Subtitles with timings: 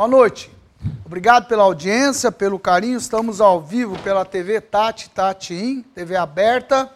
[0.00, 0.50] Boa noite.
[1.04, 2.96] Obrigado pela audiência, pelo carinho.
[2.96, 6.90] Estamos ao vivo pela TV Tati Tatim, TV aberta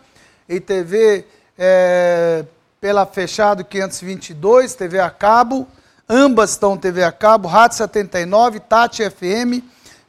[0.49, 1.27] e TV
[1.59, 2.47] é,
[2.81, 5.69] pela Fechado 522, TV a cabo.
[6.09, 9.63] Ambas estão TV a cabo, Rádio 79, Tati FM,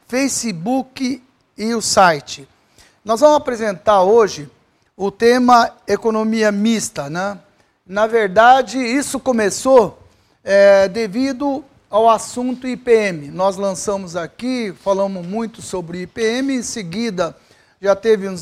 [0.08, 1.22] Facebook
[1.54, 2.48] e o site.
[3.04, 4.50] Nós vamos apresentar hoje
[4.96, 7.38] o tema economia mista, né?
[7.86, 10.02] Na verdade, isso começou
[10.42, 13.28] é, devido ao assunto IPM.
[13.28, 17.36] Nós lançamos aqui, falamos muito sobre IPM, em seguida
[17.80, 18.34] já teve um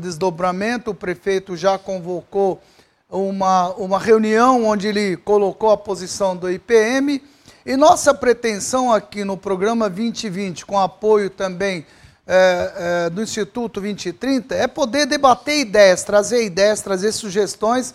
[0.00, 2.62] desdobramento, o prefeito já convocou
[3.10, 7.22] uma, uma reunião onde ele colocou a posição do IPM.
[7.66, 11.84] E nossa pretensão aqui no programa 2020, com apoio também
[12.26, 17.94] é, é, do Instituto 2030, é poder debater ideias, trazer ideias, trazer sugestões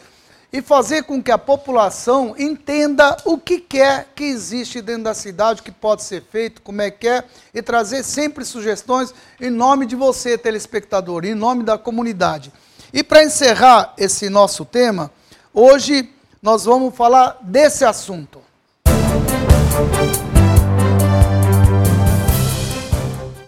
[0.53, 5.61] e fazer com que a população entenda o que quer que existe dentro da cidade,
[5.61, 9.87] o que pode ser feito, como é que é, e trazer sempre sugestões em nome
[9.87, 12.53] de você, telespectador, em nome da comunidade.
[12.93, 15.09] E para encerrar esse nosso tema,
[15.51, 16.07] hoje
[16.39, 18.39] nós vamos falar desse assunto.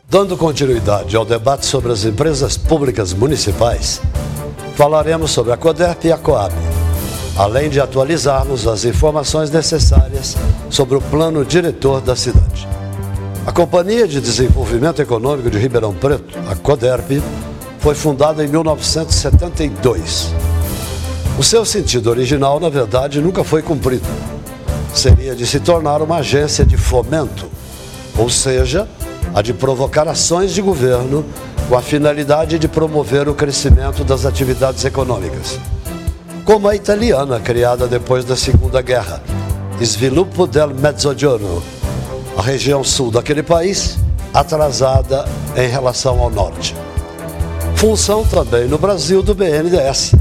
[0.10, 4.02] Dando continuidade ao debate sobre as empresas públicas municipais,
[4.76, 6.85] falaremos sobre a CODERP e a COAB
[7.36, 10.38] além de atualizarmos as informações necessárias
[10.70, 12.68] sobre o plano diretor da cidade.
[13.46, 17.22] A Companhia de Desenvolvimento Econômico de Ribeirão Preto, a CODERP,
[17.80, 20.34] foi fundada em 1972.
[21.38, 24.08] O seu sentido original, na verdade, nunca foi cumprido.
[24.94, 27.48] Seria de se tornar uma agência de fomento,
[28.18, 28.88] ou seja,
[29.34, 31.26] a de provocar ações de governo
[31.68, 35.60] com a finalidade de promover o crescimento das atividades econômicas
[36.46, 39.20] como a italiana criada depois da Segunda Guerra,
[39.82, 41.62] Sviluppo del Mezzogiorno,
[42.38, 43.98] a região sul daquele país,
[44.32, 45.26] atrasada
[45.58, 46.76] em relação ao norte.
[47.76, 50.14] Função também no Brasil do BNDES,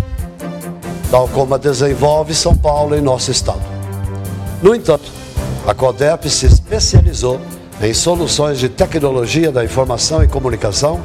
[1.11, 3.63] tal como a desenvolve São Paulo em nosso estado.
[4.63, 5.13] No entanto,
[5.67, 7.39] a CODEP se especializou
[7.83, 10.99] em soluções de tecnologia da informação e comunicação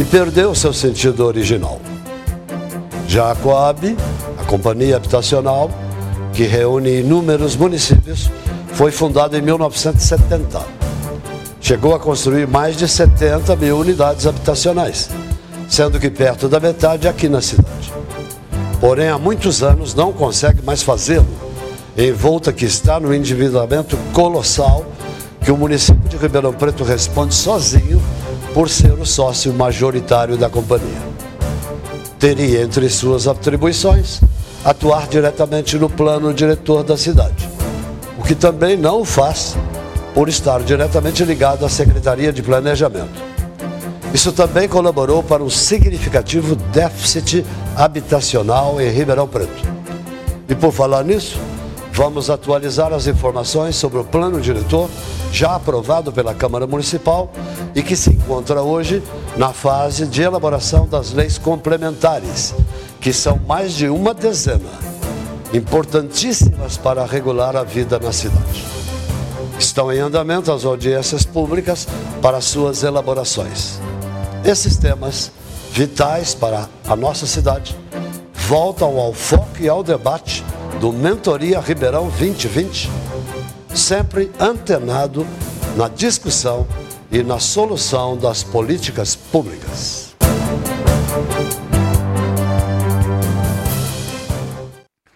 [0.00, 1.80] e perdeu seu sentido original.
[3.06, 3.96] Já a Coab
[4.48, 5.70] companhia habitacional,
[6.32, 8.30] que reúne inúmeros municípios,
[8.72, 10.60] foi fundada em 1970.
[11.60, 15.10] Chegou a construir mais de 70 mil unidades habitacionais,
[15.68, 17.92] sendo que perto da metade aqui na cidade.
[18.80, 21.26] Porém, há muitos anos não consegue mais fazê-lo,
[21.96, 24.86] envolta que está no endividamento colossal
[25.44, 28.00] que o município de Ribeirão Preto responde sozinho
[28.54, 31.08] por ser o sócio majoritário da companhia.
[32.18, 34.20] Teria entre suas atribuições
[34.68, 37.48] atuar diretamente no plano diretor da cidade,
[38.18, 39.56] o que também não faz
[40.12, 43.18] por estar diretamente ligado à Secretaria de Planejamento.
[44.12, 49.62] Isso também colaborou para um significativo déficit habitacional em Ribeirão Preto.
[50.46, 51.38] E por falar nisso,
[51.90, 54.90] vamos atualizar as informações sobre o plano diretor
[55.32, 57.30] já aprovado pela Câmara Municipal
[57.74, 59.02] e que se encontra hoje
[59.36, 62.54] na fase de elaboração das leis complementares
[63.00, 64.68] que são mais de uma dezena,
[65.52, 68.64] importantíssimas para regular a vida na cidade.
[69.58, 71.86] Estão em andamento as audiências públicas
[72.22, 73.78] para suas elaborações.
[74.44, 75.32] Esses temas,
[75.72, 77.76] vitais para a nossa cidade,
[78.34, 80.44] voltam ao foco e ao debate
[80.80, 82.90] do Mentoria Ribeirão 2020,
[83.74, 85.26] sempre antenado
[85.76, 86.66] na discussão
[87.10, 90.14] e na solução das políticas públicas.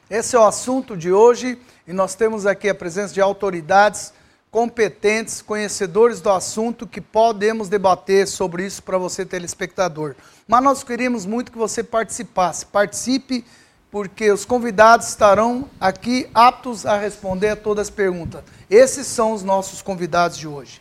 [0.09, 4.13] Esse é o assunto de hoje e nós temos aqui a presença de autoridades
[4.51, 10.15] competentes, conhecedores do assunto que podemos debater sobre isso para você telespectador.
[10.47, 12.67] Mas nós queríamos muito que você participasse.
[12.67, 13.45] Participe
[13.93, 18.43] porque os convidados estarão aqui aptos a responder a todas as perguntas.
[18.71, 20.81] Esses são os nossos convidados de hoje.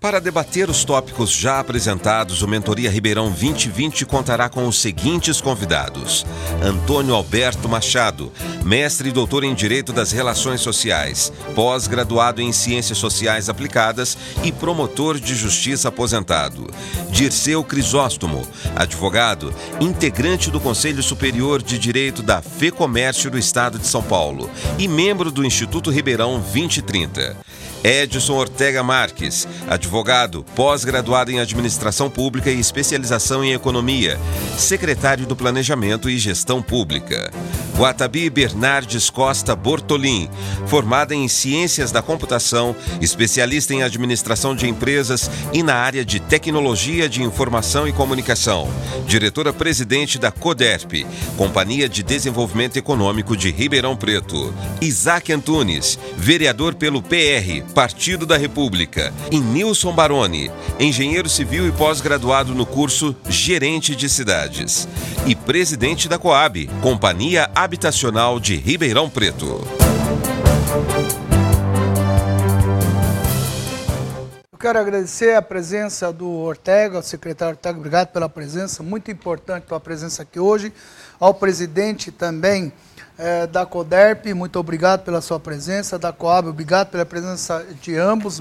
[0.00, 6.24] Para debater os tópicos já apresentados, o Mentoria Ribeirão 2020 contará com os seguintes convidados:
[6.64, 8.32] Antônio Alberto Machado,
[8.64, 15.20] mestre e doutor em Direito das Relações Sociais, pós-graduado em Ciências Sociais Aplicadas e promotor
[15.20, 16.72] de justiça aposentado.
[17.10, 24.02] Dirceu Crisóstomo, advogado, integrante do Conselho Superior de Direito da FEComércio do Estado de São
[24.02, 24.48] Paulo
[24.78, 27.36] e membro do Instituto Ribeirão 2030.
[27.82, 34.18] Edson Ortega Marques, advogado, pós-graduado em Administração Pública e especialização em Economia,
[34.58, 37.30] secretário do Planejamento e Gestão Pública.
[37.80, 40.28] Guatabi Bernardes Costa Bortolim,
[40.66, 47.08] formada em Ciências da Computação, especialista em administração de empresas e na área de tecnologia
[47.08, 48.68] de informação e comunicação.
[49.06, 51.06] Diretora-presidente da CODERP,
[51.38, 54.52] Companhia de Desenvolvimento Econômico de Ribeirão Preto.
[54.82, 59.12] Isaac Antunes, vereador pelo PR, Partido da República.
[59.30, 64.88] E Nilson Baroni, engenheiro civil e pós-graduado no curso Gerente de Cidades.
[65.26, 69.60] E presidente da Coab, Companhia Habitacional de Ribeirão Preto.
[74.60, 80.20] Quero agradecer a presença do Ortega, secretário Ortega, obrigado pela presença, muito importante a presença
[80.20, 80.70] aqui hoje.
[81.18, 82.70] Ao presidente também
[83.22, 88.40] eh, da CODERP, muito obrigado pela sua presença, da Coab, obrigado pela presença de ambos.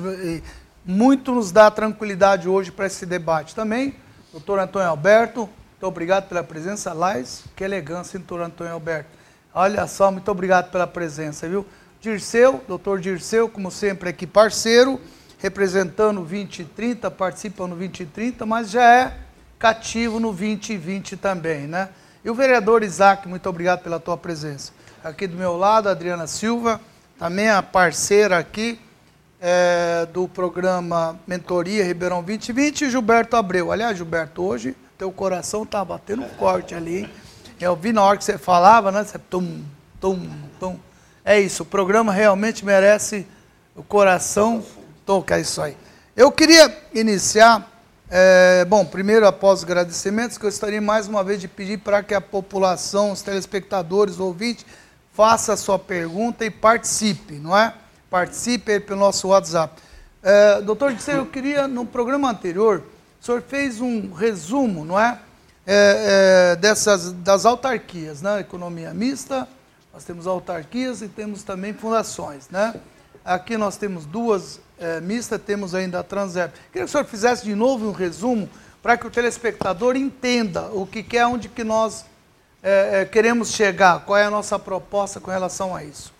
[0.86, 3.54] Muito nos dá tranquilidade hoje para esse debate.
[3.54, 3.94] Também,
[4.32, 6.94] doutor Antônio Alberto, muito obrigado pela presença.
[6.94, 9.10] Lais, que elegância, doutor Antônio Alberto.
[9.54, 11.66] Olha só, muito obrigado pela presença, viu?
[12.00, 15.02] Dirceu, doutor Dirceu, como sempre aqui, parceiro,
[15.40, 19.18] representando o 2030, participa no 2030, mas já é
[19.60, 21.90] cativo no 2020 também, né?
[22.24, 24.74] E o vereador Isaac, muito obrigado pela tua presença.
[25.04, 26.82] Aqui do meu lado, Adriana Silva,
[27.18, 28.78] também a parceira aqui
[29.40, 33.72] é, do programa Mentoria Ribeirão 2020, e Gilberto Abreu.
[33.72, 37.10] Aliás, Gilberto, hoje teu coração tá batendo forte ali, hein?
[37.58, 39.02] Eu vi na hora que você falava, né?
[39.02, 39.64] Você tum,
[40.02, 40.30] tum,
[40.60, 40.78] tum.
[41.24, 43.26] É isso, o programa realmente merece
[43.76, 44.62] o coração
[45.06, 45.78] tocar isso aí.
[46.18, 47.66] Eu queria iniciar,
[48.10, 52.22] é, bom, primeiro após os agradecimentos, gostaria mais uma vez de pedir para que a
[52.22, 54.66] população, os telespectadores, ouvintes,
[55.14, 57.74] faça a sua pergunta e participe, não é?
[58.10, 59.82] Participe pelo nosso WhatsApp.
[60.24, 62.84] É, doutor Disseu, eu queria, no programa anterior,
[63.22, 65.20] o senhor fez um resumo, não é?
[65.68, 68.40] é, é dessas, das autarquias, né?
[68.40, 69.48] Economia mista,
[69.94, 72.74] nós temos autarquias e temos também fundações, né?
[73.24, 76.54] Aqui nós temos duas é, mistas, temos ainda a Transep.
[76.72, 78.50] Queria que o senhor fizesse de novo um resumo
[78.82, 82.06] para que o telespectador entenda o que é, onde que nós
[82.64, 86.12] é, é, queremos chegar, qual é a nossa proposta com relação a isso.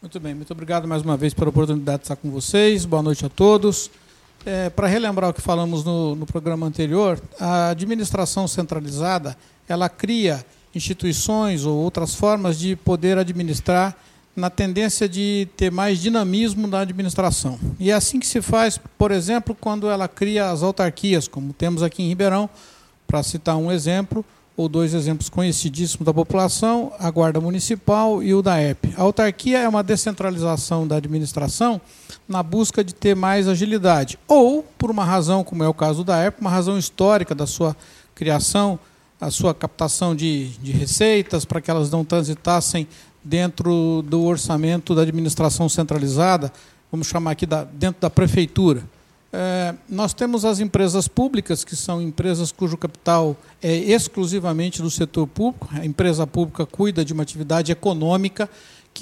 [0.00, 2.84] Muito bem, muito obrigado mais uma vez pela oportunidade de estar com vocês.
[2.84, 3.90] Boa noite a todos.
[4.44, 9.36] É, Para relembrar o que falamos no, no programa anterior, a administração centralizada
[9.68, 13.96] ela cria instituições ou outras formas de poder administrar
[14.34, 17.58] na tendência de ter mais dinamismo na administração.
[17.78, 21.82] E é assim que se faz, por exemplo, quando ela cria as autarquias, como temos
[21.82, 22.48] aqui em Ribeirão,
[23.06, 24.24] para citar um exemplo,
[24.56, 28.86] ou dois exemplos conhecidíssimos da população, a Guarda Municipal e o da EP.
[28.96, 31.80] A autarquia é uma descentralização da administração
[32.28, 36.26] na busca de ter mais agilidade, ou por uma razão, como é o caso da
[36.26, 37.76] EP, uma razão histórica da sua
[38.14, 38.78] criação,
[39.20, 42.88] a sua captação de, de receitas, para que elas não transitassem
[43.24, 46.52] dentro do orçamento da administração centralizada,
[46.90, 48.82] vamos chamar aqui da, dentro da prefeitura.
[49.32, 55.26] É, nós temos as empresas públicas, que são empresas cujo capital é exclusivamente do setor
[55.26, 55.68] público.
[55.72, 58.48] A empresa pública cuida de uma atividade econômica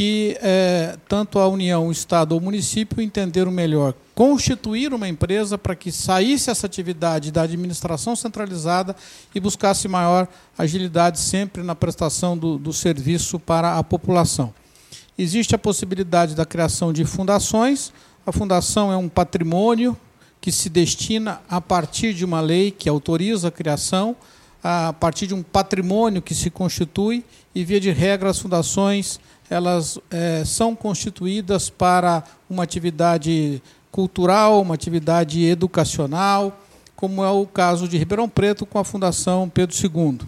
[0.00, 5.59] que é, tanto a União, o Estado ou o município entenderam melhor constituir uma empresa
[5.59, 8.97] para que saísse essa atividade da administração centralizada
[9.35, 10.26] e buscasse maior
[10.57, 14.54] agilidade sempre na prestação do, do serviço para a população.
[15.19, 17.92] Existe a possibilidade da criação de fundações.
[18.25, 19.95] A fundação é um patrimônio
[20.40, 24.16] que se destina a partir de uma lei que autoriza a criação,
[24.64, 27.23] a partir de um patrimônio que se constitui
[27.54, 34.75] e via de regra as fundações elas é, são constituídas para uma atividade cultural, uma
[34.75, 36.57] atividade educacional,
[36.95, 40.21] como é o caso de Ribeirão Preto com a Fundação Pedro II.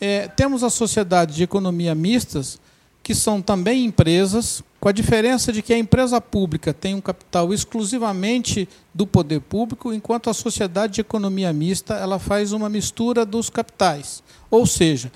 [0.00, 2.58] É, temos a sociedade de economia mistas,
[3.02, 7.52] que são também empresas, com a diferença de que a empresa pública tem um capital
[7.52, 13.50] exclusivamente do poder público, enquanto a sociedade de economia mista ela faz uma mistura dos
[13.50, 14.22] capitais.
[14.50, 15.10] Ou seja,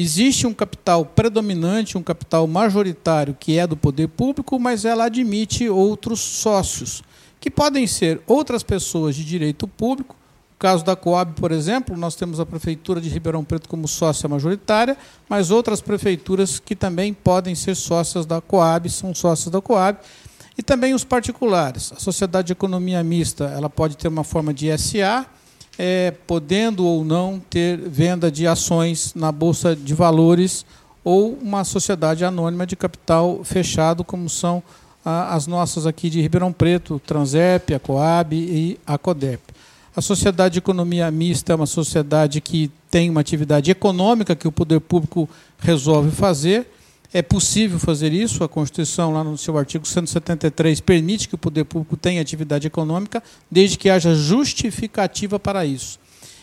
[0.00, 5.68] existe um capital predominante, um capital majoritário que é do poder público, mas ela admite
[5.68, 7.02] outros sócios,
[7.40, 10.16] que podem ser outras pessoas de direito público
[10.56, 14.26] no caso da Coab, por exemplo, nós temos a Prefeitura de Ribeirão Preto como sócia
[14.26, 14.96] majoritária,
[15.28, 19.98] mas outras prefeituras que também podem ser sócias da Coab, são sócias da Coab,
[20.56, 21.92] e também os particulares.
[21.92, 25.26] A Sociedade de Economia Mista ela pode ter uma forma de SA,
[25.78, 30.64] é, podendo ou não ter venda de ações na Bolsa de Valores
[31.04, 34.62] ou uma sociedade anônima de capital fechado, como são
[35.04, 39.40] as nossas aqui de Ribeirão Preto, Transep, a Coab e a Codep.
[39.94, 44.52] A sociedade de economia mista é uma sociedade que tem uma atividade econômica que o
[44.52, 45.28] poder público
[45.58, 46.66] resolve fazer
[47.16, 51.64] É possível fazer isso, a Constituição, lá no seu artigo 173, permite que o poder
[51.64, 55.98] público tenha atividade econômica, desde que haja justificativa para isso.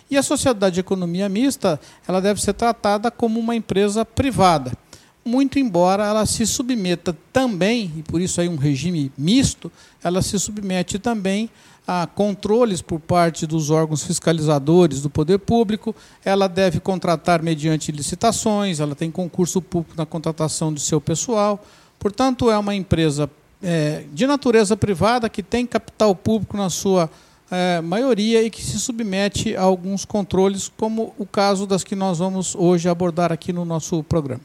[0.10, 4.76] E a sociedade de economia mista, ela deve ser tratada como uma empresa privada,
[5.24, 9.72] muito embora ela se submeta também, e por isso aí um regime misto,
[10.04, 11.52] ela se submete também
[11.88, 18.80] a controles por parte dos órgãos fiscalizadores do poder público, ela deve contratar mediante licitações,
[18.80, 21.64] ela tem concurso público na contratação do seu pessoal.
[22.00, 23.30] Portanto, é uma empresa
[23.62, 27.10] é, de natureza privada que tem capital público na sua
[27.52, 32.20] é, maioria e que se submete a alguns controles, como o caso das que nós
[32.20, 34.42] vamos hoje abordar aqui no nosso programa.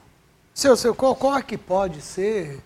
[0.52, 2.60] Seu, seu, qual, qual é que pode ser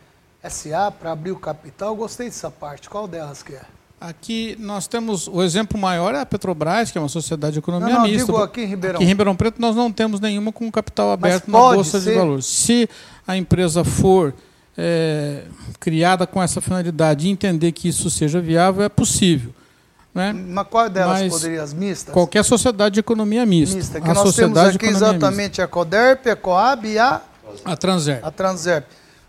[0.48, 1.90] SA para abrir o capital?
[1.90, 2.88] Eu gostei dessa parte.
[2.88, 3.62] Qual delas que é?
[4.08, 7.94] Aqui nós temos o exemplo maior é a Petrobras, que é uma sociedade de economia
[7.94, 8.26] não, não, mista.
[8.26, 8.96] Digo aqui em Ribeirão.
[8.96, 12.10] Aqui em Ribeirão Preto nós não temos nenhuma com capital aberto na bolsa ser.
[12.10, 12.46] de valores.
[12.46, 12.88] Se
[13.26, 14.34] a empresa for
[14.76, 15.44] é,
[15.78, 19.54] criada com essa finalidade e entender que isso seja viável, é possível.
[20.12, 20.32] Né?
[20.32, 22.12] Mas qual delas Mas poderia as mistas?
[22.12, 23.76] Qualquer sociedade de economia mista.
[23.76, 25.64] Mista, que a nós temos aqui exatamente mista.
[25.64, 27.20] a Coderp, a Coab e a
[27.64, 28.24] a Transerp.
[28.24, 28.84] A Transerp.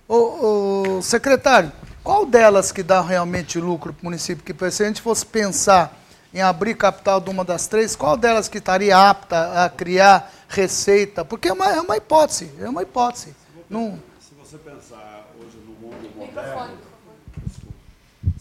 [0.07, 1.71] O, o secretário,
[2.03, 4.43] qual delas que dá realmente lucro para o município?
[4.43, 5.97] Que se a gente fosse pensar
[6.33, 11.23] em abrir capital de uma das três, qual delas que estaria apta a criar receita?
[11.23, 13.33] Porque é uma, é uma hipótese, é uma hipótese.
[13.69, 13.99] Não...
[14.19, 16.77] Se você pensar hoje no mundo moderno,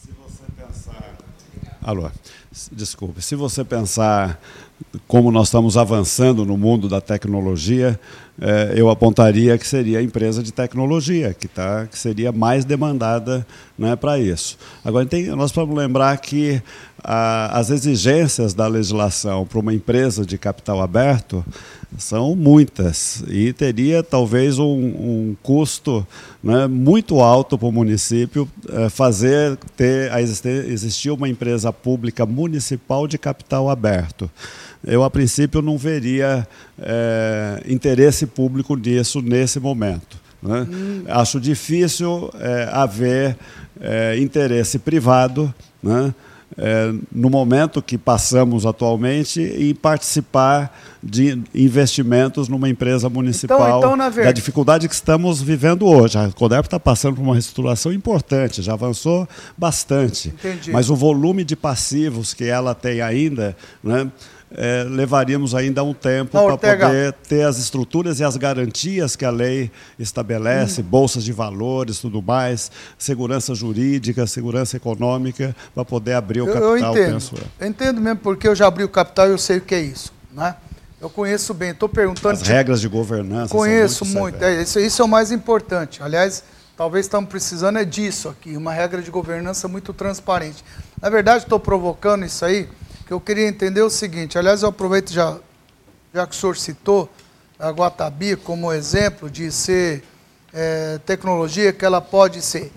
[0.02, 1.14] se você pensar...
[1.82, 2.10] Alô,
[2.72, 4.40] desculpe, se você pensar
[5.06, 7.98] como nós estamos avançando no mundo da tecnologia,
[8.40, 13.46] é, eu apontaria que seria a empresa de tecnologia, que, tá, que seria mais demandada
[13.78, 14.56] né, para isso.
[14.84, 16.62] Agora, tem, nós vamos lembrar que
[17.04, 21.44] a, as exigências da legislação para uma empresa de capital aberto
[21.98, 26.06] são muitas e teria talvez um, um custo
[26.42, 33.18] né, muito alto para o município é, fazer ter existir uma empresa pública municipal de
[33.18, 34.30] capital aberto
[34.84, 36.46] eu, a princípio, não veria
[36.80, 40.20] é, interesse público nisso nesse momento.
[40.42, 40.66] Né?
[40.68, 41.04] Hum.
[41.08, 43.36] Acho difícil é, haver
[43.80, 46.14] é, interesse privado né?
[46.58, 53.78] É, no momento que passamos atualmente em participar de investimentos numa empresa municipal.
[53.78, 54.26] Então, então, verdade...
[54.26, 56.18] Da dificuldade que estamos vivendo hoje.
[56.18, 60.28] A Coderp está passando por uma reestruturação importante, já avançou bastante.
[60.28, 60.70] Entendi.
[60.70, 63.56] Mas o volume de passivos que ela tem ainda.
[63.82, 64.10] Né,
[64.56, 69.30] é, levaríamos ainda um tempo para poder ter as estruturas e as garantias que a
[69.30, 70.84] lei estabelece, hum.
[70.84, 76.68] bolsas de valores, tudo mais, segurança jurídica, segurança econômica, para poder abrir o capital.
[76.68, 77.44] Eu entendo, penso eu.
[77.60, 79.80] eu entendo mesmo, porque eu já abri o capital e eu sei o que é
[79.80, 80.12] isso.
[80.32, 80.54] Né?
[81.00, 82.34] Eu conheço bem, estou perguntando...
[82.34, 84.44] As regras de governança Conheço muito, muito.
[84.44, 86.02] É, isso, isso é o mais importante.
[86.02, 86.44] Aliás,
[86.76, 90.64] talvez estamos precisando é disso aqui, uma regra de governança muito transparente.
[91.00, 92.68] Na verdade, estou provocando isso aí
[93.12, 95.36] que eu queria entender o seguinte, aliás, eu aproveito já,
[96.14, 97.10] já que o senhor citou
[97.58, 100.02] a Guatabi como exemplo de ser
[100.50, 102.72] é, tecnologia que ela pode ser.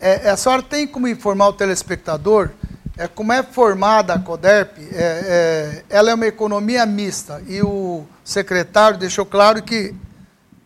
[0.00, 2.48] É, a senhora tem como informar o telespectador
[2.96, 4.78] é, como é formada a CODERP?
[4.90, 9.94] É, é, ela é uma economia mista e o secretário deixou claro que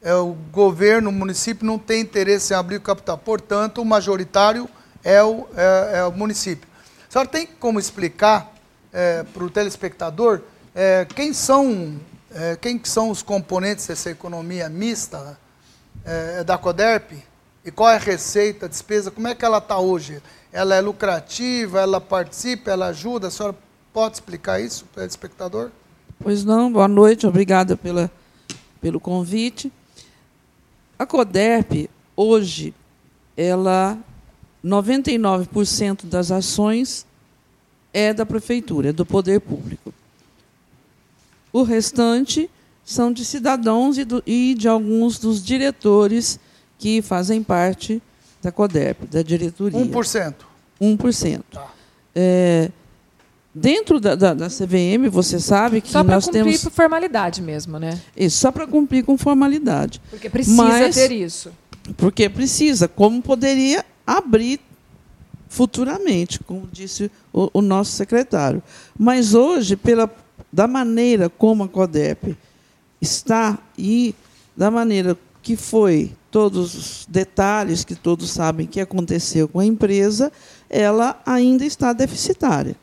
[0.00, 4.68] é, o governo, o município não tem interesse em abrir o capital, portanto, o majoritário
[5.02, 6.68] é o, é, é o município.
[7.08, 8.57] A senhora tem como explicar
[8.92, 10.40] é, para o telespectador
[10.74, 11.98] é, quem, são,
[12.30, 15.36] é, quem são os componentes dessa economia mista
[16.04, 17.24] é, da CODERP
[17.64, 20.22] e qual é a receita, a despesa, como é que ela está hoje?
[20.52, 23.26] Ela é lucrativa, ela participa, ela ajuda?
[23.26, 23.56] A senhora
[23.92, 25.70] pode explicar isso para o telespectador?
[26.20, 28.08] Pois não, boa noite, obrigada pela,
[28.80, 29.72] pelo convite.
[30.96, 32.72] A CODERP, hoje,
[33.36, 33.98] ela
[34.64, 37.04] 99% das ações
[37.92, 39.92] é da prefeitura, é do poder público.
[41.52, 42.50] O restante
[42.84, 46.38] são de cidadãos e, do, e de alguns dos diretores
[46.78, 48.00] que fazem parte
[48.40, 49.78] da CODEP, da diretoria.
[49.78, 50.34] 1%.
[50.80, 51.42] 1%.
[51.50, 51.70] Tá.
[52.14, 52.70] É,
[53.54, 56.30] dentro da, da, da, CVM, você sabe que só nós temos...
[56.30, 58.00] Só para cumprir por formalidade mesmo, né?
[58.16, 60.00] Isso, só para cumprir com formalidade.
[60.10, 61.50] Porque precisa Mas, ter isso.
[61.96, 62.86] Porque precisa.
[62.86, 64.60] Como poderia abrir
[65.48, 68.62] futuramente, como disse o, o nosso secretário.
[68.98, 70.10] Mas hoje, pela,
[70.52, 72.36] da maneira como a CODEP
[73.00, 74.14] está e
[74.56, 80.30] da maneira que foi, todos os detalhes que todos sabem que aconteceu com a empresa,
[80.68, 82.76] ela ainda está deficitária.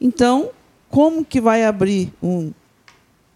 [0.00, 0.50] Então,
[0.88, 2.52] como que vai abrir um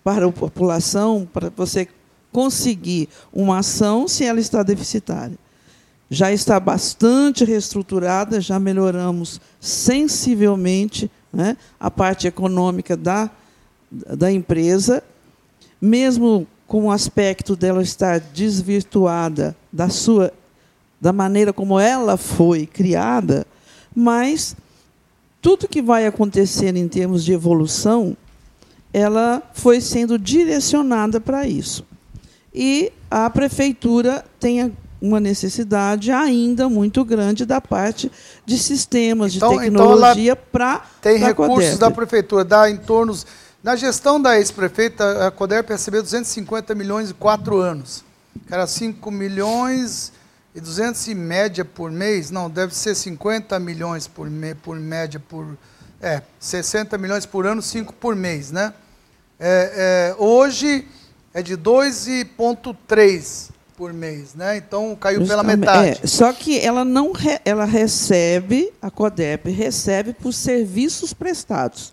[0.05, 1.89] para a população, para você
[2.33, 5.37] conseguir uma ação se ela está deficitária.
[6.11, 13.31] Já está bastante reestruturada, já melhoramos sensivelmente né, a parte econômica da,
[13.91, 15.03] da empresa,
[15.81, 20.33] mesmo com o aspecto dela estar desvirtuada da sua
[21.01, 23.47] da maneira como ela foi criada,
[23.95, 24.57] mas
[25.41, 28.17] tudo que vai acontecer em termos de evolução,
[28.93, 31.87] ela foi sendo direcionada para isso.
[32.53, 38.11] E a prefeitura tem uma necessidade ainda muito grande da parte
[38.45, 41.79] de sistemas então, de então tecnologia então para tem recursos Coderp.
[41.79, 43.15] da prefeitura dá em torno
[43.63, 48.05] na gestão da ex-prefeita a Coderp recebeu 250 milhões em quatro anos.
[48.49, 50.13] Era 5 milhões
[50.55, 52.31] e 200 em média por mês?
[52.31, 55.59] Não deve ser 50 milhões por, me, por média por
[56.01, 58.73] é 60 milhões por ano 5 por mês né?
[59.41, 60.87] É, é, hoje
[61.35, 64.57] é de 2,3 por mês, né?
[64.57, 66.01] Então caiu pela metade.
[66.03, 71.93] É, só que ela não re, ela recebe, a CODEP recebe por serviços prestados.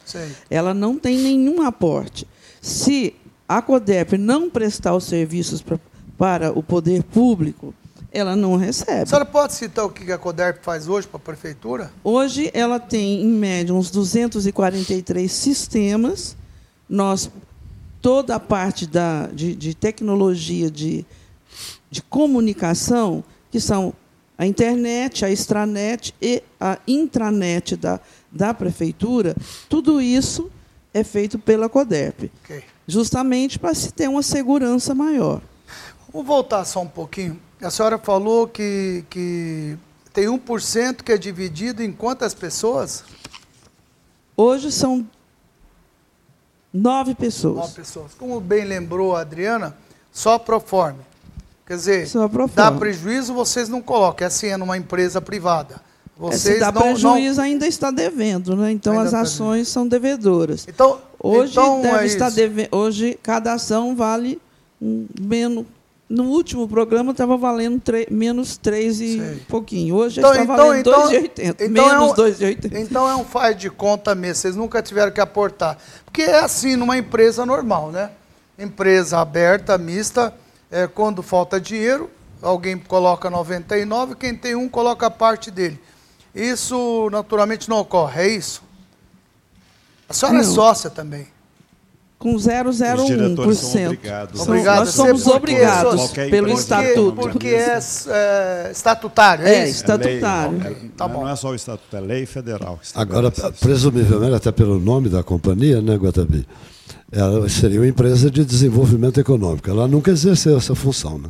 [0.49, 2.27] Ela não tem nenhum aporte.
[2.59, 3.15] Se
[3.47, 5.79] a CODEP não prestar os serviços pra,
[6.17, 7.71] para o poder público,
[8.11, 9.03] ela não recebe.
[9.03, 11.91] A senhora pode citar o que a CODERP faz hoje para a prefeitura?
[12.03, 16.35] Hoje ela tem, em média, uns 243 sistemas.
[16.89, 17.29] Nós,
[18.01, 21.05] toda a parte da, de, de tecnologia de
[21.95, 23.93] de comunicação, que são
[24.37, 29.33] a internet, a extranet e a intranet da, da prefeitura,
[29.69, 30.51] tudo isso
[30.93, 32.63] é feito pela CODERP, okay.
[32.85, 35.41] justamente para se ter uma segurança maior.
[36.11, 37.39] Vamos voltar só um pouquinho.
[37.61, 39.77] A senhora falou que, que
[40.11, 43.05] tem 1% que é dividido em quantas pessoas?
[44.35, 45.07] Hoje são
[46.73, 47.55] nove pessoas.
[47.55, 48.13] Nove pessoas.
[48.15, 49.77] Como bem lembrou a Adriana,
[50.11, 50.99] só proforme.
[51.65, 52.07] Quer dizer,
[52.53, 54.23] dá prejuízo, vocês não colocam.
[54.23, 55.81] É assim, é numa empresa privada.
[56.15, 57.43] Vocês é, dá não, prejuízo, não...
[57.43, 58.71] ainda está devendo, né?
[58.71, 60.67] Então ainda as tá ações são devedoras.
[60.67, 62.69] Então, hoje então deve é estar deve...
[62.71, 64.39] Hoje cada ação vale
[65.19, 65.65] menos.
[66.07, 68.07] No último programa estava valendo tre...
[68.11, 69.41] menos 3 e Sei.
[69.49, 69.95] pouquinho.
[69.95, 71.55] Hoje então, está então, valendo então, 2,80.
[71.61, 72.79] Então menos é um, 2,80.
[72.79, 74.35] Então é um faz de conta mesmo.
[74.35, 75.79] Vocês nunca tiveram que aportar.
[76.05, 78.11] Porque é assim numa empresa normal, né?
[78.57, 80.31] Empresa aberta, mista
[80.71, 82.09] é, quando falta dinheiro,
[82.41, 85.79] alguém coloca 99, quem tem um coloca a parte dele.
[86.33, 88.61] Isso naturalmente não ocorre, é isso?
[90.09, 90.51] A senhora é não.
[90.51, 91.27] é sócia também.
[92.17, 93.85] Com 0,01%.
[93.85, 94.41] Obrigados.
[94.41, 94.79] Obrigado.
[94.79, 97.13] Nós somos obrigados pelo estatuto.
[97.13, 97.77] Porque é,
[98.09, 100.61] é estatutário, é, é estatutário.
[100.65, 102.79] É, tá não é só o estatuto, é lei federal.
[102.95, 106.47] Agora, presumivelmente, até pelo nome da companhia, né, Guatabi?
[107.15, 109.69] Ela seria uma empresa de desenvolvimento econômico.
[109.69, 111.29] Ela nunca exerceu essa função, né?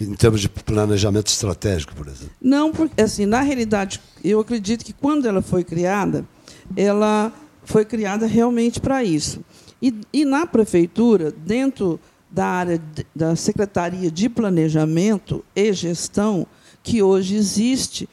[0.00, 2.30] em termos de planejamento estratégico, por exemplo.
[2.40, 6.24] Não, porque assim, na realidade, eu acredito que quando ela foi criada,
[6.76, 7.32] ela
[7.64, 9.40] foi criada realmente para isso.
[9.80, 16.46] E, e, na prefeitura, dentro da área de, da Secretaria de Planejamento e Gestão,
[16.82, 18.08] que hoje existe,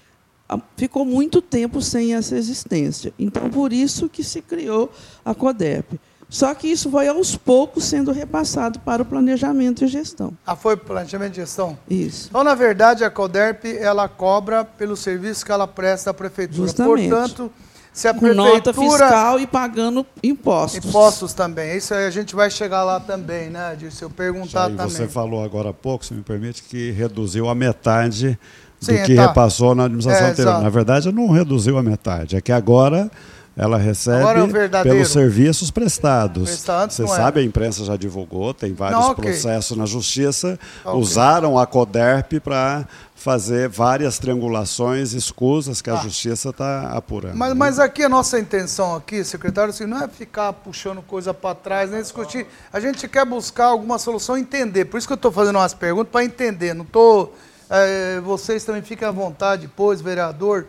[0.78, 3.14] ficou muito tempo sem essa existência.
[3.18, 4.92] Então, por isso que se criou
[5.26, 6.00] a CODEP.
[6.32, 10.32] Só que isso foi aos poucos sendo repassado para o planejamento e gestão.
[10.48, 11.78] Ah, foi planejamento e gestão?
[11.90, 12.30] Isso.
[12.30, 16.68] Então, na verdade, a CODERP ela cobra pelo serviço que ela presta à prefeitura.
[16.68, 17.10] Justamente.
[17.10, 17.52] Portanto,
[17.92, 18.50] se a prefeitura...
[18.50, 20.86] Com nota fiscal e pagando impostos.
[20.86, 21.76] Impostos também.
[21.76, 24.90] Isso aí a gente vai chegar lá também, né, Se Eu perguntar também.
[24.90, 28.40] Você falou agora há pouco, se me permite, que reduziu a metade
[28.80, 29.28] do Sim, que tá.
[29.28, 30.52] repassou na administração é, anterior.
[30.52, 30.64] Exato.
[30.64, 32.38] Na verdade, não reduziu a metade.
[32.38, 33.12] É que agora
[33.56, 36.50] ela recebe é pelos serviços prestados.
[36.50, 39.26] Você sabe, a imprensa já divulgou, tem vários Não, okay.
[39.26, 40.58] processos na justiça.
[40.86, 41.00] Okay.
[41.00, 45.98] Usaram a CODERP para fazer várias triangulações escusas que a ah.
[45.98, 47.36] justiça está apurando.
[47.36, 51.54] Mas, mas aqui a nossa intenção aqui, secretário, assim, não é ficar puxando coisa para
[51.54, 52.48] trás, nem discutir.
[52.72, 54.86] A gente quer buscar alguma solução, entender.
[54.86, 56.74] Por isso que eu estou fazendo umas perguntas para entender.
[56.74, 57.36] Não estou.
[57.70, 60.66] É, vocês também fiquem à vontade depois, vereador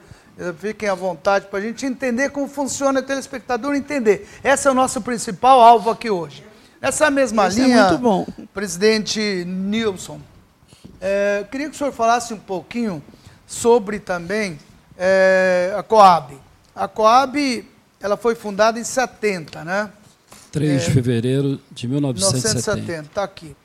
[0.58, 4.28] Fiquem à vontade para a gente entender como funciona o telespectador entender.
[4.42, 6.44] Esse é o nosso principal alvo aqui hoje.
[6.80, 10.20] Nessa mesma Esse é linha, é presidente Nilson,
[11.00, 13.02] é, queria que o senhor falasse um pouquinho
[13.46, 14.58] sobre também
[14.96, 16.38] é, a Coab.
[16.74, 17.68] A Coab
[18.00, 19.90] ela foi fundada em 70, né?
[20.52, 22.76] 3 de é, fevereiro de 1970.
[22.76, 23.56] 1970, está aqui.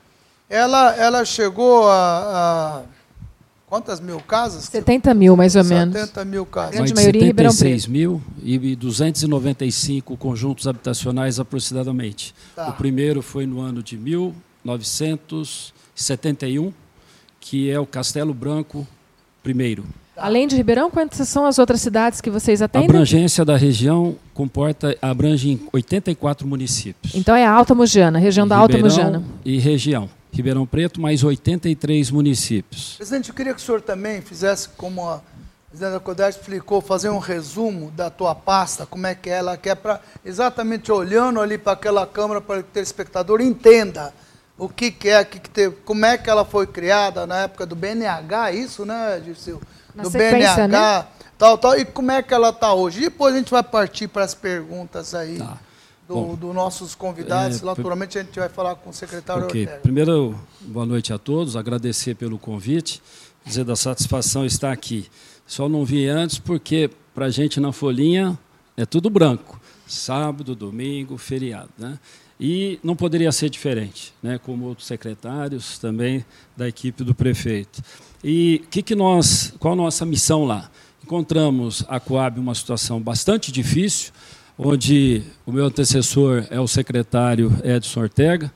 [0.48, 2.97] Ela, ela chegou a, a
[3.68, 4.64] Quantas mil casas?
[4.64, 6.00] 70 mil, mais ou 70 menos.
[6.00, 6.76] 70 mil casas.
[6.76, 12.34] Grande maioria 76 mil e 295 conjuntos habitacionais aproximadamente.
[12.56, 12.68] Tá.
[12.68, 16.72] O primeiro foi no ano de 1900 1971,
[17.40, 18.86] que é o Castelo Branco
[19.44, 19.82] I.
[20.16, 22.88] Além de Ribeirão, quantas são as outras cidades que vocês atendem?
[22.88, 27.14] A abrangência da região comporta abrange 84 municípios.
[27.14, 29.22] Então é a Alta Mogiana, região da Alta Mogiana.
[29.44, 30.08] E região.
[30.32, 32.94] Ribeirão Preto, mais 83 municípios.
[32.96, 35.20] Presidente, eu queria que o senhor também fizesse, como a
[35.68, 39.76] presidenta Codé explicou, fazer um resumo da tua pasta, como é que é ela quer,
[39.76, 44.12] para exatamente olhando ali para aquela câmera, para que o telespectador entenda
[44.56, 47.64] o que, que é, que, que teve, como é que ela foi criada na época
[47.64, 49.60] do BNH, isso, né, Dirceu?
[49.94, 51.06] Do BNH, né?
[51.36, 53.00] tal, tal, e como é que ela está hoje.
[53.00, 55.38] Depois a gente vai partir para as perguntas aí.
[55.38, 55.58] Tá
[56.08, 57.62] dos do nossos convidados.
[57.62, 59.62] É, Naturalmente, a gente vai falar com o secretário okay.
[59.62, 59.80] Ortega.
[59.82, 63.02] Primeiro, boa noite a todos, agradecer pelo convite,
[63.44, 65.06] dizer da satisfação estar aqui.
[65.46, 68.38] Só não vi antes porque, para a gente na Folhinha,
[68.76, 69.60] é tudo branco.
[69.86, 71.70] Sábado, domingo, feriado.
[71.76, 71.98] Né?
[72.40, 74.38] E não poderia ser diferente, né?
[74.38, 76.24] como outros secretários também
[76.56, 77.82] da equipe do prefeito.
[78.24, 80.70] E que que nós, qual a nossa missão lá?
[81.02, 84.12] Encontramos a Coab uma situação bastante difícil,
[84.58, 88.52] onde o meu antecessor é o secretário Edson Ortega,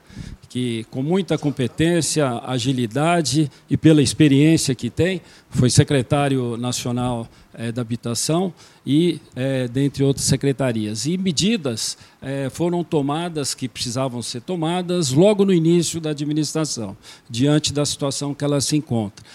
[0.49, 7.81] que com muita competência, agilidade e pela experiência que tem, foi secretário nacional é, da
[7.81, 8.53] habitação
[8.85, 11.07] e é, dentre outras secretarias.
[11.07, 16.95] E medidas é, foram tomadas que precisavam ser tomadas logo no início da administração,
[17.27, 19.25] diante da situação que ela se encontra.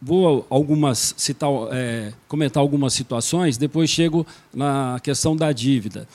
[0.00, 6.06] Vou algumas citar, é, comentar algumas situações, depois chego na questão da dívida.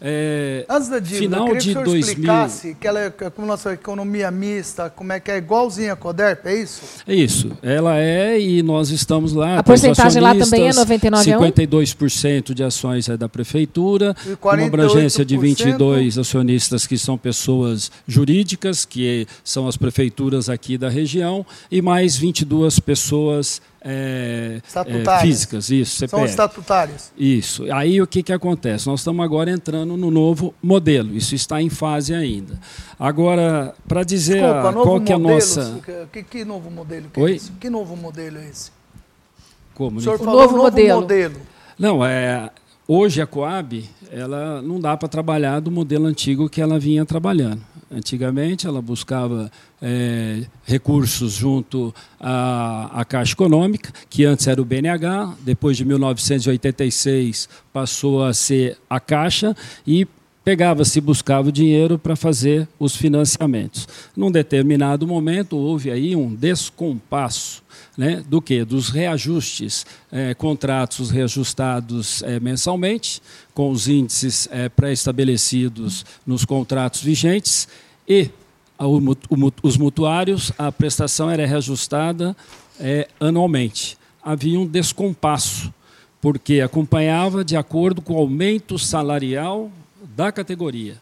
[0.00, 2.00] É, Antes da dívida, final eu queria de que o senhor 2000...
[2.00, 6.46] explicasse que ela é como nossa economia mista, como é que é igualzinha a Coderp,
[6.46, 6.82] é isso?
[7.06, 7.50] É isso.
[7.62, 9.58] Ela é e nós estamos lá.
[9.58, 11.42] A porcentagem lá também é 99 a 1?
[11.42, 18.86] 52% de ações é da prefeitura, uma abrangência de 22 acionistas que são pessoas jurídicas,
[18.86, 25.96] que são as prefeituras aqui da região, e mais 22 pessoas é, é, físicas, isso,
[25.96, 26.10] CPF.
[26.10, 27.12] São estatutárias.
[27.16, 27.64] Isso.
[27.72, 28.86] Aí o que, que acontece?
[28.86, 32.58] Nós estamos agora entrando no novo modelo, isso está em fase ainda.
[32.98, 35.80] Agora, para dizer Desculpa, a, qual que é a nossa...
[36.12, 37.32] Que, que novo modelo que é Oi?
[37.32, 37.52] é esse?
[37.52, 38.70] Que novo modelo é esse?
[39.74, 39.98] Como?
[39.98, 41.00] O senhor falou novo, novo modelo.
[41.00, 41.36] modelo.
[41.78, 42.50] Não, é,
[42.86, 47.62] hoje a Coab ela não dá para trabalhar do modelo antigo que ela vinha trabalhando.
[47.90, 49.50] Antigamente, ela buscava
[49.82, 57.48] é, recursos junto à, à, Caixa Econômica, que antes era o BNH, depois de 1986
[57.72, 60.06] passou a ser a Caixa, e
[60.44, 63.86] pegava-se, buscava dinheiro para fazer os financiamentos.
[64.16, 67.62] Num determinado momento, houve aí um descompasso
[67.96, 68.64] né, do que?
[68.64, 73.20] Dos reajustes, é, contratos reajustados é, mensalmente,
[73.54, 77.68] com os índices é, pré-estabelecidos nos contratos vigentes,
[78.08, 78.30] e
[79.62, 82.34] os mutuários, a prestação era reajustada
[82.78, 83.98] é, anualmente.
[84.22, 85.72] Havia um descompasso,
[86.20, 89.70] porque acompanhava de acordo com o aumento salarial
[90.16, 90.96] da categoria.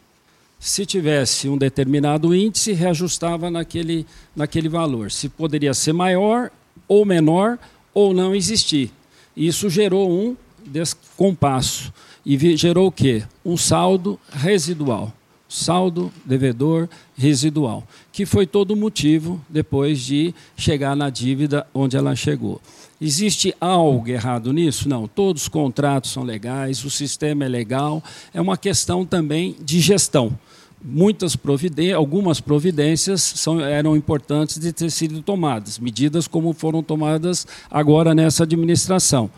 [0.58, 5.10] Se tivesse um determinado índice, reajustava naquele, naquele valor.
[5.10, 6.50] Se poderia ser maior
[6.88, 7.58] ou menor
[7.94, 8.90] ou não existir.
[9.36, 10.36] Isso gerou um
[10.66, 11.92] descompasso.
[12.26, 13.22] E gerou o quê?
[13.44, 15.12] Um saldo residual.
[15.48, 17.82] Saldo devedor residual.
[18.12, 22.60] Que foi todo o motivo depois de chegar na dívida onde ela chegou.
[23.00, 24.88] Existe algo errado nisso?
[24.88, 25.06] Não.
[25.06, 28.02] Todos os contratos são legais, o sistema é legal.
[28.34, 30.38] É uma questão também de gestão
[30.82, 37.46] muitas providências, algumas providências são, eram importantes de ter sido tomadas, medidas como foram tomadas
[37.70, 39.30] agora nessa administração.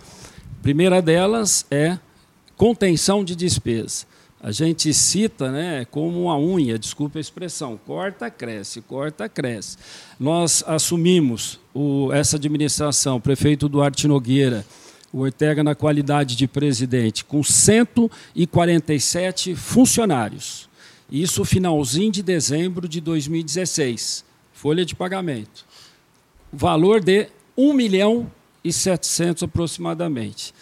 [0.59, 1.99] A primeira delas é
[2.57, 4.05] contenção de despesa.
[4.43, 9.77] A gente cita né, como uma unha, desculpa a expressão, corta, cresce, corta, cresce.
[10.19, 14.65] Nós assumimos o, essa administração, o prefeito Duarte Nogueira,
[15.13, 20.71] o Ortega na qualidade de presidente, com 147 funcionários.
[21.13, 24.25] Isso finalzinho de dezembro de 2016.
[24.55, 25.67] Folha de pagamento.
[26.51, 28.31] Valor de 1 milhão
[28.65, 30.55] e 700 aproximadamente.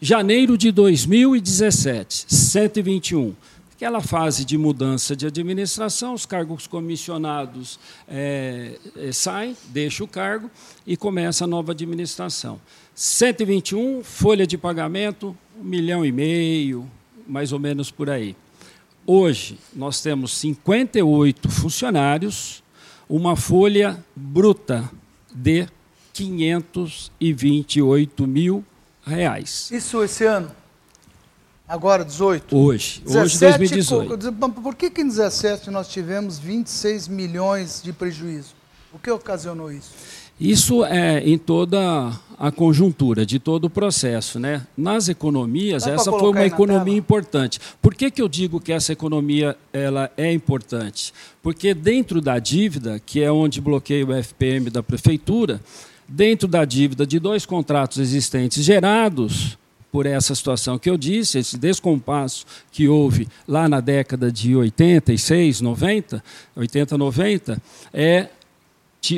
[0.00, 3.34] Janeiro de 2017, 121.
[3.74, 8.78] Aquela fase de mudança de administração, os cargos comissionados é,
[9.12, 10.48] saem, deixa o cargo
[10.86, 12.60] e começa a nova administração.
[12.94, 16.88] 121, folha de pagamento, um milhão e meio,
[17.26, 18.36] mais ou menos por aí.
[19.04, 22.62] Hoje, nós temos 58 funcionários,
[23.08, 24.88] uma folha bruta
[25.34, 25.66] de
[26.12, 28.64] 528 mil
[29.08, 29.68] reais.
[29.72, 30.50] Isso esse ano?
[31.66, 32.56] Agora, 18?
[32.56, 34.32] Hoje, 17, hoje 2018.
[34.62, 38.54] Por que, que em 17 nós tivemos 26 milhões de prejuízo?
[38.92, 39.90] O que ocasionou isso?
[40.40, 44.38] Isso é em toda a conjuntura de todo o processo.
[44.38, 44.66] Né?
[44.76, 46.96] Nas economias, Dá essa foi uma economia tela?
[46.96, 47.60] importante.
[47.82, 51.12] Por que, que eu digo que essa economia ela é importante?
[51.42, 55.60] Porque dentro da dívida, que é onde bloqueia o FPM da prefeitura,
[56.08, 59.58] dentro da dívida de dois contratos existentes gerados
[59.90, 65.60] por essa situação que eu disse, esse descompasso que houve lá na década de 86,
[65.60, 66.22] 90,
[66.56, 68.28] 80, 90, é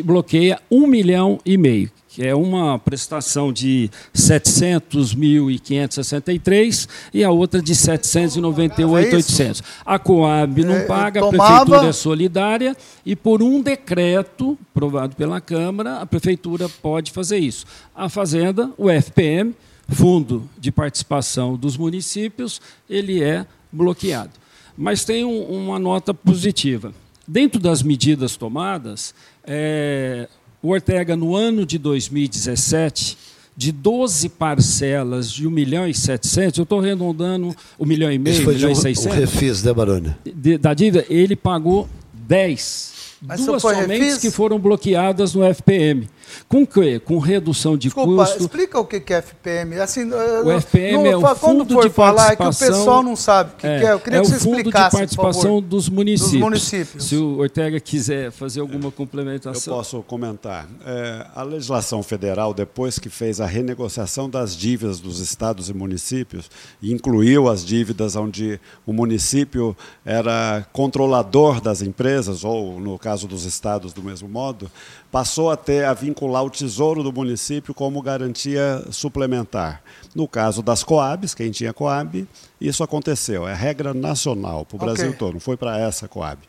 [0.04, 7.72] bloqueia um milhão e meio, que é uma prestação de 700.563 e a outra de
[7.72, 9.62] 798.800.
[9.86, 15.40] A Coab não é, paga, a prefeitura é solidária e por um decreto aprovado pela
[15.40, 17.64] Câmara, a prefeitura pode fazer isso.
[17.94, 19.54] A Fazenda, o FPM,
[19.88, 24.32] Fundo de Participação dos Municípios, ele é bloqueado.
[24.76, 26.92] Mas tem um, uma nota positiva.
[27.26, 30.28] Dentro das medidas tomadas, é,
[30.62, 33.16] o Ortega, no ano de 2017,
[33.56, 38.48] de 12 parcelas de 1 milhão e 700, eu estou arredondando 1 milhão e meio,
[38.48, 39.16] 1 milhão e 600.
[39.16, 40.14] O refis, né, Barone?
[40.60, 42.90] Da dívida, ele pagou 10.
[43.22, 44.18] Mas Duas somente refis?
[44.18, 46.08] que foram bloqueadas no FPM.
[46.48, 46.98] Com quê?
[46.98, 48.42] Com redução de Desculpa, custo.
[48.42, 49.78] explica o que é FPM.
[49.80, 53.52] Assim, o FPM é o fundo de for falar é que o pessoal não sabe
[53.52, 53.84] o que é.
[53.84, 53.92] é.
[53.92, 56.32] Eu queria é que você explicasse, o fundo de participação dos municípios.
[56.32, 57.04] dos municípios.
[57.04, 59.72] Se o Ortega quiser fazer alguma complementação.
[59.72, 60.68] Eu posso comentar.
[60.84, 66.50] É, a legislação federal, depois que fez a renegociação das dívidas dos estados e municípios,
[66.82, 73.92] incluiu as dívidas onde o município era controlador das empresas, ou no caso dos estados
[73.92, 74.70] do mesmo modo,
[75.10, 79.82] passou a ter a vincular o tesouro do município como garantia suplementar.
[80.14, 82.26] No caso das Coabs, quem tinha Coab,
[82.60, 83.46] isso aconteceu.
[83.46, 84.86] É regra nacional para o okay.
[84.94, 86.40] Brasil todo, não foi para essa Coab.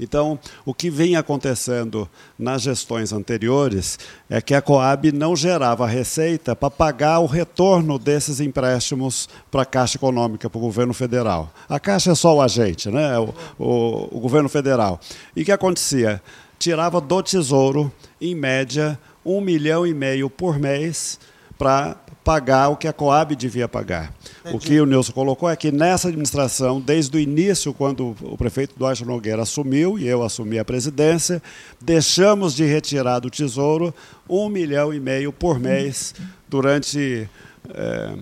[0.00, 3.98] Então, o que vem acontecendo nas gestões anteriores
[4.28, 9.66] é que a Coab não gerava receita para pagar o retorno desses empréstimos para a
[9.66, 11.52] Caixa Econômica, para o governo federal.
[11.68, 13.18] A Caixa é só o agente, né?
[13.18, 14.98] o, o, o governo federal.
[15.36, 16.20] E o que acontecia?
[16.62, 18.96] Tirava do tesouro, em média,
[19.26, 21.18] um milhão e meio por mês
[21.58, 24.14] para pagar o que a Coab devia pagar.
[24.40, 24.56] Entendi.
[24.56, 28.78] O que o Nilson colocou é que nessa administração, desde o início, quando o prefeito
[28.78, 31.42] Duarte Nogueira assumiu e eu assumi a presidência,
[31.80, 33.92] deixamos de retirar do Tesouro
[34.28, 36.14] um milhão e meio por mês
[36.48, 37.28] durante
[37.74, 38.12] é,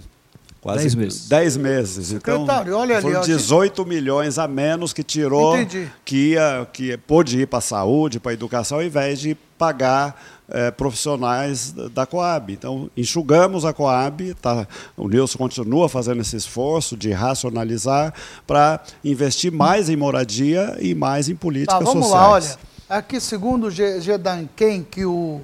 [0.61, 1.29] Quase 10 meses.
[1.29, 2.13] 10 meses.
[2.13, 2.47] Então,
[2.77, 5.91] olha foram 18 milhões a menos que tirou, Entendi.
[6.05, 10.21] que ia, que pôde ir para a saúde, para a educação, ao invés de pagar
[10.51, 12.53] é, profissionais da Coab.
[12.53, 18.13] Então, enxugamos a Coab, tá, o Nilson continua fazendo esse esforço de racionalizar
[18.47, 22.23] para investir mais em moradia e mais em políticas tá, vamos sociais.
[22.29, 22.71] Vamos lá, olha.
[22.99, 25.41] Aqui, segundo o Gedanken, que o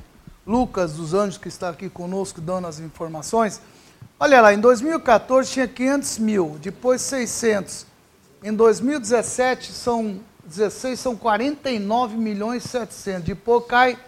[0.46, 3.60] Lucas dos Anjos, que está aqui conosco dando as informações,
[4.18, 7.84] Olha lá, em 2014 tinha 500 mil, depois 600.
[8.42, 13.24] Em 2017 são 16, são 49 milhões e 700.
[13.24, 13.98] Depois cai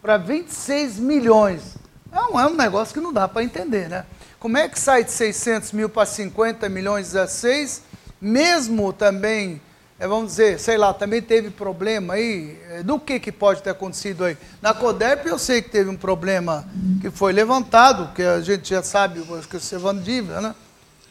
[0.00, 1.76] para 26 milhões.
[2.10, 4.06] Não é um negócio que não dá para entender, né?
[4.40, 7.82] Como é que sai de 600 mil para 50 milhões e 16,
[8.18, 9.60] mesmo também é,
[10.06, 14.24] vamos dizer, sei lá, também teve problema aí, é, do que, que pode ter acontecido
[14.24, 14.36] aí?
[14.62, 16.64] Na CODEP eu sei que teve um problema
[17.00, 20.54] que foi levantado, que a gente já sabe, que o Sevano Dívida, né?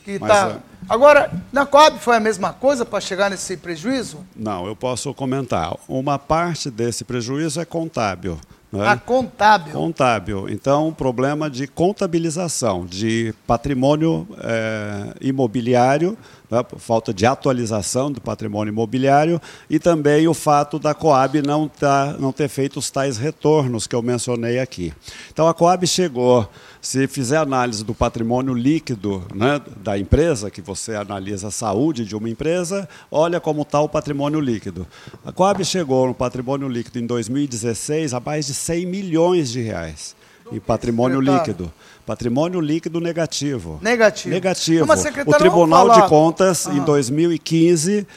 [0.05, 0.57] Que tá...
[0.63, 0.77] É...
[0.87, 4.25] Agora, na COAB foi a mesma coisa para chegar nesse prejuízo?
[4.33, 5.75] Não, eu posso comentar.
[5.85, 8.39] Uma parte desse prejuízo é contábil.
[8.71, 8.85] Né?
[8.85, 9.73] Ah, contábil.
[9.73, 10.49] Contábil.
[10.49, 16.17] Então, problema de contabilização de patrimônio é, imobiliário
[16.49, 22.15] né, falta de atualização do patrimônio imobiliário e também o fato da Coab não, tá,
[22.19, 24.93] não ter feito os tais retornos que eu mencionei aqui.
[25.31, 26.49] Então a Coab chegou,
[26.87, 32.15] se fizer análise do patrimônio líquido né, da empresa, que você analisa a saúde de
[32.15, 34.87] uma empresa, olha como está o patrimônio líquido.
[35.25, 40.15] A Coab chegou no patrimônio líquido em 2016 a mais de 100 milhões de reais
[40.49, 41.69] em patrimônio líquido.
[42.05, 43.79] Patrimônio líquido negativo.
[43.81, 44.33] Negativo.
[44.33, 44.87] Negativo.
[45.25, 48.07] o Tribunal de Contas, em 2015,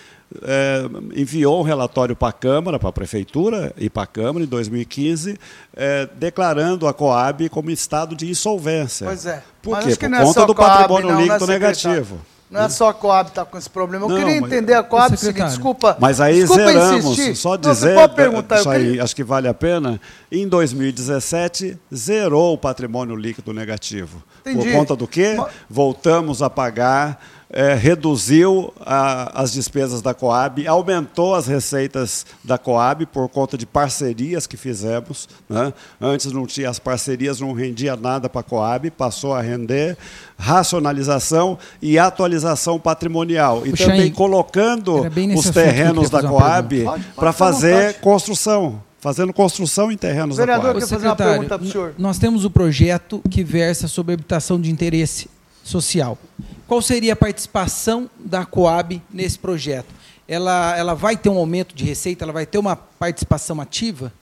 [0.42, 0.82] é,
[1.14, 5.38] enviou um relatório para a Câmara, para a Prefeitura e para a Câmara, em 2015,
[5.76, 9.06] é, declarando a Coab como estado de insolvência.
[9.06, 9.42] Pois é.
[9.62, 9.96] Por quê?
[9.96, 12.20] Por é conta do Coab, patrimônio não, líquido não é negativo.
[12.50, 14.06] Não é só a Coab que está com esse problema.
[14.06, 15.96] Eu não, queria entender a Coab, seguinte, desculpa.
[16.00, 17.36] Mas aí desculpa zeramos, insistir.
[17.36, 20.00] só dizer, não, pode perguntar, isso aí, acho que vale a pena.
[20.32, 24.20] Em 2017, zerou o patrimônio líquido negativo.
[24.40, 24.64] Entendi.
[24.64, 25.36] Por conta do quê?
[25.68, 27.20] Voltamos a pagar
[27.52, 33.66] é, reduziu a, as despesas da Coab, aumentou as receitas da Coab por conta de
[33.66, 35.28] parcerias que fizemos.
[35.48, 35.72] Né?
[36.00, 39.96] Antes não tinha as parcerias, não rendia nada para a Coab, passou a render.
[40.38, 43.66] Racionalização e atualização patrimonial.
[43.66, 45.02] E também colocando
[45.36, 46.84] os terrenos da Coab
[47.16, 51.70] para fazer construção fazendo construção em terrenos o vereador quer fazer uma pergunta para o
[51.70, 51.94] senhor.
[51.96, 55.26] Nós temos o projeto que versa sobre habitação de interesse
[55.62, 56.18] social.
[56.66, 59.88] Qual seria a participação da Coab nesse projeto?
[60.28, 62.24] Ela, ela vai ter um aumento de receita?
[62.24, 64.12] Ela vai ter uma participação ativa?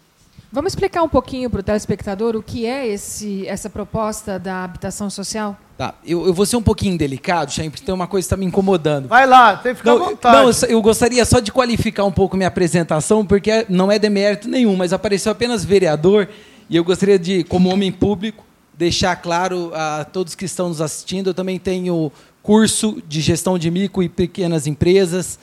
[0.50, 5.10] Vamos explicar um pouquinho para o telespectador o que é esse, essa proposta da habitação
[5.10, 5.58] social?
[5.76, 8.46] Tá, eu, eu vou ser um pouquinho delicado, sempre tem uma coisa que está me
[8.46, 9.08] incomodando.
[9.08, 10.62] Vai lá, tem que ficar não, à vontade.
[10.62, 14.74] Não, eu gostaria só de qualificar um pouco minha apresentação, porque não é demérito nenhum,
[14.74, 16.26] mas apareceu apenas vereador,
[16.70, 18.42] e eu gostaria de, como homem público,
[18.78, 23.70] deixar claro a todos que estão nos assistindo, eu também tenho curso de gestão de
[23.70, 25.38] micro e pequenas empresas,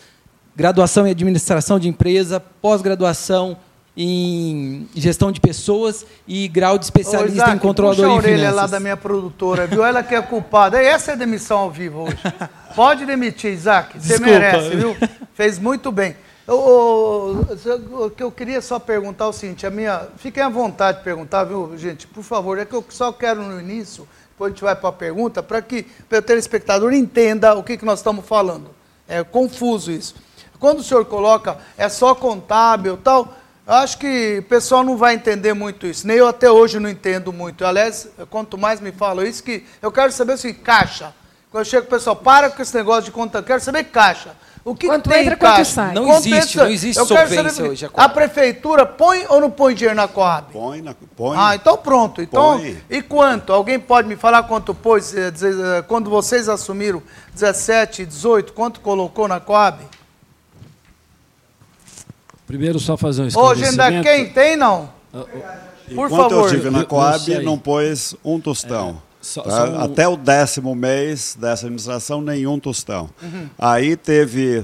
[0.56, 3.58] graduação em administração de empresa, pós-graduação
[3.98, 8.52] em gestão de pessoas e grau de especialista Ô, Isaac, em controladoria puxa a orelha
[8.52, 9.86] lá da minha produtora, viu?
[9.86, 10.82] Ela que é culpada.
[10.82, 12.18] Essa é demissão ao vivo hoje.
[12.76, 14.00] Pode demitir, Isaac.
[14.00, 14.32] Você Desculpa.
[14.32, 14.96] merece, viu?
[15.34, 16.16] Fez muito bem.
[16.48, 20.08] O que eu queria só perguntar é o seguinte, a minha.
[20.18, 22.06] Fiquem à vontade de perguntar, viu, gente?
[22.06, 24.92] Por favor, é que eu só quero no início depois a gente vai para a
[24.92, 28.70] pergunta, para que o telespectador entenda o que, que nós estamos falando.
[29.08, 30.14] É confuso isso.
[30.60, 33.34] Quando o senhor coloca é só contábil tal,
[33.66, 36.06] acho que o pessoal não vai entender muito isso.
[36.06, 37.66] Nem eu até hoje não entendo muito.
[37.66, 41.14] Aliás, quanto mais me falam isso, que eu quero saber seguinte, caixa.
[41.50, 44.36] Quando eu chego, o pessoal, para com esse negócio de conta, eu quero saber caixa.
[44.68, 45.56] O que, quanto que tem entra, caixa?
[45.58, 45.94] quanto sai.
[45.94, 46.64] Não quanto existe, entra?
[46.64, 47.86] não existe eu solvência saber, hoje.
[47.86, 50.52] A, a prefeitura põe ou não põe dinheiro na Coab?
[50.52, 51.38] Põe, na, põe.
[51.40, 52.20] Ah, então pronto.
[52.20, 52.76] Então, põe.
[52.90, 53.54] e quanto?
[53.54, 57.04] Alguém pode me falar quanto pôs, eh, eh, quando vocês assumiram
[57.36, 59.84] 17, 18, quanto colocou na Coab?
[62.48, 64.90] Primeiro só fazer um Hoje ainda quem tem, não?
[65.14, 65.26] Ah,
[65.94, 66.46] Por Enquanto favor.
[66.46, 69.00] eu tive na Coab, não pôs um tostão.
[69.02, 69.05] É.
[69.26, 69.50] Só, tá?
[69.50, 69.80] só um...
[69.82, 73.10] Até o décimo mês dessa administração, nenhum tostão.
[73.22, 73.50] Uhum.
[73.58, 74.64] Aí teve,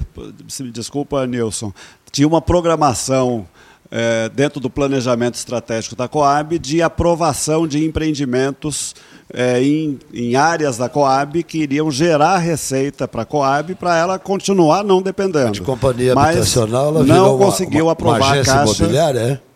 [0.72, 1.72] desculpa, Nilson,
[2.12, 3.44] tinha uma programação
[3.90, 8.94] é, dentro do planejamento estratégico da Coab de aprovação de empreendimentos
[9.34, 14.18] é, em, em, áreas da Coab que iriam gerar receita para a Coab para ela
[14.18, 15.52] continuar não dependendo.
[15.52, 18.84] De companhia Mas habitacional, ela não conseguiu uma, aprovar uma a caixa.
[18.84, 19.51] imobiliária, é?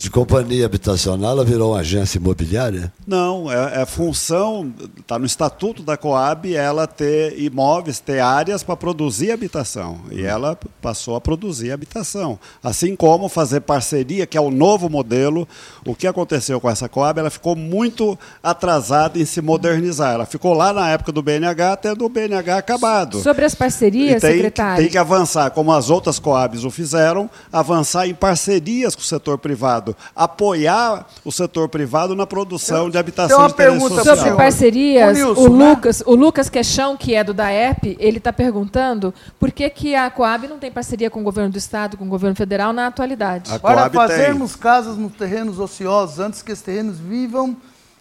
[0.00, 2.90] De companhia habitacional, ela virou uma agência imobiliária?
[3.06, 8.74] Não, é, é função, está no estatuto da Coab, ela ter imóveis, ter áreas para
[8.78, 10.00] produzir habitação.
[10.10, 12.38] E ela passou a produzir habitação.
[12.64, 15.46] Assim como fazer parceria, que é o novo modelo.
[15.84, 17.20] O que aconteceu com essa Coab?
[17.20, 20.14] Ela ficou muito atrasada em se modernizar.
[20.14, 23.20] Ela ficou lá na época do BNH, tendo o BNH acabado.
[23.20, 24.82] Sobre as parcerias, tem, secretário?
[24.82, 29.36] Tem que avançar, como as outras Coabs o fizeram, avançar em parcerias com o setor
[29.36, 34.16] privado apoiar o setor privado na produção eu, de habitação tem uma pergunta social.
[34.16, 35.70] Sobre parcerias, o, Nilson, o né?
[35.70, 40.10] Lucas, o Lucas Queixão, que é do DAEP, ele está perguntando por que, que a
[40.10, 43.52] Coab não tem parceria com o governo do Estado, com o governo federal na atualidade.
[43.52, 44.60] A Para fazermos tem.
[44.60, 47.56] casas nos terrenos ociosos, antes que esses terrenos vivam,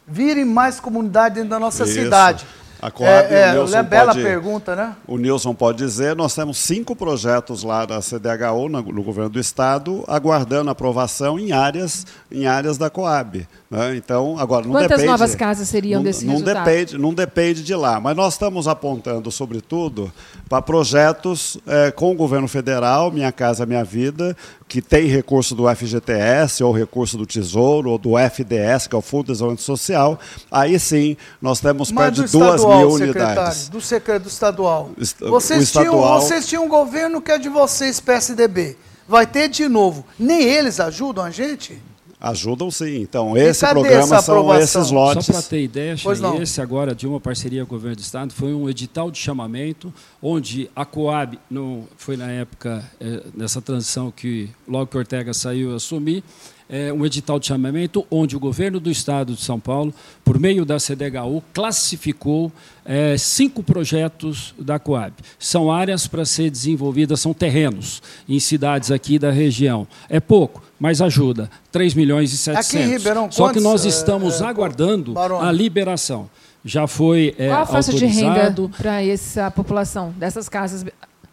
[0.08, 1.94] virem mais comunidade dentro da nossa Isso.
[1.94, 2.46] cidade.
[2.82, 4.96] A Coab, é, é, o é bela pode, pergunta, né?
[5.06, 9.40] O Nilson pode dizer, nós temos cinco projetos lá da CDHU, no, no governo do
[9.40, 13.46] Estado, aguardando aprovação em áreas, em áreas da Coab.
[13.70, 13.96] Né?
[13.98, 16.66] Então, agora não Quantas depende, novas casas seriam não, desse não resultado?
[16.66, 20.12] Depende, não depende de lá, mas nós estamos apontando, sobretudo,
[20.48, 24.36] para projetos é, com o governo federal, Minha Casa Minha Vida,
[24.70, 29.02] que tem recurso do FGTS, ou recurso do Tesouro, ou do FDS, que é o
[29.02, 30.20] Fundo de Desenvolvimento Social,
[30.52, 33.68] aí sim nós temos perto de duas mil unidades.
[33.68, 34.92] Do secretário do estadual.
[35.22, 35.92] Vocês, estadual.
[35.92, 38.78] Tinham, vocês tinham um governo que é de vocês, PSDB.
[39.08, 40.06] Vai ter de novo.
[40.20, 41.82] Nem eles ajudam a gente?
[42.22, 42.98] Ajudam sim.
[43.02, 45.26] Então, esse programa são esses lotes.
[45.26, 45.96] Só para ter ideia,
[46.42, 49.94] esse agora de uma parceria com o governo do Estado foi um edital de chamamento,
[50.22, 55.74] onde a Coab, no, foi na época, é, nessa transição que logo que Ortega saiu
[55.74, 56.22] assumir,
[56.70, 59.94] é, um edital de chamamento onde o governo do Estado de São Paulo,
[60.24, 62.52] por meio da CDHU, classificou
[62.86, 65.14] é, cinco projetos da Coab.
[65.40, 69.88] São áreas para ser desenvolvidas, são terrenos em cidades aqui da região.
[70.08, 71.50] É pouco, mas ajuda.
[71.72, 72.70] 3 milhões e 700.
[72.70, 76.30] Aqui em Ribeirão, Só que nós estamos é, aguardando a liberação.
[76.64, 78.34] Já foi é, Qual a faixa autorizado...
[78.34, 80.86] de renda para essa população dessas casas?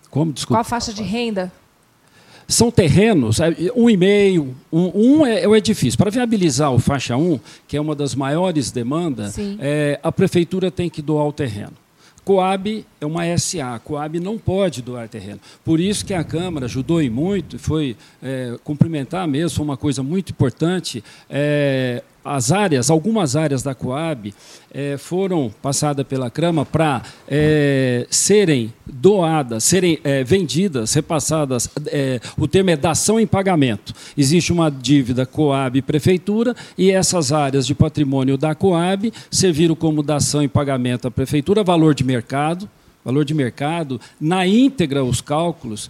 [0.09, 0.32] Como?
[0.32, 0.55] Desculpa.
[0.55, 1.53] Qual a faixa de renda
[2.49, 5.99] são terrenos, é, um e meio, um, um é, é, o edifício.
[5.99, 10.89] Para viabilizar o faixa 1, que é uma das maiores demandas, é, a prefeitura tem
[10.89, 11.73] que doar o terreno.
[12.25, 15.39] Coab é uma SA, Coab não pode doar terreno.
[15.65, 20.03] Por isso que a Câmara ajudou e muito, foi é, cumprimentar mesmo, foi uma coisa
[20.03, 21.05] muito importante.
[21.31, 24.35] É, as áreas, algumas áreas da Coab
[24.72, 31.70] é, foram passadas pela Câmara para é, serem doadas, serem é, vendidas, repassadas.
[32.37, 33.95] O termo é dação em pagamento.
[34.16, 40.43] Existe uma dívida Coab Prefeitura e essas áreas de patrimônio da Coab serviram como dação
[40.43, 42.68] em pagamento à Prefeitura, valor de mercado,
[43.05, 45.89] valor de mercado, na íntegra os cálculos,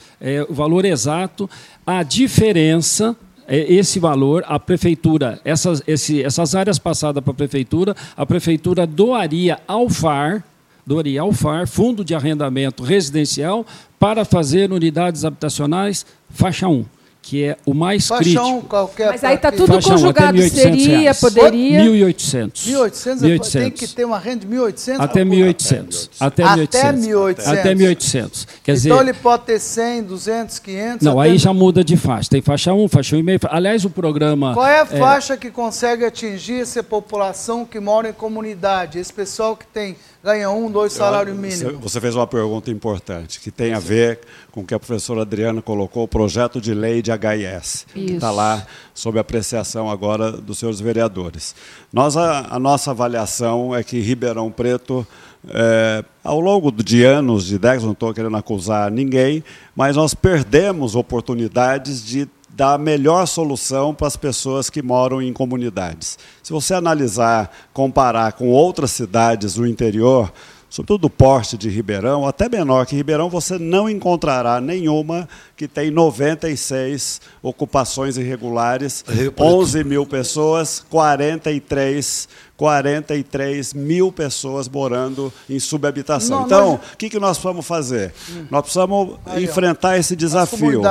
[0.48, 1.48] o valor exato,
[1.86, 3.16] a diferença
[3.48, 9.58] esse valor, a prefeitura, essas, esse, essas áreas passadas para a prefeitura, a prefeitura doaria
[9.66, 10.44] ao FAR,
[10.86, 13.66] doaria ao FAR, Fundo de Arrendamento Residencial,
[13.98, 16.84] para fazer unidades habitacionais faixa 1
[17.26, 18.68] que é o mais Faixão, crítico.
[18.68, 21.20] Qualquer Mas aí está tudo Faixão, conjugado, seria, reais.
[21.20, 21.80] poderia...
[21.80, 22.52] 1.800.
[22.52, 24.96] 1.800, tem que ter uma renda de 1.800?
[25.00, 26.08] Até 1.800.
[26.20, 27.46] Até 1.800.
[27.48, 28.46] Até 1.800.
[28.62, 31.04] Quer dizer, então ele pode ter 100, 200, 500...
[31.04, 32.30] Não, aí já muda de faixa.
[32.30, 33.48] Tem faixa 1, faixa 1,5.
[33.50, 34.54] Aliás, o programa...
[34.54, 35.36] Qual é a faixa é...
[35.36, 39.00] que consegue atingir essa população que mora em comunidade?
[39.00, 39.96] Esse pessoal que tem
[40.26, 41.80] ganha um, dois salários mínimos.
[41.80, 44.18] Você fez uma pergunta importante, que tem a ver
[44.50, 47.86] com o que a professora Adriana colocou, o projeto de lei de HIS, Isso.
[47.92, 51.54] que está lá sob apreciação agora dos senhores vereadores.
[51.92, 55.06] Nós, a, a nossa avaliação é que Ribeirão Preto,
[55.48, 59.44] é, ao longo de anos, de décadas, não estou querendo acusar ninguém,
[59.76, 62.26] mas nós perdemos oportunidades de
[62.56, 66.18] dar a melhor solução para as pessoas que moram em comunidades.
[66.42, 70.32] Se você analisar, comparar com outras cidades do interior,
[70.70, 75.90] sobretudo do porte de Ribeirão, até menor que Ribeirão, você não encontrará nenhuma que tem
[75.90, 79.04] 96 ocupações irregulares,
[79.38, 82.26] 11 mil pessoas, 43
[82.56, 86.40] 43 mil pessoas morando em subhabitação.
[86.40, 88.14] Não, então, o que, que nós vamos fazer?
[88.30, 88.46] Hum.
[88.50, 90.82] Nós precisamos Aí, enfrentar ó, esse desafio.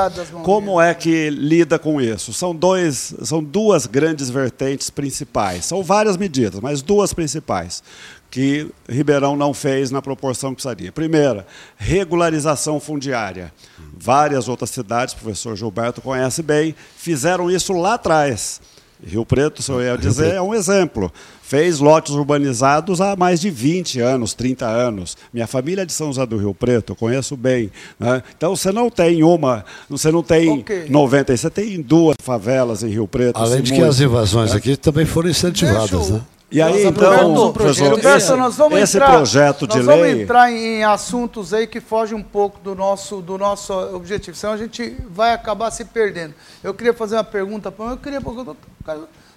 [0.44, 2.32] Como é que lida com isso?
[2.32, 5.64] São, dois, são duas grandes vertentes principais.
[5.64, 7.82] São várias medidas, mas duas principais
[8.30, 10.92] que Ribeirão não fez na proporção que precisaria.
[10.92, 11.46] Primeira,
[11.76, 13.52] regularização fundiária.
[13.96, 18.60] Várias outras cidades, o professor Gilberto conhece bem, fizeram isso lá atrás.
[19.04, 21.12] Rio Preto, se eu ia dizer, é um exemplo.
[21.46, 25.16] Fez lotes urbanizados há mais de 20 anos, 30 anos.
[25.32, 27.70] Minha família é de São José do Rio Preto, eu conheço bem.
[28.00, 28.20] Né?
[28.36, 30.90] Então você não tem uma, você não tem okay.
[30.90, 33.36] 90, você tem duas favelas em Rio Preto.
[33.36, 34.56] Além de que as invasões né?
[34.56, 36.20] aqui também foram incentivadas, né?
[36.50, 39.96] E aí, então, professor, esse, nós vamos esse entrar, projeto de nós lei...
[39.96, 44.36] Nós vamos entrar em assuntos aí que fogem um pouco do nosso, do nosso objetivo,
[44.36, 46.34] senão a gente vai acabar se perdendo.
[46.64, 48.20] Eu queria fazer uma pergunta para eu queria...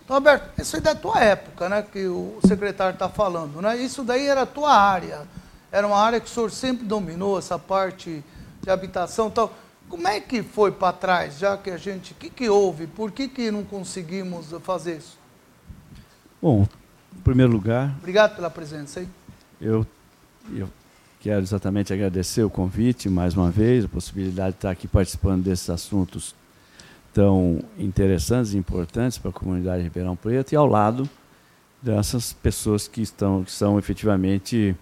[0.10, 3.78] Então, Alberto, isso aí é da tua época, né, que o secretário está falando, né?
[3.78, 5.22] Isso daí era a tua área,
[5.72, 8.24] era uma área que o senhor sempre dominou, essa parte
[8.60, 9.54] de habitação e tal.
[9.88, 12.14] Como é que foi para trás, já que a gente...
[12.14, 12.88] O que, que houve?
[12.88, 15.16] Por que, que não conseguimos fazer isso?
[16.42, 16.68] Bom,
[17.16, 17.94] em primeiro lugar.
[18.00, 19.10] Obrigado pela presença aí.
[19.62, 19.86] Eu,
[20.52, 20.68] eu
[21.20, 25.70] quero exatamente agradecer o convite mais uma vez, a possibilidade de estar aqui participando desses
[25.70, 26.34] assuntos
[27.20, 31.10] tão interessantes e importantes para a comunidade de Ribeirão Preto e ao lado
[31.82, 34.74] dessas pessoas que estão que são efetivamente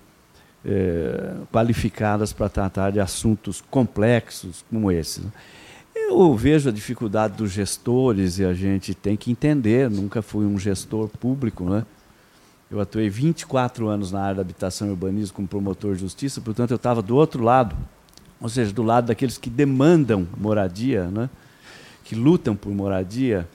[0.63, 5.23] é, qualificadas para tratar de assuntos complexos como esse.
[5.95, 9.89] Eu vejo a dificuldade dos gestores e a gente tem que entender.
[9.89, 11.83] Nunca fui um gestor público, né?
[12.69, 16.69] Eu atuei 24 anos na área da habitação e urbanismo como promotor de justiça, portanto,
[16.69, 17.75] eu estava do outro lado,
[18.39, 21.31] ou seja, do lado daqueles que demandam moradia, né?
[22.08, 23.45] Que lutam por moradia,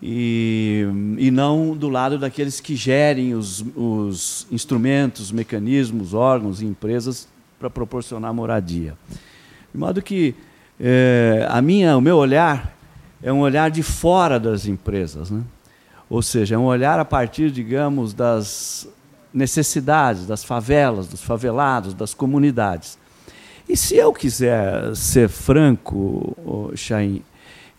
[0.00, 0.86] e,
[1.18, 7.68] e não do lado daqueles que gerem os, os instrumentos, mecanismos, órgãos e empresas para
[7.68, 8.94] proporcionar moradia.
[9.74, 10.34] De modo que
[10.80, 12.74] é, a minha, o meu olhar
[13.22, 15.30] é um olhar de fora das empresas.
[15.30, 15.42] Né?
[16.08, 18.88] Ou seja, é um olhar a partir, digamos, das
[19.34, 22.98] necessidades, das favelas, dos favelados, das comunidades.
[23.68, 27.22] E se eu quiser ser franco, Chaim,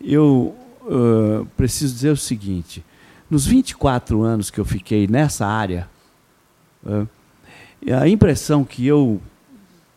[0.00, 2.84] eu uh, preciso dizer o seguinte:
[3.30, 5.88] nos 24 anos que eu fiquei nessa área,
[6.84, 7.08] uh,
[8.00, 9.20] a impressão que eu,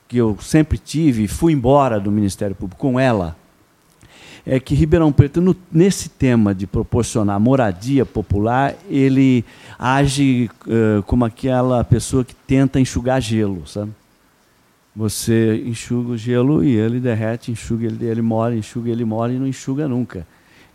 [0.08, 3.36] que eu sempre tive, e fui embora do Ministério Público com ela,
[4.46, 9.46] é que Ribeirão Preto, no, nesse tema de proporcionar moradia popular, ele
[9.78, 13.92] age uh, como aquela pessoa que tenta enxugar gelo, sabe?
[14.96, 19.40] Você enxuga o gelo e ele derrete, enxuga ele, ele mora, enxuga ele mora e
[19.40, 20.28] não enxuga nunca.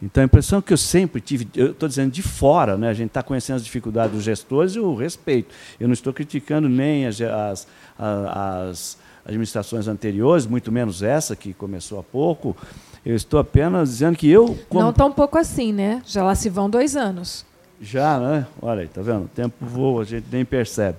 [0.03, 2.89] Então, a impressão que eu sempre tive, eu estou dizendo de fora, né?
[2.89, 5.55] a gente está conhecendo as dificuldades dos gestores e o respeito.
[5.81, 7.67] Eu não estou criticando nem as, as,
[7.99, 12.57] as administrações anteriores, muito menos essa, que começou há pouco.
[13.05, 14.59] Eu estou apenas dizendo que eu.
[14.69, 14.85] Como...
[14.85, 16.03] Não tão pouco assim, né?
[16.05, 17.47] Já lá se vão dois anos.
[17.81, 18.47] Já, né?
[18.61, 19.25] Olha aí, tá vendo?
[19.25, 20.99] O tempo voa, a gente nem percebe.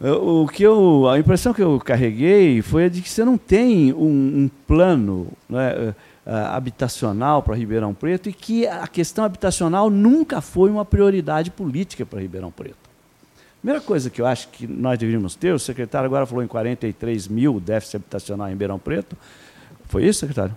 [0.00, 3.92] O que eu, a impressão que eu carreguei foi a de que você não tem
[3.92, 5.92] um, um plano né,
[6.24, 12.20] habitacional para Ribeirão Preto e que a questão habitacional nunca foi uma prioridade política para
[12.20, 12.76] Ribeirão Preto.
[13.60, 17.26] Primeira coisa que eu acho que nós deveríamos ter, o secretário agora falou em 43
[17.26, 19.16] mil déficit habitacional em Ribeirão Preto.
[19.88, 20.54] Foi isso, secretário?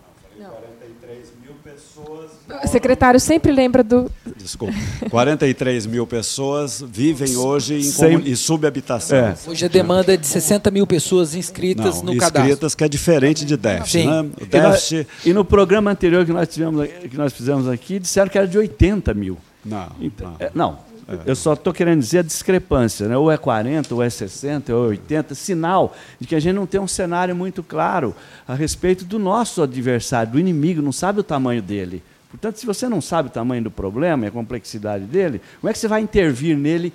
[2.63, 4.09] O secretário sempre lembra do.
[4.37, 4.73] Desculpa.
[5.09, 8.29] 43 mil pessoas vivem hoje em, Sem...
[8.29, 9.17] em subhabitação.
[9.17, 9.35] É.
[9.47, 12.51] Hoje a demanda é de 60 mil pessoas inscritas Não, no inscritas, cadastro.
[12.51, 14.05] Inscritas, que é diferente de déficit.
[14.05, 14.21] Né?
[14.39, 14.95] O déficit...
[14.95, 18.37] E, no, e no programa anterior que nós, tivemos, que nós fizemos aqui, disseram que
[18.37, 19.37] era de 80 mil.
[19.65, 19.87] Não.
[19.99, 20.37] Então, não.
[20.39, 21.21] É, não é.
[21.25, 23.17] Eu só estou querendo dizer a discrepância, né?
[23.17, 26.65] ou é 40, ou é 60, ou é 80, sinal de que a gente não
[26.65, 28.15] tem um cenário muito claro
[28.47, 32.03] a respeito do nosso adversário, do inimigo, não sabe o tamanho dele.
[32.31, 35.73] Portanto, se você não sabe o tamanho do problema e a complexidade dele, como é
[35.73, 36.93] que você vai intervir nele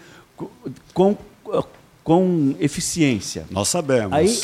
[0.94, 1.16] com,
[2.02, 3.46] com eficiência?
[3.50, 4.12] Nós sabemos.
[4.12, 4.38] Aí,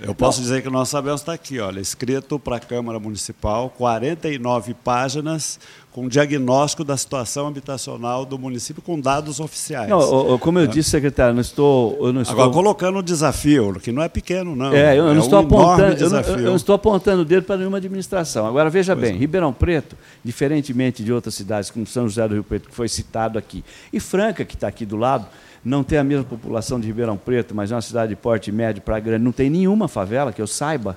[0.00, 4.74] eu posso dizer que nós sabemos, está aqui, olha, escrito para a Câmara Municipal, 49
[4.74, 5.58] páginas,
[5.98, 9.88] com diagnóstico da situação habitacional do município com dados oficiais.
[9.88, 10.66] Não, como eu é.
[10.68, 12.36] disse, secretário, não estou, eu não estou...
[12.36, 14.72] Agora, colocando um desafio, que não é pequeno, não.
[14.72, 17.42] É, eu não, é estou, um apontando, eu não, eu não estou apontando o dedo
[17.42, 18.46] para nenhuma administração.
[18.46, 19.18] Agora, veja pois bem, é.
[19.18, 23.36] Ribeirão Preto, diferentemente de outras cidades, como São José do Rio Preto, que foi citado
[23.36, 25.26] aqui, e Franca, que está aqui do lado,
[25.64, 28.82] não tem a mesma população de Ribeirão Preto, mas é uma cidade de porte médio
[28.82, 30.96] para grande, não tem nenhuma favela, que eu saiba.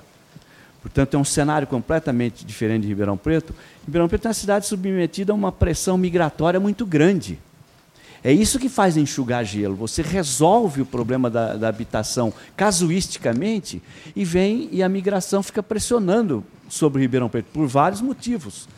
[0.82, 3.54] Portanto, é um cenário completamente diferente de Ribeirão Preto.
[3.86, 7.38] Ribeirão Preto é uma cidade submetida a uma pressão migratória muito grande.
[8.22, 9.74] É isso que faz enxugar gelo.
[9.76, 13.82] Você resolve o problema da, da, habitação casuisticamente
[14.14, 18.68] e vem e a migração fica pressionando sobre Ribeirão Preto por vários motivos.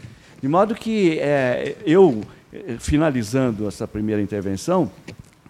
[0.41, 4.91] De modo que é, eu, eh, finalizando essa primeira intervenção,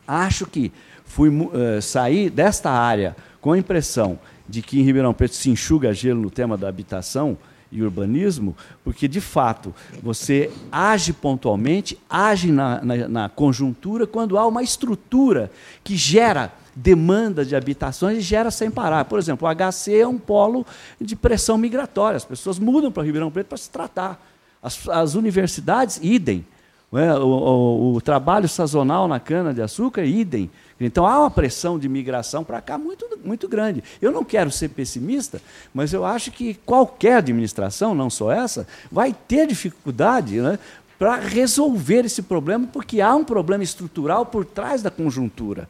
[0.06, 0.70] Acho que
[1.04, 4.18] fui uh, sair desta área com a impressão
[4.48, 7.36] de que em Ribeirão Preto se enxuga gelo no tema da habitação
[7.74, 14.46] e urbanismo, porque de fato você age pontualmente, age na, na, na conjuntura quando há
[14.46, 15.50] uma estrutura
[15.82, 19.04] que gera demanda de habitações e gera sem parar.
[19.06, 20.64] Por exemplo, o HC é um polo
[21.00, 24.24] de pressão migratória, as pessoas mudam para Ribeirão Preto para se tratar.
[24.62, 26.46] As, as universidades, idem.
[26.94, 27.12] É?
[27.14, 30.50] O, o, o, trabalho sazonal na cana-de-açúcar, idem.
[30.78, 33.82] Então há uma pressão de migração para cá muito, muito grande.
[34.00, 35.40] Eu não quero ser pessimista,
[35.72, 40.58] mas eu acho que qualquer administração, não só essa, vai ter dificuldade né,
[40.98, 45.68] para resolver esse problema, porque há um problema estrutural por trás da conjuntura.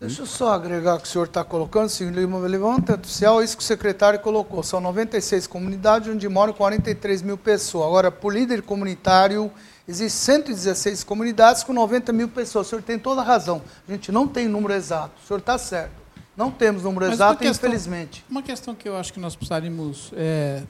[0.00, 3.56] Deixa eu só agregar o que o senhor está colocando, senhor Lima, levanta oficial, isso
[3.56, 4.62] que o secretário colocou.
[4.62, 7.86] São 96 comunidades onde moram 43 mil pessoas.
[7.86, 9.50] Agora, por líder comunitário
[9.88, 12.66] Existem 116 comunidades com 90 mil pessoas.
[12.66, 13.62] O senhor tem toda a razão.
[13.88, 15.14] A gente não tem número exato.
[15.24, 15.92] O senhor está certo.
[16.36, 18.22] Não temos número Mas exato, questão, infelizmente.
[18.28, 20.62] Uma questão que eu acho que nós precisaríamos é,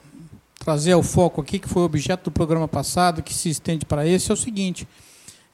[0.57, 4.31] trazer ao foco aqui, que foi objeto do programa passado, que se estende para esse,
[4.31, 4.87] é o seguinte: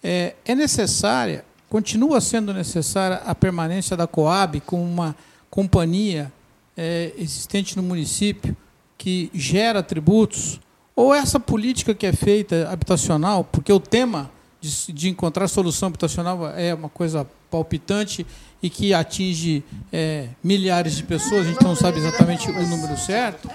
[0.03, 5.15] é, é necessária, continua sendo necessária a permanência da Coab como uma
[5.49, 6.31] companhia
[6.77, 8.55] é, existente no município
[8.97, 10.61] que gera tributos
[10.95, 14.31] ou essa política que é feita habitacional, porque o tema
[14.61, 18.25] de, de encontrar solução habitacional é uma coisa palpitante
[18.61, 23.49] e que atinge é, milhares de pessoas, a gente não sabe exatamente o número certo,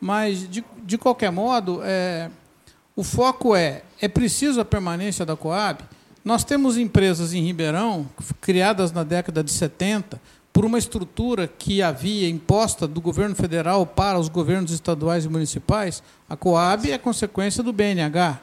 [0.00, 2.30] mas, de, de qualquer modo, é,
[2.94, 5.84] o foco é, é preciso a permanência da Coab.
[6.24, 8.08] Nós temos empresas em Ribeirão,
[8.40, 10.20] criadas na década de 70,
[10.56, 16.02] por uma estrutura que havia imposta do governo federal para os governos estaduais e municipais,
[16.26, 18.40] a Coab é consequência do BNH.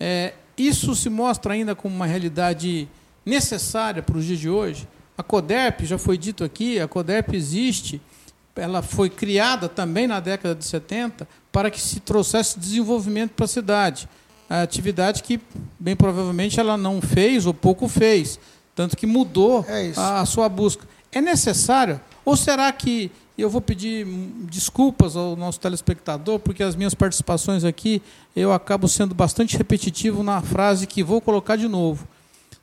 [0.00, 2.88] É, isso se mostra ainda como uma realidade
[3.24, 4.88] necessária para os dias de hoje.
[5.16, 8.02] A CODERP, já foi dito aqui, a CODERP existe,
[8.56, 13.48] ela foi criada também na década de 70 para que se trouxesse desenvolvimento para a
[13.48, 14.08] cidade.
[14.50, 15.38] A atividade que,
[15.78, 18.36] bem provavelmente, ela não fez ou pouco fez,
[18.74, 20.95] tanto que mudou é a, a sua busca.
[21.12, 22.00] É necessário?
[22.24, 24.06] Ou será que eu vou pedir
[24.50, 28.00] desculpas ao nosso telespectador, porque as minhas participações aqui
[28.34, 32.08] eu acabo sendo bastante repetitivo na frase que vou colocar de novo.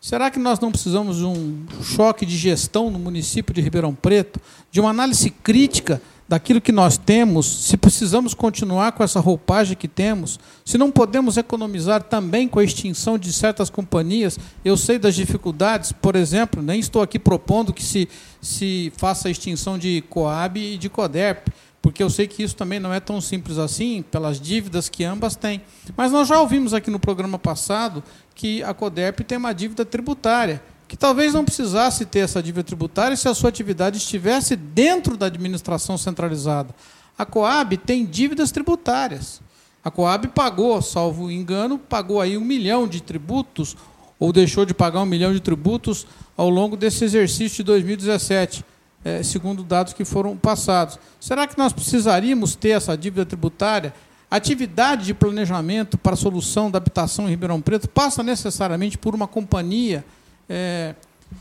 [0.01, 4.39] Será que nós não precisamos de um choque de gestão no município de Ribeirão Preto,
[4.71, 6.01] de uma análise crítica
[6.33, 11.37] daquilo que nós temos, se precisamos continuar com essa roupagem que temos, se não podemos
[11.37, 16.79] economizar também com a extinção de certas companhias, eu sei das dificuldades, por exemplo, nem
[16.79, 18.09] estou aqui propondo que se,
[18.41, 21.49] se faça a extinção de Coab e de Coderp,
[21.83, 25.35] porque eu sei que isso também não é tão simples assim, pelas dívidas que ambas
[25.35, 25.61] têm.
[25.95, 28.03] Mas nós já ouvimos aqui no programa passado
[28.33, 30.63] que a Coderp tem uma dívida tributária,
[30.93, 35.25] que talvez não precisasse ter essa dívida tributária se a sua atividade estivesse dentro da
[35.25, 36.69] administração centralizada.
[37.17, 39.41] A Coab tem dívidas tributárias.
[39.83, 43.75] A Coab pagou, salvo engano, pagou aí um milhão de tributos,
[44.19, 46.05] ou deixou de pagar um milhão de tributos
[46.37, 48.63] ao longo desse exercício de 2017
[49.03, 50.99] é, segundo dados que foram passados.
[51.19, 53.95] Será que nós precisaríamos ter essa dívida tributária?
[54.29, 59.27] Atividade de planejamento para a solução da habitação em Ribeirão Preto passa necessariamente por uma
[59.27, 60.05] companhia?
[60.49, 60.95] É,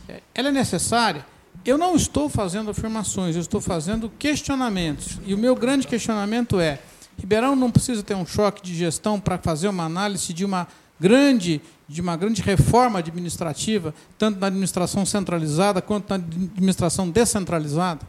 [0.08, 1.24] é, ela é necessária?
[1.64, 5.18] Eu não estou fazendo afirmações, eu estou fazendo questionamentos.
[5.24, 6.80] E o meu grande questionamento é:
[7.18, 10.66] Ribeirão não precisa ter um choque de gestão para fazer uma análise de uma
[10.98, 18.00] grande de uma grande reforma administrativa, tanto na administração centralizada quanto na administração descentralizada?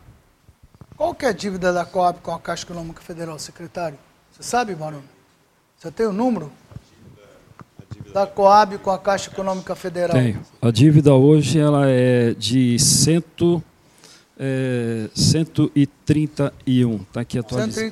[0.95, 3.99] Qual que é a dívida da Coab com a Caixa Econômica Federal, secretário?
[4.31, 5.03] Você sabe, Barão?
[5.77, 6.49] Você tem o número?
[8.13, 10.15] Da Coab com a Caixa Econômica Federal.
[10.15, 10.39] Tenho.
[10.61, 13.61] A dívida hoje ela é de cento,
[14.37, 16.95] é, 131.
[16.97, 17.91] Está aqui atualizado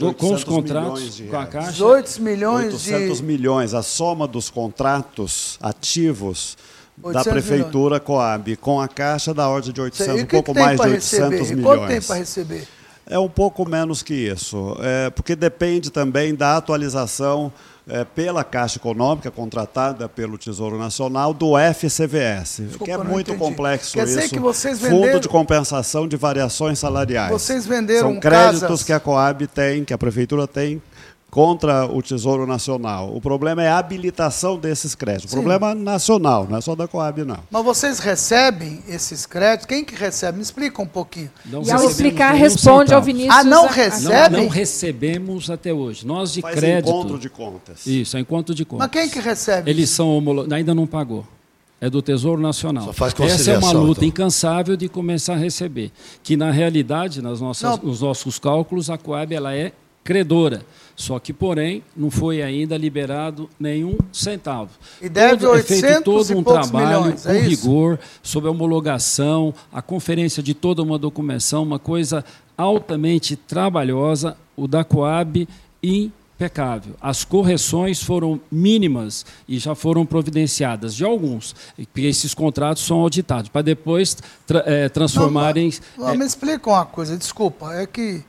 [0.00, 1.72] não, com os contratos com a Caixa.
[1.72, 3.24] 18 milhões 800 de...
[3.24, 3.74] milhões.
[3.74, 6.56] A soma dos contratos ativos
[6.96, 8.04] da Prefeitura milhões.
[8.04, 11.56] Coab com a Caixa da ordem de 800, um pouco mais de 800 receber?
[11.56, 11.78] milhões.
[11.78, 12.68] Quanto tem para receber?
[13.10, 17.50] É um pouco menos que isso, é, porque depende também da atualização
[17.88, 23.38] é, pela Caixa Econômica, contratada pelo Tesouro Nacional, do FCVS, Desculpa, que é muito entendi.
[23.38, 24.14] complexo Quer isso.
[24.14, 25.06] Dizer que vocês venderam...
[25.06, 27.30] Fundo de compensação de variações salariais.
[27.30, 28.82] Vocês venderam São créditos casas...
[28.84, 30.82] que a Coab tem, que a Prefeitura tem,
[31.30, 33.14] contra o Tesouro Nacional.
[33.14, 35.30] O problema é a habilitação desses créditos.
[35.30, 35.38] Sim.
[35.38, 37.38] O problema é nacional, não é só da Coab, não.
[37.50, 39.66] Mas vocês recebem esses créditos?
[39.66, 40.38] Quem que recebe?
[40.38, 41.30] Me explica um pouquinho.
[41.46, 43.34] Não e ao explicar, responde ao Vinícius.
[43.34, 44.36] Ah, não recebe?
[44.36, 46.06] Não, não, recebemos até hoje.
[46.06, 46.88] Nós de Faz crédito...
[46.88, 47.86] encontro de contas.
[47.86, 48.86] Isso, é encontro de contas.
[48.86, 49.70] Mas quem que recebe?
[49.70, 50.52] Eles são homologados.
[50.52, 51.26] Ainda não pagou
[51.80, 52.86] é do Tesouro Nacional.
[52.86, 54.08] Só faz Essa é uma luta então.
[54.08, 55.92] incansável de começar a receber.
[56.22, 59.72] Que, na realidade, nas nossas, nos nossos cálculos, a Coab ela é
[60.02, 60.62] credora.
[60.98, 64.70] Só que, porém, não foi ainda liberado nenhum centavo.
[65.00, 69.54] E deve todo, é feito todo um trabalho milhões, é com rigor, sobre a homologação,
[69.72, 72.24] a conferência de toda uma documentação, uma coisa
[72.56, 75.48] altamente trabalhosa, o da Coab
[75.80, 76.96] impecável.
[77.00, 83.48] As correções foram mínimas e já foram providenciadas de alguns, porque esses contratos são auditados,
[83.50, 85.72] para depois tra é, transformarem...
[85.96, 88.24] Não, mas, é, me explica uma coisa, desculpa, é que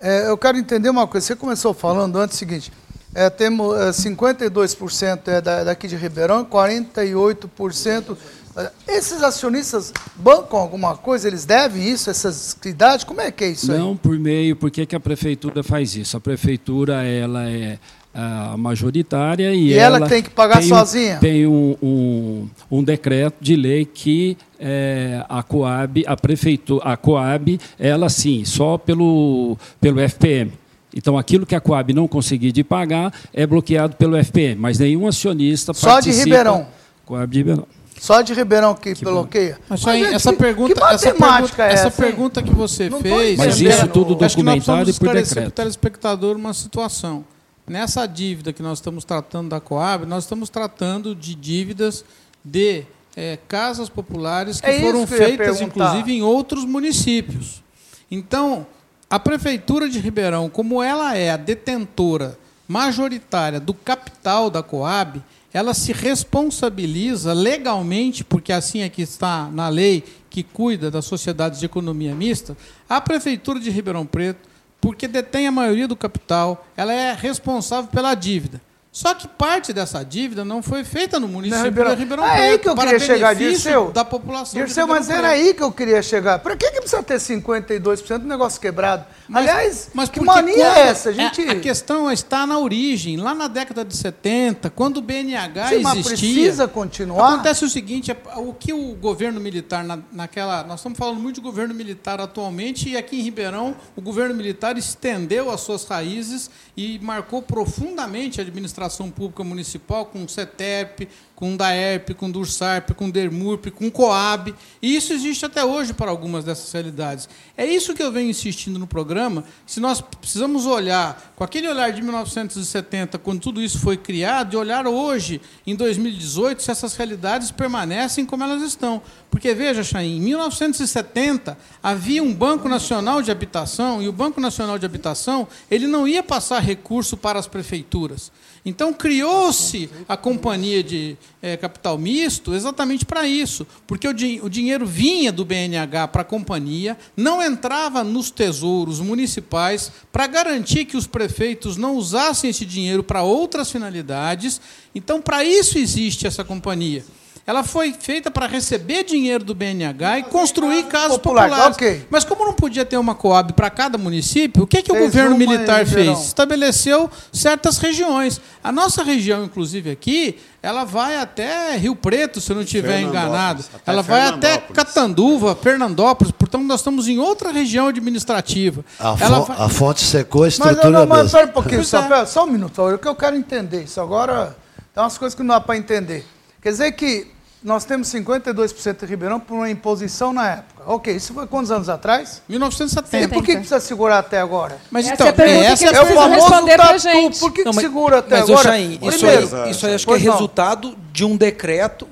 [0.00, 1.26] é, eu quero entender uma coisa.
[1.26, 2.72] Você começou falando antes o seguinte:
[3.14, 8.16] é, temos é, 52% é da, daqui de Ribeirão, 48%.
[8.56, 11.28] É, esses acionistas bancam alguma coisa?
[11.28, 13.04] Eles devem isso, essas cidades?
[13.04, 13.98] Como é que é isso Não, aí?
[13.98, 14.56] por meio.
[14.56, 16.16] Por que, que a prefeitura faz isso?
[16.16, 17.78] A prefeitura ela é
[18.12, 21.16] a majoritária e, e ela, ela, tem que pagar tem sozinha.
[21.16, 26.96] Um, tem um, um, um, decreto de lei que é, a Coab, a prefeitura, a
[26.96, 30.52] Coab, ela sim, só pelo, pelo FPM.
[30.94, 35.06] Então, aquilo que a Coab não conseguir de pagar é bloqueado pelo FPM, mas nenhum
[35.06, 36.16] acionista só participa.
[36.16, 36.66] Só de Ribeirão.
[37.06, 37.66] Coab de Ribeirão.
[38.00, 39.58] Só de Ribeirão que, que bloqueia.
[39.68, 43.38] Mas, mas essa, pergunta, que essa, pergunta, é essa, essa pergunta que você não fez.
[43.38, 45.34] Mas isso tudo documentado e por decreto.
[45.34, 47.24] Para o telespectador uma situação.
[47.70, 52.04] Nessa dívida que nós estamos tratando da Coab, nós estamos tratando de dívidas
[52.44, 52.82] de
[53.14, 57.62] é, casas populares que é foram que feitas, inclusive, em outros municípios.
[58.10, 58.66] Então,
[59.08, 65.22] a Prefeitura de Ribeirão, como ela é a detentora majoritária do capital da Coab,
[65.54, 71.60] ela se responsabiliza legalmente, porque assim é que está na lei que cuida das sociedades
[71.60, 72.56] de economia mista,
[72.88, 74.49] a Prefeitura de Ribeirão Preto,
[74.80, 78.60] porque detém a maioria do capital, ela é responsável pela dívida.
[78.92, 81.94] Só que parte dessa dívida não foi feita no município Ribeirão.
[81.94, 82.36] de Ribeirão Preto.
[82.36, 83.92] É aí que eu queria chegar, Dirceu.
[83.92, 86.40] da população Dirceu, mas era aí que eu queria chegar.
[86.40, 89.06] Para que, que precisa ter 52% do negócio quebrado?
[89.28, 91.10] Mas, Aliás, mas que mania é essa?
[91.10, 91.40] A, gente...
[91.40, 95.74] É, a questão está na origem, lá na década de 70, quando o BNH Sim,
[95.76, 95.82] existia.
[95.82, 97.34] Mas precisa continuar?
[97.34, 100.64] Acontece o seguinte, é, o que o governo militar, na, naquela...
[100.64, 104.76] Nós estamos falando muito de governo militar atualmente, e aqui em Ribeirão, o governo militar
[104.76, 111.08] estendeu as suas raízes e marcou profundamente a administração administração pública municipal, com o CETEP,
[111.34, 114.54] com o DAERP, com o DURSARP, com o DERMURP, com o COAB.
[114.82, 117.28] E isso existe até hoje para algumas dessas realidades.
[117.56, 119.44] É isso que eu venho insistindo no programa.
[119.66, 124.56] Se nós precisamos olhar, com aquele olhar de 1970, quando tudo isso foi criado, e
[124.56, 129.00] olhar hoje, em 2018, se essas realidades permanecem como elas estão.
[129.30, 134.78] Porque, veja, Chain, em 1970 havia um Banco Nacional de Habitação, e o Banco Nacional
[134.78, 138.30] de Habitação ele não ia passar recurso para as prefeituras.
[138.64, 144.50] Então criou-se a companhia de é, capital misto exatamente para isso, porque o, din o,
[144.50, 150.96] dinheiro vinha do BNH para a companhia, não entrava nos tesouros municipais para garantir que
[150.96, 154.60] os prefeitos não usassem esse dinheiro para outras finalidades.
[154.94, 157.04] Então, para isso existe essa companhia.
[157.46, 161.76] Ela foi feita para receber dinheiro do BNH e construir casas Popular, populares.
[161.76, 162.06] Okay.
[162.10, 165.36] Mas como não podia ter uma Coab para cada município, o que, que o governo
[165.36, 166.26] militar fez?
[166.26, 168.40] Estabeleceu certas regiões.
[168.62, 173.64] A nossa região, inclusive aqui, ela vai até Rio Preto, se eu não estiver enganado.
[173.86, 176.32] Ela vai até Catanduva, Fernandópolis.
[176.32, 178.84] Portanto, nós estamos em outra região administrativa.
[178.98, 179.56] A, ela vai...
[179.58, 182.26] a fonte secou a estrutura mas, não, mas, mas, um pouquinho, só, é.
[182.26, 183.84] só um minuto, o que eu quero entender.
[183.84, 184.56] Isso agora
[184.94, 186.26] tem umas coisas que não dá para entender.
[186.60, 187.26] Quer dizer que
[187.62, 190.82] nós temos 52% de Ribeirão por uma imposição na época.
[190.86, 192.42] Ok, isso foi quantos anos atrás?
[192.48, 193.24] 1970.
[193.24, 194.78] E por que precisa segurar até agora?
[194.90, 197.38] Mas essa então, é, essa é o famoso tatu.
[197.38, 198.70] Por que, não, que segura até mas, agora?
[198.70, 202.08] Mas, isso, aí, isso aí acho que é resultado de um decreto,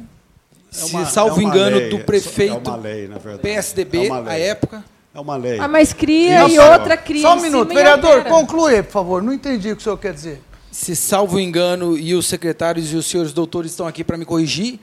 [0.76, 4.84] é uma, se salvo é engano, lei, do prefeito é lei, PSDB, à época.
[5.14, 5.58] É uma lei.
[5.58, 7.22] Ah, mas cria e outra cria.
[7.22, 9.22] Só um minuto, vereador, conclui, por favor.
[9.22, 10.42] Não entendi o que o senhor quer dizer.
[10.70, 14.78] Se salvo engano, e os secretários e os senhores doutores estão aqui para me corrigir,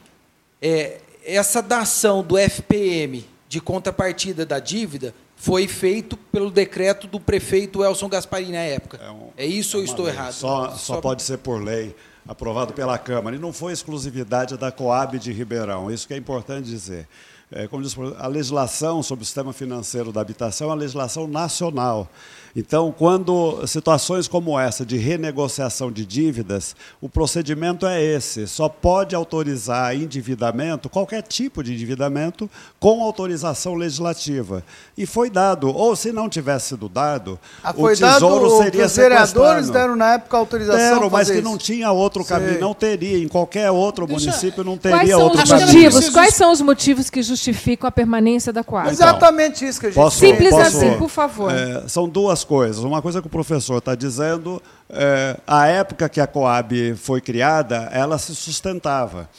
[0.61, 7.83] é, essa dação do FPM de contrapartida da dívida foi feito pelo decreto do prefeito
[7.83, 8.99] Elson Gasparini na época.
[9.01, 10.13] É, um, é isso é ou estou lei.
[10.13, 10.33] errado?
[10.33, 11.95] Só, só, só pode ser por lei,
[12.27, 13.35] aprovado pela Câmara.
[13.35, 15.91] E não foi exclusividade da Coab de Ribeirão.
[15.91, 17.07] Isso que é importante dizer.
[17.51, 22.09] É, como diz, a legislação sobre o sistema financeiro da habitação é uma legislação nacional.
[22.55, 29.13] Então, quando situações como essa de renegociação de dívidas, o procedimento é esse: só pode
[29.13, 32.49] autorizar endividamento, qualquer tipo de endividamento,
[32.79, 34.63] com autorização legislativa.
[34.97, 38.95] E foi dado, ou se não tivesse sido dado, ah, o tesouro dado, seria Os
[38.95, 40.77] vereadores deram na época autorização.
[40.77, 41.43] Deram, mas que isso.
[41.43, 45.49] não tinha outro caminho, não teria, em qualquer outro Deixa, município não teria outro os
[45.49, 45.67] caminho.
[45.67, 48.89] Motivos, quais são os motivos que justificam a permanência da Coab?
[48.89, 51.51] Exatamente isso que a gente posso, Simples posso, assim, por favor.
[51.51, 52.83] É, são duas coisas.
[52.83, 57.89] Uma coisa que o professor está dizendo, é, a época que a Coab foi criada,
[57.91, 59.29] ela se sustentava.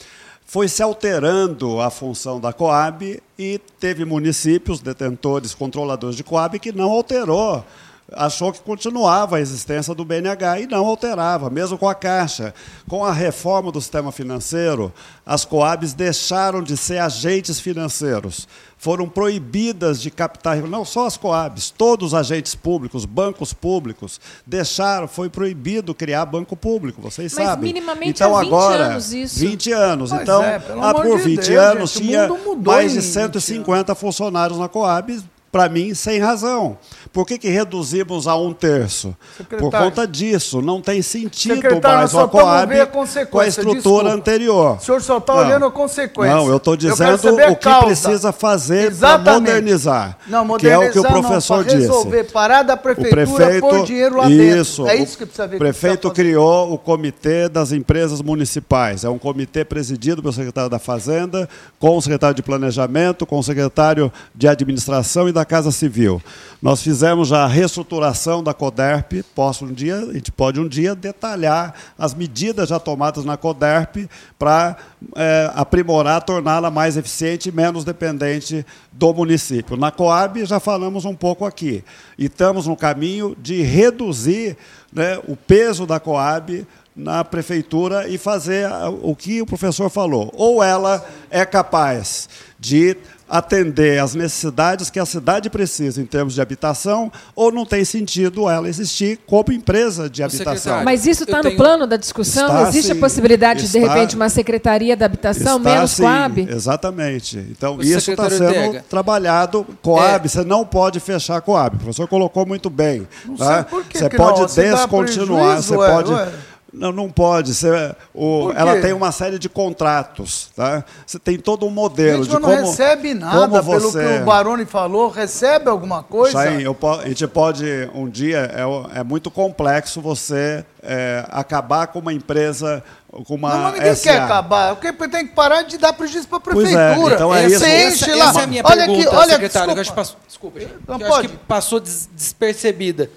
[0.45, 6.71] Foi se alterando a função da Coab e teve municípios, detentores, controladores de Coab, que
[6.71, 7.65] não alterou
[8.11, 12.53] achou que continuava a existência do BNH e não alterava, mesmo com a Caixa.
[12.87, 14.93] Com a reforma do sistema financeiro,
[15.25, 18.47] as Coabs deixaram de ser agentes financeiros
[18.77, 25.07] foram proibidas de captar, não só as Coabs, todos os agentes públicos, bancos públicos, deixaram,
[25.07, 27.73] foi proibido criar banco público, vocês Mas sabem.
[27.73, 29.39] minimamente então há 20 agora, anos isso.
[29.39, 30.09] 20 anos.
[30.11, 32.29] Pois então, é, há por 20 de Deus, anos gente, tinha
[32.63, 36.77] mais de 150 funcionários na Coab, para mim, sem razão.
[37.11, 39.15] Por que, que reduzimos a um terço?
[39.57, 40.61] Por conta disso.
[40.61, 44.09] Não tem sentido mais o Coab a com a estrutura Desculpa.
[44.09, 44.77] anterior.
[44.77, 46.35] O senhor só está olhando a consequência.
[46.35, 47.15] Não, eu estou dizendo
[47.51, 50.17] o que precisa fazer para modernizar.
[50.27, 50.79] Não, modernizar.
[50.79, 52.33] Que é o que o professor não, resolver, disse.
[52.33, 54.97] Parar da prefeitura, o prefeito, pôr dinheiro lá isso, dentro.
[54.97, 55.55] É isso que precisa ver.
[55.55, 59.03] O prefeito criou o Comitê das Empresas Municipais.
[59.03, 63.43] É um comitê presidido pelo secretário da Fazenda, com o secretário de Planejamento, com o
[63.43, 66.19] secretário de Administração e da Casa Civil.
[66.59, 70.95] Nós fizemos já a reestruturação da CODERP, posso um dia, a gente pode um dia
[70.95, 74.09] detalhar as medidas já tomadas na CODERP
[74.39, 74.75] para
[75.15, 79.77] é, aprimorar, torná-la mais eficiente e menos dependente do município.
[79.77, 81.83] Na Coab já falamos um pouco aqui.
[82.17, 84.57] E estamos no caminho de reduzir
[84.91, 86.65] né, o peso da Coab
[86.95, 88.67] na prefeitura e fazer
[89.03, 90.33] o que o professor falou.
[90.35, 92.27] Ou ela é capaz
[92.59, 92.97] de
[93.29, 98.49] atender às necessidades que a cidade precisa em termos de habitação, ou não tem sentido
[98.49, 100.83] ela existir como empresa de habitação.
[100.83, 102.47] Mas isso está no plano da discussão?
[102.47, 105.91] Está, Existe sim, a possibilidade está, de, de repente, uma secretaria da habitação está, menos
[105.91, 106.47] sim, Coab?
[106.49, 107.37] Exatamente.
[107.51, 108.85] Então, o isso está sendo Dega.
[108.89, 109.65] trabalhado.
[109.81, 110.29] Coab, é.
[110.29, 111.75] você não pode fechar Coab.
[111.75, 113.07] O professor colocou muito bem.
[113.25, 113.65] Não tá?
[113.91, 116.11] Você pode não, descontinuar, você pode.
[116.11, 116.31] Ué, ué
[116.73, 117.53] Não, não pode.
[117.53, 120.51] Você, o, ela tem uma série de contratos.
[120.55, 120.83] Tá?
[121.05, 122.55] Você tem todo um modelo gente, de como.
[122.55, 123.99] Não recebe nada, você...
[123.99, 125.09] pelo que o Baroni falou.
[125.09, 126.43] Recebe alguma coisa?
[126.43, 127.65] Sim, eu, a gente pode.
[127.93, 132.83] Um dia é, é muito complexo você é, acabar com uma empresa
[133.25, 134.03] com uma não, ninguém SA.
[134.03, 134.75] quer acabar.
[134.75, 136.95] Porque tem que parar de dar prejuízo para a prefeitura.
[136.95, 137.65] Pois é, então é isso.
[137.65, 138.29] Essa, lá.
[138.29, 139.75] essa é a minha olha pergunta, aqui, olha, secretário.
[139.75, 141.13] Desculpa, que passou, desculpa, não pode.
[141.13, 143.09] acho que passou despercebida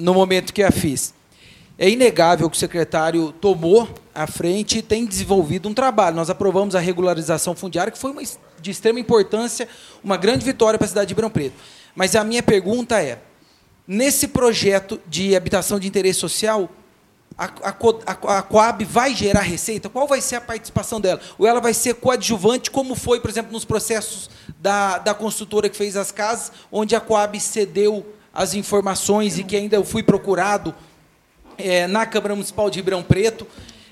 [0.00, 1.14] no momento que a fiz.
[1.82, 6.14] É inegável que o secretário tomou a frente e tem desenvolvido um trabalho.
[6.14, 8.20] Nós aprovamos a regularização fundiária, que foi uma,
[8.60, 9.66] de extrema importância,
[10.04, 11.54] uma grande vitória para a cidade de Ribeirão Preto.
[11.94, 13.20] Mas a minha pergunta é:
[13.88, 16.68] nesse projeto de habitação de interesse social,
[17.38, 19.88] a, a, a, Coab vai gerar receita?
[19.88, 21.18] Qual vai ser a participação dela?
[21.38, 24.28] Ou ela vai ser coadjuvante, como foi, por exemplo, nos processos
[24.58, 28.04] da, da construtora que fez as casas, onde a Coab cedeu
[28.34, 30.74] as informações e que ainda eu fui procurado
[31.64, 33.46] é, na Câmara Municipal de Ribeirão Preto.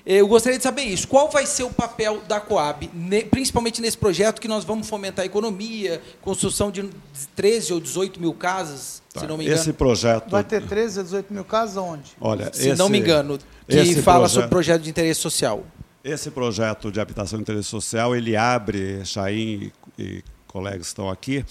[0.05, 1.07] É, eu gostaria de saber isso.
[1.07, 2.89] Qual vai ser o papel da Coab,
[3.29, 6.89] principalmente nesse projeto que nós vamos fomentar a economia, construção de
[7.35, 9.19] 13 ou 18 mil casas, tá.
[9.19, 9.59] se não me engano?
[9.59, 10.29] Esse projeto.
[10.31, 12.11] Vai ter 13 ou 18 mil casas onde?
[12.19, 14.33] Olha, se esse, não me engano, que fala proje...
[14.33, 15.63] sobre projeto de interesse social.
[16.03, 21.45] Esse projeto de habitação de interesse social, ele abre, Chaim e colegas estão aqui,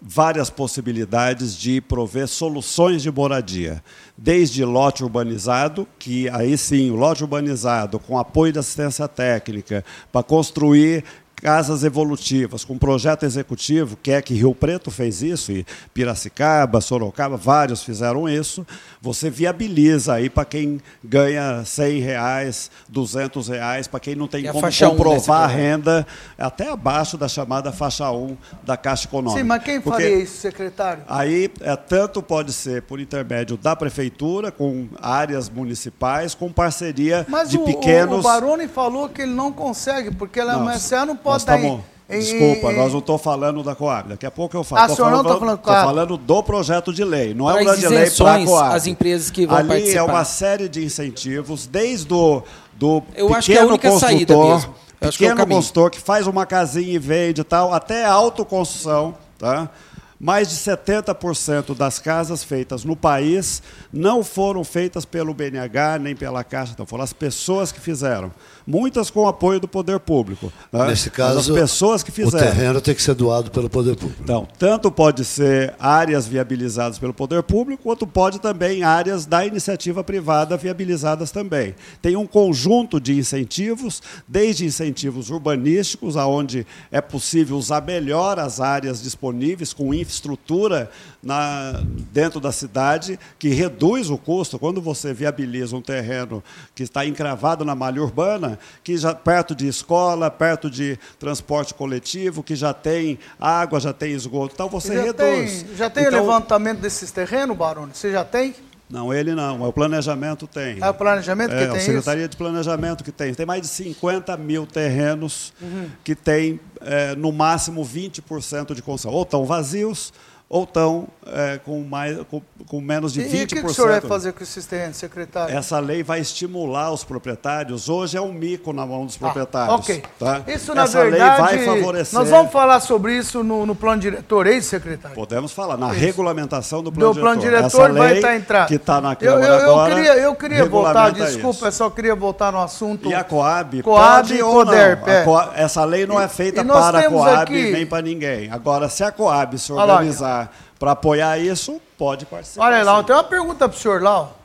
[0.00, 3.82] várias possibilidades de prover soluções de moradia,
[4.16, 11.04] desde lote urbanizado, que aí sim, lote urbanizado com apoio da assistência técnica para construir
[11.44, 17.36] casas evolutivas, com projeto executivo, que é que Rio Preto fez isso, e Piracicaba, Sorocaba,
[17.36, 18.66] vários fizeram isso,
[18.98, 24.66] você viabiliza aí para quem ganha 100 reais, 200 reais, para quem não tem como
[24.74, 26.06] comprovar a renda,
[26.38, 29.42] até abaixo da chamada faixa 1 da Caixa Econômica.
[29.42, 31.02] Sim, mas quem Porque faria isso, secretário?
[31.06, 37.50] Aí, é, tanto pode ser por intermédio da Prefeitura, com áreas municipais, com parceria mas
[37.50, 38.16] de o, pequenos...
[38.16, 41.33] Mas o Baroni falou que ele não consegue, porque ela é uma SA, não pode
[41.34, 41.80] nós estamos.
[42.06, 44.10] Desculpa, nós não estou falando da Coab.
[44.10, 44.82] Daqui a pouco eu falo.
[44.82, 47.32] Ah, estou falando, falando, falando, do projeto de lei.
[47.32, 48.76] Não é um projeto de lei para a Coab.
[48.76, 49.98] As empresas que vão Ali participar.
[49.98, 52.42] é uma série de incentivos, desde o
[52.74, 54.74] do eu pequeno acho que é a única saída mesmo.
[55.00, 58.12] Eu pequeno que é consultor que faz uma casinha e vende e tal, até a
[58.12, 59.70] autoconstrução, tá?
[60.18, 63.62] mais de 70% das casas feitas no país
[63.92, 68.32] não foram feitas pelo BNH nem pela Caixa, então foram as pessoas que fizeram.
[68.66, 70.52] Muitas com apoio do poder público.
[70.72, 70.86] Né?
[70.88, 72.46] Nesse caso, as pessoas que fizeram.
[72.46, 74.22] o terreno tem que ser doado pelo poder público.
[74.22, 80.02] Então, tanto pode ser áreas viabilizadas pelo poder público, quanto pode também áreas da iniciativa
[80.02, 81.74] privada viabilizadas também.
[82.00, 89.02] Tem um conjunto de incentivos, desde incentivos urbanísticos, aonde é possível usar melhor as áreas
[89.02, 90.90] disponíveis com infraestrutura infraestrutura
[91.24, 94.58] na, dentro da cidade que reduz o custo.
[94.58, 96.44] Quando você viabiliza um terreno
[96.74, 102.42] que está encravado na malha urbana, que já perto de escola, perto de transporte coletivo,
[102.42, 105.62] que já tem água, já tem esgoto, então você já reduz.
[105.62, 107.92] Tem, já tem então, levantamento desses terrenos, Barone?
[107.94, 108.54] Você já tem?
[108.88, 110.78] Não, ele não, é o planejamento tem.
[110.80, 112.30] É o planejamento que é, tem a Secretaria isso?
[112.30, 113.34] de Planejamento que tem.
[113.34, 115.88] Tem mais de 50 mil terrenos uhum.
[116.04, 119.16] que tem, é, no máximo, 20% de construção.
[119.16, 120.12] Ou estão vazios,
[120.48, 123.34] ou estão é, com, mais, com, com, menos de e, 20%.
[123.34, 125.56] E o que, que o senhor vai fazer com esses terrenos, secretário?
[125.56, 127.88] Essa lei vai estimular os proprietários.
[127.88, 129.74] Hoje é um mico na mão dos ah, proprietários.
[129.74, 130.02] Ah, ok.
[130.18, 130.42] Tá?
[130.46, 132.18] Isso, na Essa verdade, lei vai favorecer...
[132.18, 135.16] Nós vamos falar sobre isso no, no plano diretor, isso, secretário?
[135.16, 136.00] Podemos falar, na isso.
[136.00, 137.34] regulamentação do plano do diretor.
[137.34, 138.66] plano diretor Essa vai estar tá entrando.
[138.66, 141.66] que está na Câmara eu, eu, eu agora, queria, eu queria voltar, desculpa, isso.
[141.66, 143.08] eu só queria voltar no assunto...
[143.08, 145.24] E a Coab, Coab pode e Coderp, é.
[145.24, 147.72] Coab, Essa lei não é feita para a Coab aqui...
[147.72, 148.50] nem para ninguém.
[148.52, 150.43] Agora, se a Coab se organizar
[150.78, 152.66] para apoiar isso, pode participar.
[152.66, 154.38] Olha, Lau, tem uma pergunta para o senhor, Lau.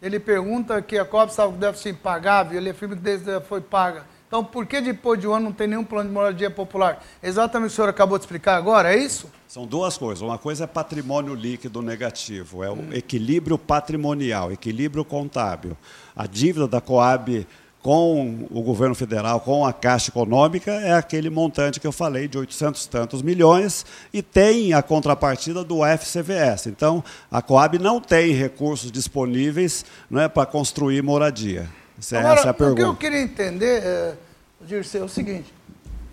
[0.00, 4.04] Ele pergunta que a COP estava com déficit impagável, ele afirma que desde foi paga.
[4.26, 7.02] Então, por que depois de um ano não tem nenhum plano de moradia popular?
[7.22, 9.30] Exatamente o que o senhor acabou de explicar agora, é isso?
[9.46, 10.20] São duas coisas.
[10.22, 15.76] Uma coisa é patrimônio líquido negativo, é o equilíbrio patrimonial, equilíbrio contábil.
[16.16, 17.46] A dívida da Coab
[17.84, 22.38] com o governo federal, com a Caixa Econômica, é aquele montante que eu falei, de
[22.38, 26.68] 800 tantos milhões, e tem a contrapartida do FCVS.
[26.68, 31.68] Então, a Coab não tem recursos disponíveis é, para construir moradia.
[31.98, 32.80] Essa, Agora, essa é a pergunta.
[32.80, 34.14] O que eu queria entender, é,
[34.62, 35.52] Dirceu, é o seguinte,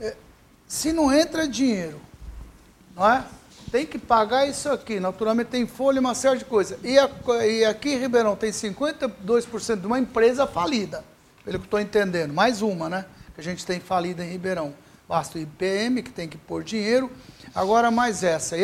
[0.02, 0.14] é,
[0.68, 2.02] se não entra dinheiro,
[2.94, 3.24] não é?
[3.72, 5.00] tem que pagar isso aqui.
[5.00, 6.78] Naturalmente tem folha e uma série de coisas.
[6.84, 7.10] E, a,
[7.48, 11.10] e aqui em Ribeirão tem 52% de uma empresa falida
[11.44, 12.34] pelo que estou entendendo.
[12.34, 13.06] Mais uma, né?
[13.34, 14.74] Que a gente tem falida em Ribeirão.
[15.08, 17.12] Basta o IPM, que tem que pôr dinheiro.
[17.54, 18.58] Agora mais essa.
[18.58, 18.64] E,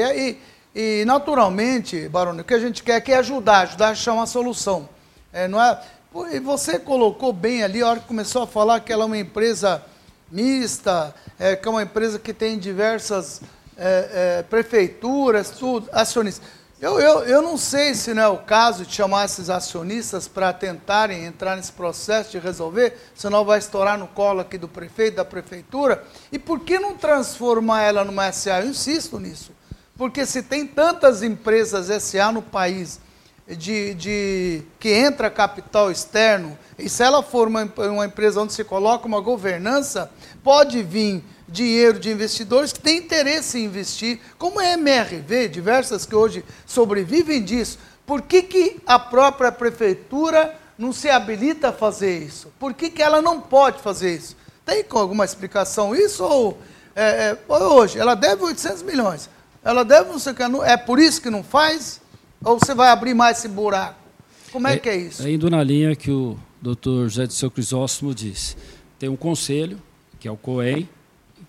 [0.75, 4.25] e, e naturalmente, Barone, o que a gente quer é ajudar, ajudar a achar uma
[4.25, 4.87] solução.
[5.33, 5.81] É, não é?
[6.31, 9.17] E você colocou bem ali, a hora que começou a falar que ela é uma
[9.17, 9.83] empresa
[10.31, 13.41] mista, é, que é uma empresa que tem diversas
[13.77, 16.47] é, é, prefeituras, tudo, acionistas.
[16.79, 20.53] Eu, eu, eu não sei se não é o caso de chamar esses acionistas para
[20.53, 25.25] tentarem entrar nesse processo de resolver, senão vai estourar no colo aqui do prefeito, da
[25.25, 26.03] prefeitura.
[26.31, 28.59] E por que não transformar ela numa SA?
[28.61, 29.51] Eu insisto nisso.
[29.97, 32.99] Porque se tem tantas empresas SA no país
[33.47, 38.63] de, de que entra capital externo, e se ela for uma, uma empresa onde se
[38.63, 40.11] coloca uma governança,
[40.43, 46.05] pode vir dinheiro de investidores que têm interesse em investir, como é a MRV, diversas
[46.05, 47.79] que hoje sobrevivem disso.
[48.05, 52.51] Por que, que a própria prefeitura não se habilita a fazer isso?
[52.59, 54.35] Por que, que ela não pode fazer isso?
[54.65, 56.23] Tem alguma explicação isso?
[56.23, 56.57] Ou
[56.95, 59.29] é, é, hoje ela deve 800 milhões,
[59.63, 62.01] ela deve não sei o que, é por isso que não faz?
[62.43, 63.99] Ou você vai abrir mais esse buraco?
[64.51, 65.27] Como é, é que é isso?
[65.27, 68.55] Indo na linha que o doutor José de Seu Crisóstomo disse,
[68.97, 69.81] tem um conselho,
[70.19, 70.87] que é o COEM,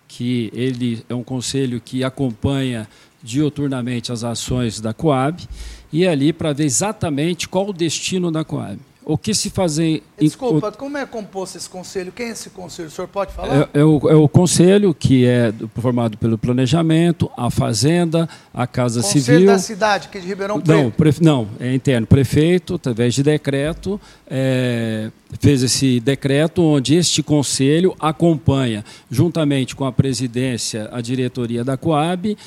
[0.09, 2.89] que ele é um conselho que acompanha
[3.21, 5.47] dioturnamente as ações da Coab,
[5.93, 8.79] e é ali para ver exatamente qual o destino da Coab.
[9.09, 10.03] O que se fazer.
[10.19, 10.71] Desculpa, em...
[10.73, 12.11] como é composto esse conselho?
[12.11, 12.89] Quem é esse conselho?
[12.89, 13.67] O senhor pode falar?
[13.73, 15.51] É, é, o, é o, conselho que é
[15.81, 19.45] formado pelo planejamento, a Fazenda, a Casa conselho Civil.
[19.47, 20.83] da cidade, que é de Ribeirão Preto.
[20.83, 21.13] Não, pre...
[21.21, 22.05] não, é interno.
[22.05, 29.91] Prefeito, através de decreto, é, fez esse decreto onde este conselho acompanha, juntamente com a
[29.91, 32.37] presidência, a diretoria da Coab,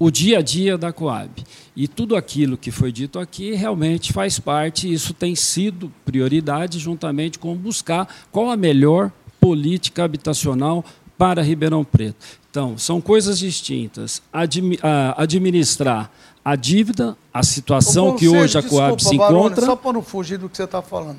[0.00, 1.44] o dia a dia da Coab.
[1.76, 7.38] E tudo aquilo que foi dito aqui realmente faz parte, isso tem sido prioridade, juntamente
[7.38, 10.82] com buscar qual a melhor política habitacional
[11.18, 12.24] para Ribeirão Preto.
[12.50, 14.22] Então, são coisas distintas.
[14.32, 14.78] Admi
[15.16, 16.10] administrar
[16.42, 19.66] a dívida, a situação conselho, que hoje a Coab desculpa, se Barone, encontra.
[19.66, 21.18] Só para não fugir do que você está falando.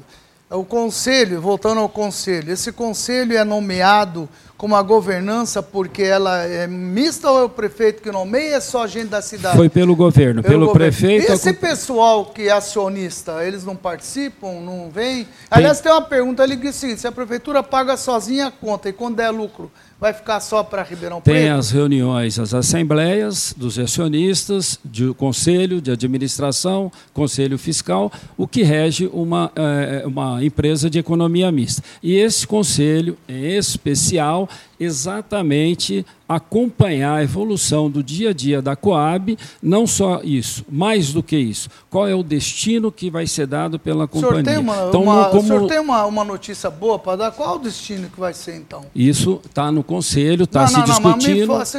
[0.49, 4.27] O conselho, voltando ao conselho, esse conselho é nomeado
[4.61, 8.85] como a governança porque ela é mista ou é o prefeito que nomeia é só
[8.85, 9.57] gente da cidade?
[9.57, 10.91] Foi pelo governo, pelo, pelo governo.
[10.91, 11.31] prefeito.
[11.31, 15.27] E esse pessoal que é acionista, eles não participam, não vêm?
[15.49, 18.51] Aliás, tem uma pergunta ali que diz o seguinte, se a prefeitura paga sozinha a
[18.51, 21.35] conta e quando der lucro, vai ficar só para Ribeirão Preto?
[21.35, 28.63] Tem as reuniões, as assembleias dos acionistas, de conselho de administração, conselho fiscal, o que
[28.63, 31.83] rege uma, é, uma empresa de economia mista.
[32.01, 34.49] E esse conselho, em especial,
[34.79, 41.21] exatamente acompanhar a evolução do dia a dia da Coab, não só isso, mais do
[41.21, 44.41] que isso, qual é o destino que vai ser dado pela companhia.
[44.41, 45.41] O senhor tem uma, então, uma, como...
[45.41, 47.31] o senhor tem uma, uma notícia boa para dar?
[47.31, 48.85] Qual é o destino que vai ser, então?
[48.95, 51.47] Isso está no conselho, está se não, discutindo.
[51.47, 51.75] Não, mas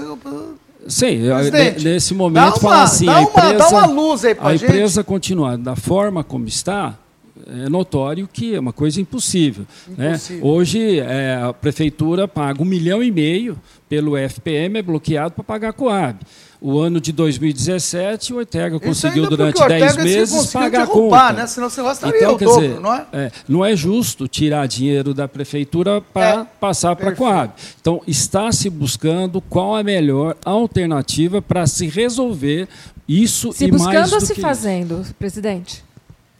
[0.86, 4.64] Sim, Presidente, nesse momento fala assim, a empresa, luz aí a gente.
[4.64, 6.98] empresa continuar da forma como está,
[7.46, 9.66] é notório que é uma coisa impossível.
[9.88, 10.10] Né?
[10.10, 10.44] impossível.
[10.44, 10.50] Né?
[10.50, 15.68] Hoje é, a prefeitura paga um milhão e meio pelo FPM, é bloqueado para pagar
[15.68, 16.18] a Coab.
[16.62, 21.42] O ano de 2017, o Ortega conseguiu durante 10 meses pagar derrubar, a conta.
[21.42, 21.46] Né?
[21.46, 23.06] Senão você gastaria então, quer dobro, dizer, não é?
[23.12, 23.32] é?
[23.46, 27.52] Não é justo tirar dinheiro da prefeitura para é, passar para a Coab.
[27.80, 32.68] Então, está se buscando qual a melhor alternativa para se resolver
[33.06, 35.84] isso se e mais do que Se buscando ou se fazendo, presidente?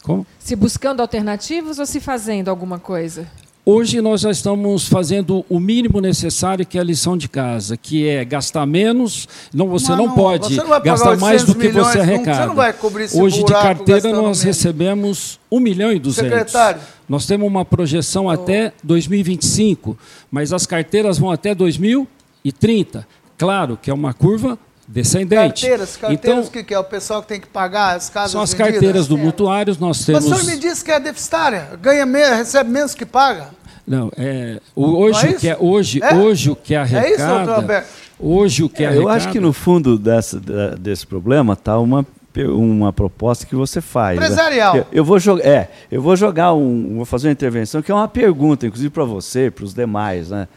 [0.02, 0.26] Como?
[0.38, 3.26] Se buscando alternativas ou se fazendo alguma coisa?
[3.64, 8.08] Hoje nós já estamos fazendo o mínimo necessário que é a lição de casa, que
[8.08, 9.28] é gastar menos.
[9.54, 12.40] Não, você não, não pode você não gastar mais do que você arrecada.
[12.40, 14.42] Você não vai cobrir esse Hoje de carteira nós menos.
[14.42, 16.28] recebemos 1 milhão e 200.
[16.28, 16.80] Secretário.
[17.08, 18.30] Nós temos uma projeção oh.
[18.30, 19.96] até 2025,
[20.28, 23.06] mas as carteiras vão até 2030.
[23.38, 24.58] Claro que é uma curva
[24.92, 25.62] descendente.
[25.62, 28.52] Carteiras, carteiras então, que, é o pessoal que tem que pagar as casas São as
[28.52, 28.72] vendidas.
[28.72, 30.26] carteiras do mutuários, nós temos...
[30.26, 33.48] Mas o senhor me disse que é deficitária, ganha menos, recebe menos que paga.
[33.86, 36.14] Não, é, hoje, é o que é, hoje, é?
[36.14, 37.08] hoje o que arrecada...
[37.08, 37.88] É isso, doutor Alberto?
[38.20, 39.04] Hoje o que é, arrecada...
[39.04, 40.38] Eu acho que no fundo dessa,
[40.78, 44.18] desse problema está uma uma proposta que você faz.
[44.18, 44.24] Né?
[44.24, 44.74] Empresarial.
[44.74, 47.94] Eu, eu, vou jogar, é, eu vou jogar um, vou fazer uma intervenção que é
[47.94, 50.48] uma pergunta, inclusive para você, para os demais, né?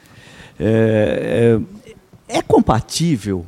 [0.57, 1.59] É,
[2.29, 3.45] é, é compatível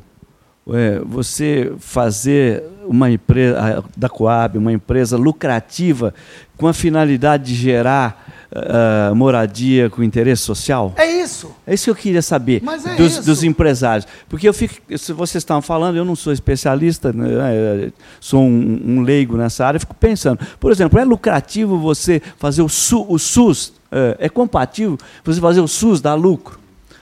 [0.74, 6.14] é, você fazer uma empresa da Coab, uma empresa lucrativa,
[6.56, 10.92] com a finalidade de gerar uh, moradia com interesse social?
[10.96, 11.54] É isso.
[11.66, 14.06] É isso que eu queria saber é dos, dos, empresários.
[14.28, 17.90] Porque eu fico, se vocês estavam falando, eu não sou especialista, né,
[18.20, 22.68] sou um, um, leigo nessa área, fico pensando, por exemplo, é lucrativo você fazer o,
[22.68, 26.58] SU, o SUS, é, é compatível você fazer o SUS dar lucro?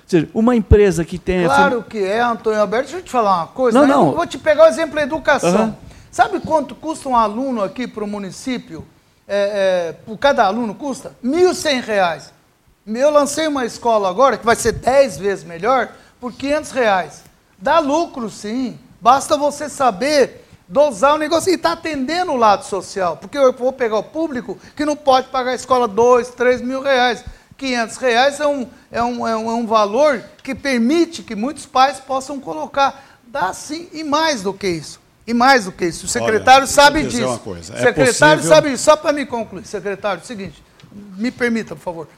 [0.07, 1.45] Seja, uma empresa que tem...
[1.45, 2.87] Claro que é, Antônio Alberto.
[2.87, 3.79] Deixa eu te falar uma coisa.
[3.79, 3.95] Não, né?
[3.95, 4.09] não.
[4.09, 5.65] Eu vou te pegar o exemplo da educação.
[5.67, 5.75] Uhum.
[6.11, 8.87] Sabe quanto custa um aluno aqui para o município
[9.29, 11.15] é, é, por cada aluno custa?
[11.23, 12.31] R$ 1.100.
[12.87, 15.91] Eu lancei uma escola agora que vai ser 10 vezes melhor
[16.21, 17.23] por 500 reais.
[17.59, 18.79] Dá lucro, sim.
[19.01, 23.17] Basta você saber dosar o negócio e está atendendo o lado social.
[23.17, 26.83] Porque eu vou pegar o público que não pode pagar a escola dois, três mil
[26.83, 27.25] reais.
[27.57, 31.67] 500 reais é um, é, um, é, um, é um valor que permite que muitos
[31.67, 33.19] pais possam colocar.
[33.27, 35.01] Dá sim, e mais do que isso.
[35.27, 36.07] E mais do que isso.
[36.07, 37.27] O secretário Olha, sabe disso.
[37.27, 37.73] Uma coisa.
[37.73, 38.57] O é secretário possível...
[38.57, 38.85] sabe disso.
[38.85, 42.09] Só para me concluir, secretário, é o seguinte, me permita, por favor.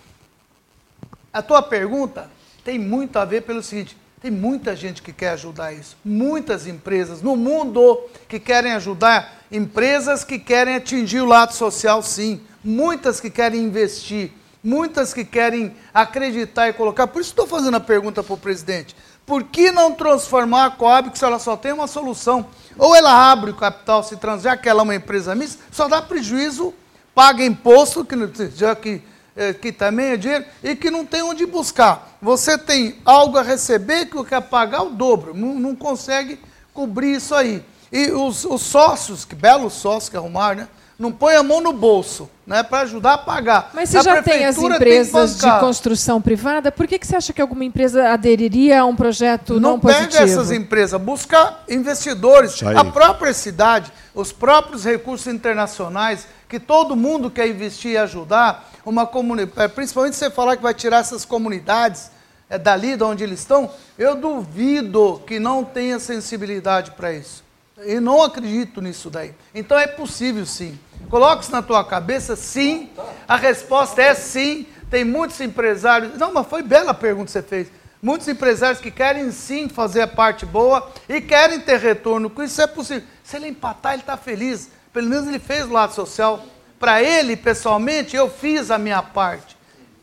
[1.32, 2.28] A tua pergunta
[2.64, 5.96] tem muito a ver pelo seguinte: tem muita gente que quer ajudar isso.
[6.04, 9.38] Muitas empresas no mundo que querem ajudar.
[9.50, 12.40] Empresas que querem atingir o lado social, sim.
[12.62, 14.32] Muitas que querem investir.
[14.62, 17.06] Muitas que querem acreditar e colocar.
[17.06, 18.94] Por isso estou fazendo a pergunta para o presidente.
[19.24, 22.46] Por que não transformar a Coab, que ela só tem uma solução?
[22.76, 25.86] Ou ela abre o capital, se trans, já que ela é uma empresa mista, só
[25.86, 26.72] dá prejuízo,
[27.14, 28.16] paga imposto, que,
[28.54, 29.02] já que
[29.38, 32.18] é, que também é dinheiro, e que não tem onde buscar.
[32.20, 36.40] Você tem algo a receber que quer pagar o dobro, não, não consegue
[36.74, 37.62] cobrir isso aí.
[37.92, 40.68] E os, os sócios, que belos sócios que arrumaram, né?
[40.98, 43.70] Não põe a mão no bolso, né, para ajudar a pagar.
[43.72, 47.14] Mas você a já tem as empresas tem de construção privada, por que, que você
[47.14, 50.04] acha que alguma empresa aderiria a um projeto não, não positivo?
[50.06, 52.60] Não pega essas empresas, busca investidores.
[52.62, 59.06] A própria cidade, os próprios recursos internacionais, que todo mundo quer investir e ajudar, uma
[59.06, 62.10] comunidade, é, principalmente você falar que vai tirar essas comunidades
[62.50, 67.44] é, dali de onde eles estão, eu duvido que não tenha sensibilidade para isso.
[67.84, 69.32] E não acredito nisso daí.
[69.54, 70.76] Então é possível sim.
[71.08, 72.90] Coloque isso na tua cabeça, sim.
[73.26, 74.66] A resposta é sim.
[74.90, 76.18] Tem muitos empresários.
[76.18, 77.68] Não, mas foi bela a pergunta que você fez.
[78.00, 82.60] Muitos empresários que querem sim fazer a parte boa e querem ter retorno com isso.
[82.60, 83.06] É possível.
[83.24, 84.70] Se ele empatar, ele está feliz.
[84.92, 86.44] Pelo menos ele fez o lado social.
[86.78, 89.56] Para ele, pessoalmente, eu fiz a minha parte.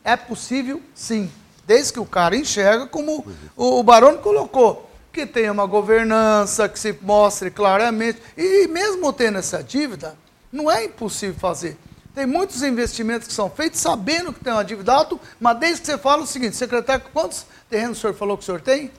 [0.04, 1.30] É possível, sim.
[1.66, 3.26] Desde que o cara enxerga como
[3.56, 4.90] o, o Barone colocou.
[5.10, 8.20] Que tenha uma governança, que se mostre claramente.
[8.36, 10.14] E mesmo tendo essa dívida,
[10.56, 11.76] não é impossível fazer.
[12.14, 15.86] Tem muitos investimentos que são feitos sabendo que tem uma dívida alta, mas desde que
[15.86, 18.90] você fala o seguinte, secretário, quantos terrenos o senhor falou que o senhor tem?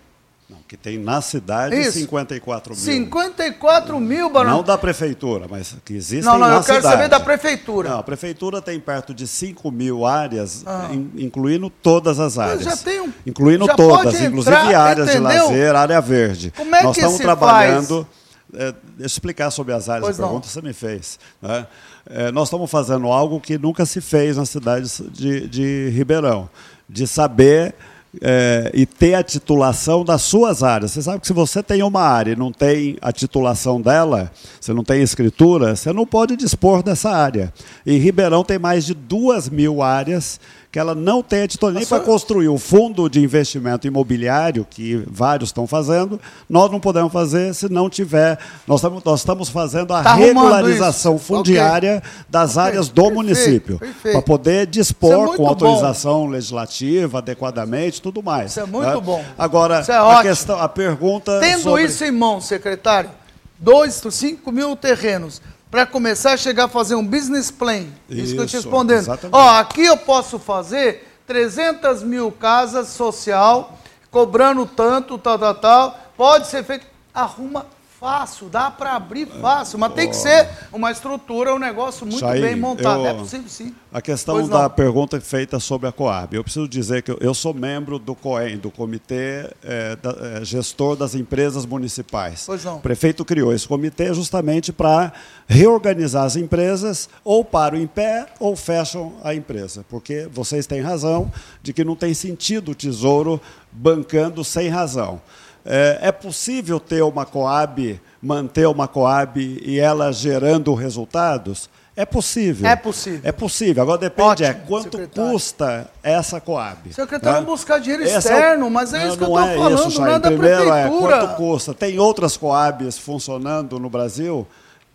[0.50, 2.00] Não, que tem na cidade Isso.
[2.00, 2.82] 54 mil.
[2.82, 4.52] 54 mil, Barão.
[4.52, 6.96] Não da prefeitura, mas que existem Não, não, eu quero cidade.
[6.96, 7.90] saber da prefeitura.
[7.90, 10.88] Não, a prefeitura tem perto de 5 mil áreas, ah.
[10.94, 12.62] in, incluindo todas as áreas.
[12.62, 15.32] Eu já tenho, incluindo já todas, inclusive áreas entendeu?
[15.32, 16.54] de lazer, área verde.
[16.56, 18.08] Como é Nós que estamos trabalhando.
[18.54, 20.52] É, deixa eu explicar sobre as áreas, pois a pergunta não.
[20.52, 21.20] você me fez.
[21.42, 21.68] Né?
[22.10, 26.50] É, nós estamos fazendo algo que nunca se fez na cidade de, de Ribeirão,
[26.88, 27.76] de saber
[28.22, 30.92] é, e ter a titulação das suas áreas.
[30.92, 34.74] Você sabe que se você tem uma área e não tem a titulação dela, você
[34.74, 37.54] não tem escritura, você não pode dispor dessa área.
[37.86, 40.40] E Ribeirão tem mais de duas mil áreas
[40.78, 45.50] que ela não tem a nem para construir o fundo de investimento imobiliário, que vários
[45.50, 48.38] estão fazendo, nós não podemos fazer se não tiver.
[48.68, 52.26] Nós estamos, nós estamos fazendo a tá regularização fundiária okay.
[52.30, 52.62] das okay.
[52.62, 56.30] áreas do perfeito, município, para poder dispor é com autorização bom.
[56.30, 58.52] legislativa adequadamente, tudo mais.
[58.52, 59.02] Isso é muito né?
[59.02, 59.26] bom.
[59.36, 61.40] Agora, é a, questão, a pergunta.
[61.40, 61.86] Tendo sobre...
[61.86, 63.10] isso em mão, secretário,
[63.58, 67.86] dois, cinco mil terrenos para começar a chegar a fazer um business plan.
[68.10, 69.00] Isso, Isso que eu te respondendo.
[69.00, 69.36] Exatamente.
[69.36, 73.78] Ó, aqui eu posso fazer 300 mil casas social,
[74.10, 76.00] cobrando tanto, tal, tal, tal.
[76.16, 76.86] Pode ser feito.
[77.14, 77.66] Arruma
[78.00, 79.96] fácil, dá para abrir fácil, mas oh.
[79.96, 83.02] tem que ser uma estrutura, um negócio muito Jair, bem montado.
[83.02, 83.76] Eu, é possível, sim.
[83.92, 86.36] A questão da pergunta feita sobre a Coab.
[86.36, 90.96] Eu preciso dizer que eu, sou membro do COEM, do Comitê é, da, é, Gestor
[90.96, 92.44] das Empresas Municipais.
[92.46, 92.78] Pois não.
[92.78, 95.12] O prefeito criou esse comitê justamente para
[95.48, 99.84] reorganizar as empresas, ou param em pé ou fecham a empresa.
[99.90, 101.32] Porque vocês têm razão
[101.64, 103.42] de que não tem sentido o tesouro
[103.72, 105.22] bancando sem razão.
[105.70, 111.70] É, é possível ter uma Coab, manter uma Coab e ela gerando resultados?
[111.94, 112.70] É possível.
[112.70, 113.22] É possível.
[113.24, 113.84] É possível.
[113.84, 115.32] Agora depende Ótimo, é quanto secretário.
[115.32, 116.94] custa essa Coab.
[116.94, 117.46] Secretário, né?
[117.46, 118.72] buscar dinheiro Esse externo, é o...
[118.72, 121.16] mas é isso que eu estou é falando, isso, não é da Primeiro prefeitura.
[121.16, 121.74] é quanto custa.
[121.74, 124.48] Tem outras Coabs funcionando no Brasil?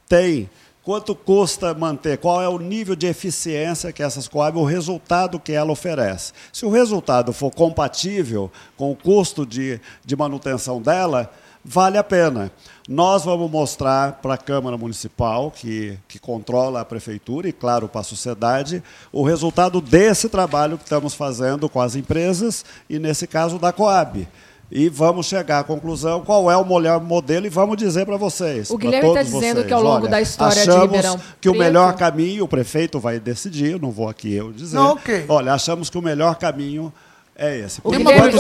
[0.09, 0.49] Tem.
[0.85, 2.19] Quanto custa manter?
[2.19, 6.33] Qual é o nível de eficiência que essas Coab, o resultado que ela oferece?
[6.53, 11.33] Se o resultado for compatível com o custo de, de manutenção dela,
[11.65, 12.51] vale a pena.
[12.89, 18.01] Nós vamos mostrar para a Câmara Municipal, que, que controla a Prefeitura, e, claro, para
[18.01, 18.83] a sociedade,
[19.13, 24.27] o resultado desse trabalho que estamos fazendo com as empresas, e, nesse caso, da Coab.
[24.75, 28.71] E vamos chegar à conclusão qual é o melhor modelo e vamos dizer para vocês.
[28.71, 31.49] O Guilherme está dizendo vocês, que ao longo olha, da história achamos de Ribeirão que
[31.51, 31.63] o Preto...
[31.63, 34.75] melhor caminho, o prefeito vai decidir, não vou aqui eu dizer.
[34.75, 35.27] Não, okay.
[35.29, 36.91] Olha, achamos que o melhor caminho
[37.37, 37.83] é esse.
[37.85, 38.31] O Guilherme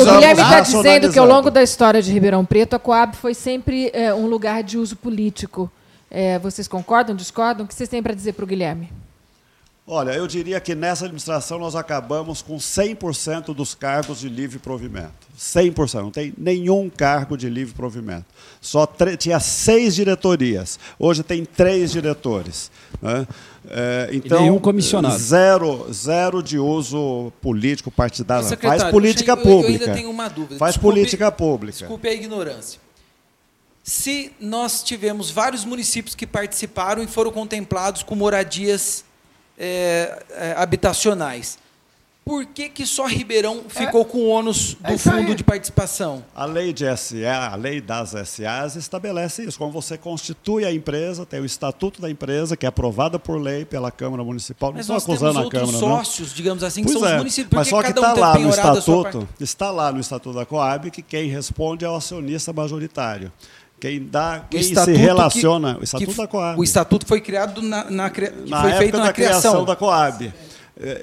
[0.40, 4.14] está dizendo que ao longo da história de Ribeirão Preto, a Coab foi sempre é,
[4.14, 5.70] um lugar de uso político.
[6.10, 7.66] É, vocês concordam, discordam?
[7.66, 8.90] O que vocês têm para dizer para o Guilherme?
[9.84, 15.12] Olha, eu diria que nessa administração nós acabamos com 100% dos cargos de livre provimento.
[15.36, 18.26] 100%, não tem nenhum cargo de livre provimento.
[18.60, 18.86] Só
[19.18, 22.70] tinha seis diretorias, hoje tem três diretores.
[23.00, 23.26] Né?
[23.68, 25.18] É, então, nenhum comissionado.
[25.18, 28.46] Zero, zero de uso político partidário.
[28.56, 29.84] Faz política pública.
[29.84, 30.58] Eu ainda tenho uma dúvida.
[30.58, 31.78] Faz desculpe, política pública.
[31.78, 32.80] Desculpe a ignorância.
[33.82, 39.04] Se nós tivemos vários municípios que participaram e foram contemplados com moradias
[39.64, 41.56] é, é, habitacionais.
[42.24, 43.84] Por que, que só Ribeirão é.
[43.84, 46.24] ficou com o ônus do fundo de participação?
[46.34, 49.58] A lei de SA, a lei das SAs estabelece isso.
[49.58, 53.64] Quando você constitui a empresa, tem o estatuto da empresa, que é aprovada por lei
[53.64, 54.72] pela Câmara Municipal.
[54.72, 55.78] Mas não estou acusando a Câmara.
[55.78, 56.36] sócios, não.
[56.36, 57.52] digamos assim, pois que são é, os municípios.
[57.52, 61.02] Mas só que está um lá no estatuto, está lá no estatuto da Coab que
[61.02, 63.32] quem responde é o acionista majoritário.
[63.82, 65.74] Quem dá, quem se relaciona.
[65.74, 66.60] Que, o Estatuto da Coab.
[66.60, 68.12] O Estatuto foi criado na, na,
[68.46, 70.32] na foi feito na da criação da Coab.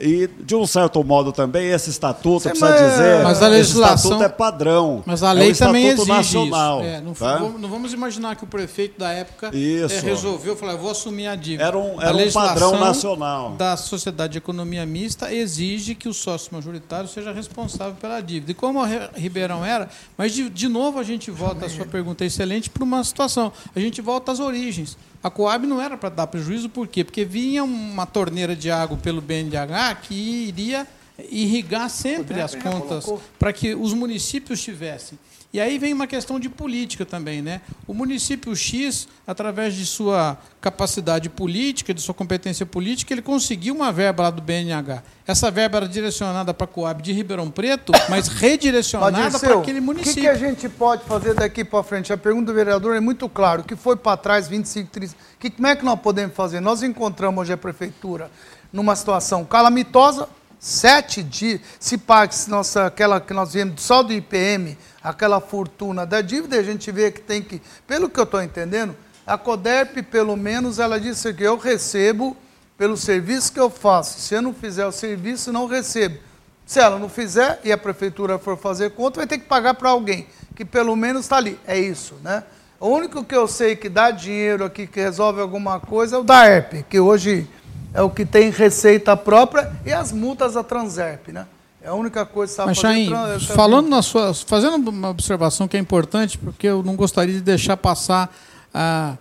[0.01, 3.95] E, de um certo modo, também, esse estatuto, Sim, precisa mas, dizer, mas a legislação,
[3.95, 5.03] esse estatuto é padrão.
[5.05, 6.89] Mas a lei é um também exige nacional, isso.
[6.89, 7.39] É, não, tá?
[7.39, 11.63] não, vamos imaginar que o prefeito da época é, resolveu falar, vou assumir a dívida.
[11.63, 13.51] Era um, era um padrão nacional.
[13.51, 18.51] da Sociedade de Economia Mista exige que o sócio majoritário seja responsável pela dívida.
[18.51, 18.83] E como
[19.15, 22.83] Ribeirão era, mas de, de novo a gente volta, a sua pergunta é excelente, para
[22.83, 23.51] uma situação.
[23.75, 24.97] A gente volta às origens.
[25.21, 27.03] A Coab não era para dar prejuízo, por quê?
[27.03, 30.87] Porque vinha uma torneira de água pelo BNDH que iria
[31.29, 33.05] irrigar sempre as contas
[33.37, 35.19] para que os municípios tivessem.
[35.51, 37.61] E aí vem uma questão de política também, né?
[37.87, 43.91] O município X, através de sua capacidade política, de sua competência política, ele conseguiu uma
[43.91, 45.01] verba lá do BNH.
[45.25, 50.11] Essa verba era direcionada para a Coab de Ribeirão Preto, mas redirecionada para aquele município.
[50.11, 52.13] O que, que, a gente pode fazer daqui para frente?
[52.13, 53.61] A pergunta do vereador é muito clara.
[53.61, 55.15] O que foi para trás, 25, 30...
[55.39, 56.59] Que, como é que nós podemos fazer?
[56.59, 58.29] Nós encontramos hoje a prefeitura
[58.71, 64.77] numa situação calamitosa, sete dias, se paga nossa, aquela que nós vimos só do IPM,
[65.03, 68.95] aquela fortuna da dívida, a gente vê que tem que, pelo que eu estou entendendo,
[69.25, 72.35] a CODERP, pelo menos, ela disse que eu recebo
[72.77, 74.19] pelo serviço que eu faço.
[74.19, 76.17] Se eu não fizer o serviço, não recebo.
[76.65, 79.89] Se ela não fizer e a prefeitura for fazer conta, vai ter que pagar para
[79.89, 81.59] alguém, que pelo menos está ali.
[81.67, 82.43] É isso, né?
[82.79, 86.23] O único que eu sei que dá dinheiro aqui, que resolve alguma coisa, é o
[86.23, 87.47] da ERP, que hoje
[87.93, 91.45] é o que tem receita própria, e as multas da Transerp, né?
[91.89, 95.79] É a única coisa que sabe Mas, falando na sua, fazendo uma observação que é
[95.79, 98.31] importante, porque eu não gostaria de deixar passar
[98.71, 99.17] a,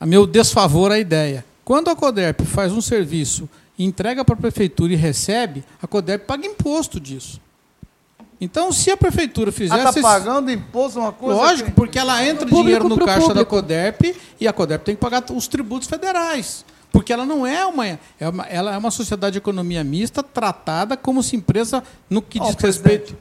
[0.00, 1.44] a meu desfavor a ideia.
[1.62, 3.46] Quando a CODERP faz um serviço,
[3.78, 7.38] entrega para a prefeitura e recebe, a CODERP paga imposto disso.
[8.40, 9.78] Então, se a prefeitura fizesse.
[9.78, 11.38] Ela está pagando imposto uma coisa.
[11.38, 11.74] Lógico, que...
[11.76, 13.34] porque ela entra dinheiro no caixa público.
[13.34, 16.64] da CODERP e a CODERP tem que pagar os tributos federais.
[16.96, 20.96] Porque ela não é uma, é uma, ela é uma sociedade de economia mista tratada
[20.96, 23.14] como se empresa no que diz oh, respeito.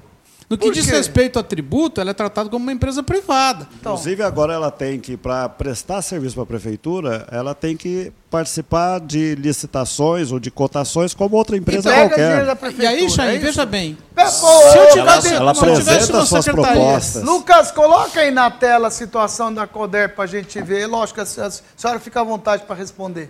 [0.50, 3.68] No que diz respeito a tributo, ela é tratada como uma empresa privada.
[3.78, 8.14] Então, Inclusive, agora ela tem que, para prestar serviço para a prefeitura, ela tem que
[8.32, 12.58] participar de licitações ou de cotações como outra empresa e qualquer.
[12.80, 13.98] E aí, Chay, é veja bem.
[14.16, 14.46] É, se
[14.78, 17.24] eu tivesse, ela, ela apresenta suas propostas.
[17.24, 20.88] Lucas, coloca aí na tela a situação da CODER para a gente ver.
[20.88, 23.30] Lógico, a senhora fica à vontade para responder.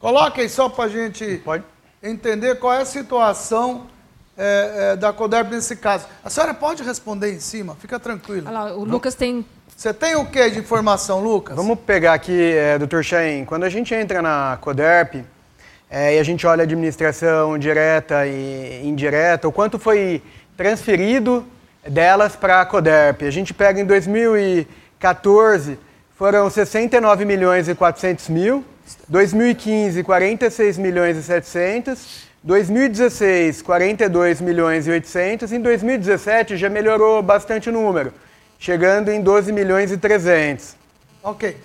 [0.00, 1.64] Coloque aí só para a gente Pode.
[2.02, 3.86] entender qual é a situação
[4.36, 6.06] é, é, da CODERP nesse caso.
[6.24, 8.46] A senhora pode responder em cima, fica tranquilo.
[8.46, 9.44] Olha lá, o Lucas tem.
[9.76, 11.56] Você tem o que de informação, Lucas?
[11.56, 13.44] Vamos pegar aqui, é, doutor Chain.
[13.44, 15.24] Quando a gente entra na CODERP
[15.90, 20.22] é, e a gente olha a administração direta e indireta, o quanto foi
[20.56, 21.44] transferido
[21.88, 23.22] delas para a CODERP.
[23.22, 25.78] A gente pega em 2014,
[26.16, 28.64] foram 69 milhões e 400 mil.
[29.08, 32.28] 2015, 46 milhões e 700.
[32.42, 35.52] 2016, 42 milhões e 800.
[35.52, 38.12] Em 2017 já melhorou bastante o número,
[38.58, 40.76] chegando em 12 milhões e 300.
[41.22, 41.56] Ok.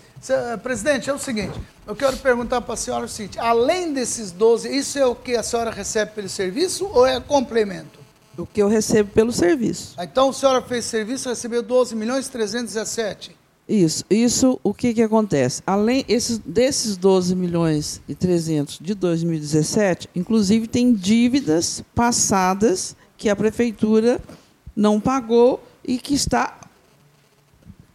[0.64, 4.74] Presidente, é o seguinte, eu quero perguntar para a senhora o seguinte, além desses 12,
[4.74, 8.00] isso é o que a senhora recebe pelo serviço ou é complemento?
[8.38, 9.96] O que eu recebo pelo serviço.
[10.00, 13.36] Então a senhora fez serviço e recebeu 12 milhões e 317?
[13.68, 15.62] Isso, isso o que, que acontece?
[15.66, 23.36] Além esses, desses 12 milhões e 300 de 2017, inclusive tem dívidas passadas que a
[23.36, 24.20] prefeitura
[24.76, 26.60] não pagou e que está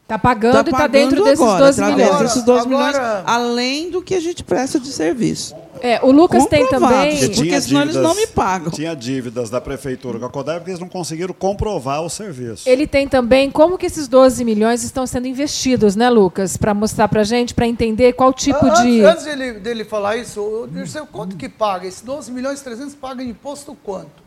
[0.08, 2.18] Está pagando tá e está dentro desses agora, 12 milhões.
[2.20, 5.54] Desses 12 milhões, além do que a gente presta de serviço.
[5.82, 7.10] É, o Lucas tem também.
[7.18, 8.70] Porque, porque senão dívidas, eles não me pagam.
[8.70, 12.66] Tinha dívidas da prefeitura com a Codep porque eles não conseguiram comprovar o serviço.
[12.66, 16.56] Ele tem também como que esses 12 milhões estão sendo investidos, né, Lucas?
[16.56, 19.04] Para mostrar para a gente, para entender qual tipo antes, de.
[19.04, 21.86] Antes dele, dele falar isso, o quanto que paga?
[21.86, 24.22] Esses 12 milhões e 300 paga imposto quanto?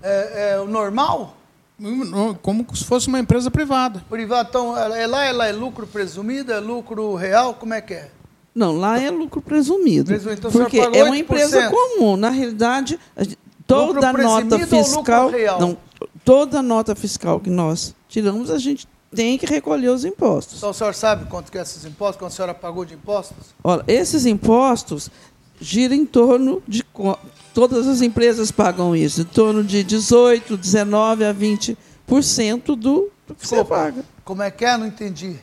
[0.00, 1.34] É, é o normal?
[2.40, 4.04] Como se fosse uma empresa privada.
[4.08, 8.10] Privada, então, é lá ela é lucro presumido, é lucro real, como é que é?
[8.54, 10.06] Não, lá é lucro presumido.
[10.06, 10.38] presumido.
[10.38, 12.16] Então, porque é uma empresa comum.
[12.16, 12.98] Na realidade,
[13.66, 15.30] toda nota fiscal.
[15.58, 15.76] Não,
[16.24, 20.58] toda nota fiscal que nós tiramos, a gente tem que recolher os impostos.
[20.58, 23.54] Então o senhor sabe quanto que é esses impostos, quanto a senhora pagou de impostos?
[23.62, 25.10] Olha, esses impostos
[25.60, 26.84] giram em torno de
[27.54, 33.64] todas as empresas pagam isso, em torno de 18, 19 a 20% do, que você
[33.64, 34.04] paga.
[34.24, 34.76] Como é que é?
[34.76, 35.36] Não entendi.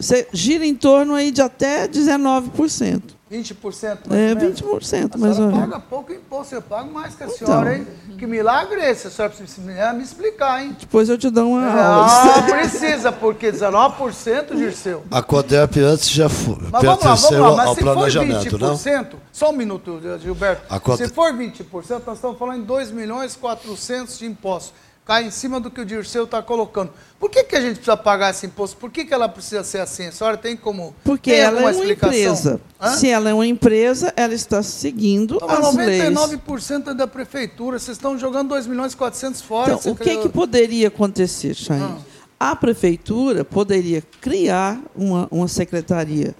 [0.00, 3.02] Você gira em torno aí de até 19%.
[3.30, 5.60] 20% mais É, 20% mais ou menos.
[5.60, 7.86] paga pouco imposto, eu pago mais que a então, senhora, hein?
[8.18, 9.06] Que milagre é esse?
[9.06, 10.74] A senhora precisa me explicar, hein?
[10.80, 12.06] Depois eu te dou uma é, aula.
[12.08, 15.04] Ah, precisa, porque 19% Dirceu.
[15.10, 17.56] A CODEP antes já foi, mas vamos lá, vamos lá.
[17.56, 19.20] Mas ao se planejamento, for 20%, não?
[19.32, 20.62] Só um minuto, Gilberto.
[20.96, 24.72] Se for 20%, nós estamos falando em 2 milhões e 400 de impostos
[25.10, 26.92] cai em cima do que o Dirceu está colocando.
[27.18, 28.76] Por que, que a gente precisa pagar esse imposto?
[28.76, 30.06] Por que, que ela precisa ser assim?
[30.06, 30.94] A senhora tem como.
[31.02, 32.16] Porque tem ela é uma explicação?
[32.16, 32.60] empresa.
[32.80, 32.90] Hã?
[32.90, 36.14] Se ela é uma empresa, ela está seguindo então, as 99% leis.
[36.14, 37.80] 99% é da prefeitura.
[37.80, 39.72] Vocês estão jogando 2 milhões e 400 fora.
[39.72, 41.82] Então, o que, que poderia acontecer, Chain?
[41.82, 41.98] Ah.
[42.38, 46.36] A prefeitura poderia criar uma, uma secretaria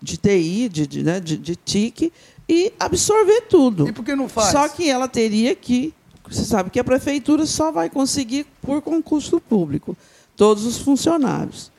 [0.00, 2.10] de TI, de, de, né, de, de TIC,
[2.48, 3.86] e absorver tudo.
[3.86, 4.48] E por que não faz?
[4.48, 5.92] Só que ela teria que
[6.28, 9.96] você sabe que a prefeitura só vai conseguir por concurso público
[10.36, 11.70] todos os funcionários.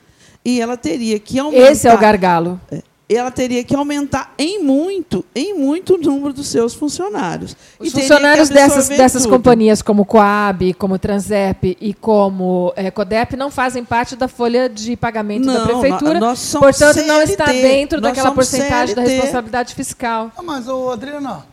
[0.44, 1.72] E ela teria que aumentar.
[1.72, 2.60] Esse é o gargalo.
[2.70, 7.56] É, ela teria que aumentar em muito, em muito o número dos seus funcionários.
[7.78, 13.82] Os funcionários dessas, dessas companhias, como Coab, como Transerp e como é, Codep, não fazem
[13.82, 16.20] parte da folha de pagamento não, da prefeitura.
[16.20, 18.94] Nós somos portanto, CLT, não está dentro daquela porcentagem CLT.
[18.94, 20.30] da responsabilidade fiscal.
[20.36, 21.46] Ah, mas, ô, Adriana,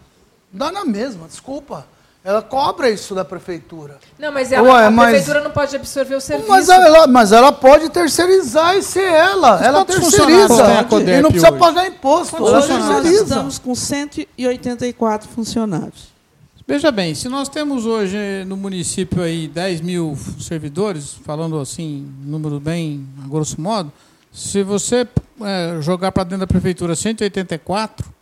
[0.51, 1.87] dá na mesma, desculpa.
[2.25, 3.99] Ela cobra isso da prefeitura.
[4.17, 5.09] Não, mas ela, Ué, a mas...
[5.09, 6.49] prefeitura não pode absorver o serviço.
[6.49, 9.51] Mas ela, mas ela pode terceirizar e ser ela.
[9.51, 10.63] Mas ela terceiriza.
[11.07, 11.59] E não precisa hoje?
[11.59, 12.43] pagar imposto.
[12.43, 16.15] Hoje nós estamos com 184 funcionários.
[16.67, 22.59] Veja bem, se nós temos hoje no município aí 10 mil servidores, falando assim, número
[22.59, 23.93] bem a grosso modo,
[24.33, 25.07] se você
[25.41, 28.14] é, jogar para dentro da prefeitura 184,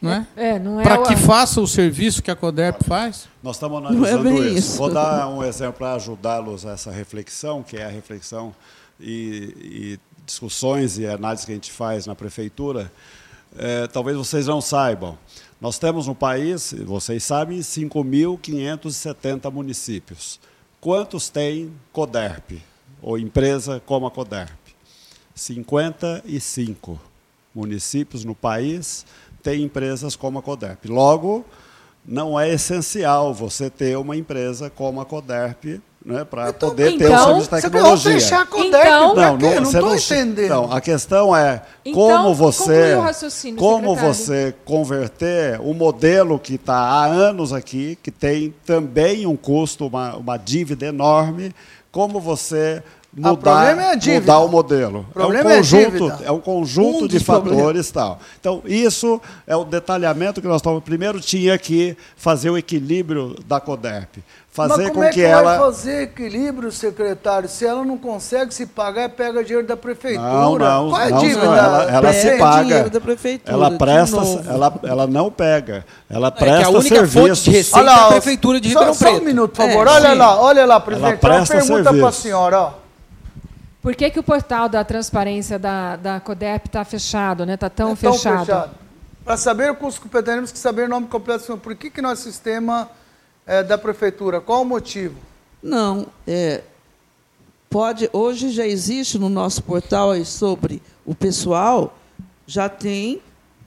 [0.00, 0.26] não é?
[0.36, 3.28] é não é para que faça o serviço que a CODERP faz?
[3.42, 4.58] Nós estamos é analisando é isso.
[4.58, 4.78] isso.
[4.78, 8.54] Vou dar um exemplo para ajudá-los a essa reflexão, que é a reflexão
[9.00, 12.92] e, e discussões e análises que a gente faz na prefeitura.
[13.56, 15.18] É, talvez vocês não saibam.
[15.60, 20.38] Nós temos no país, vocês sabem, 5.570 municípios.
[20.80, 22.62] Quantos tem CODERP,
[23.02, 24.56] ou empresa como a CODERP?
[25.34, 27.00] 55
[27.54, 29.04] municípios no país
[29.48, 30.84] tem empresas como a Coderp.
[30.86, 31.42] Logo,
[32.06, 37.08] não é essencial você ter uma empresa como a Coderp né, para então, poder então,
[37.08, 38.12] ter o serviço de tecnologia.
[38.12, 40.44] Você fechar a Coderp então, não, não, não estou entendendo.
[40.44, 42.94] Então, a questão é então, como você,
[43.56, 49.36] como você converter o um modelo que está há anos aqui, que tem também um
[49.36, 51.54] custo, uma, uma dívida enorme,
[51.90, 52.82] como você
[53.16, 55.06] mudar, é mudar o modelo.
[55.14, 58.18] O é um é conjunto, é, é um conjunto um de fatores tal.
[58.38, 60.82] Então, isso é o detalhamento que nós estamos.
[60.82, 64.18] Primeiro tinha que fazer o equilíbrio da CODERP.
[64.50, 65.56] Fazer Mas com é que, que ela.
[65.56, 70.28] Vai fazer equilíbrio, secretário, se ela não consegue se pagar, pega dinheiro da prefeitura.
[70.28, 71.44] Não, não, Qual é a dívida?
[71.44, 72.90] Não, ela, ela se paga.
[72.90, 74.16] Da prefeitura, ela presta,
[74.48, 75.86] ela, ela não pega.
[76.10, 77.28] Ela presta é que a única serviço.
[77.28, 79.16] fonte de receita olha, é a prefeitura de Ribeirão só, Preto.
[79.16, 79.86] Só um minuto, por favor.
[79.86, 80.18] É, olha sim.
[80.18, 81.06] lá, olha lá, prefeito.
[81.06, 82.87] Ela presta uma pergunta para a senhora, ó.
[83.88, 87.54] Por que, que o portal da transparência da, da CODEP está fechado, né?
[87.54, 88.44] Está tão, é tão fechado?
[88.44, 88.74] fechado.
[89.24, 91.56] Para saber o custo completo, temos que saber o nome completo.
[91.56, 92.90] Por que, que nosso sistema
[93.46, 94.42] é da prefeitura?
[94.42, 95.16] Qual o motivo?
[95.62, 96.60] Não, é,
[97.70, 98.10] pode.
[98.12, 101.96] Hoje já existe no nosso portal aí sobre o pessoal,
[102.46, 103.22] já tem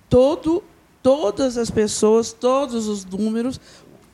[0.08, 0.64] todo,
[1.02, 3.60] todas as pessoas, todos os números.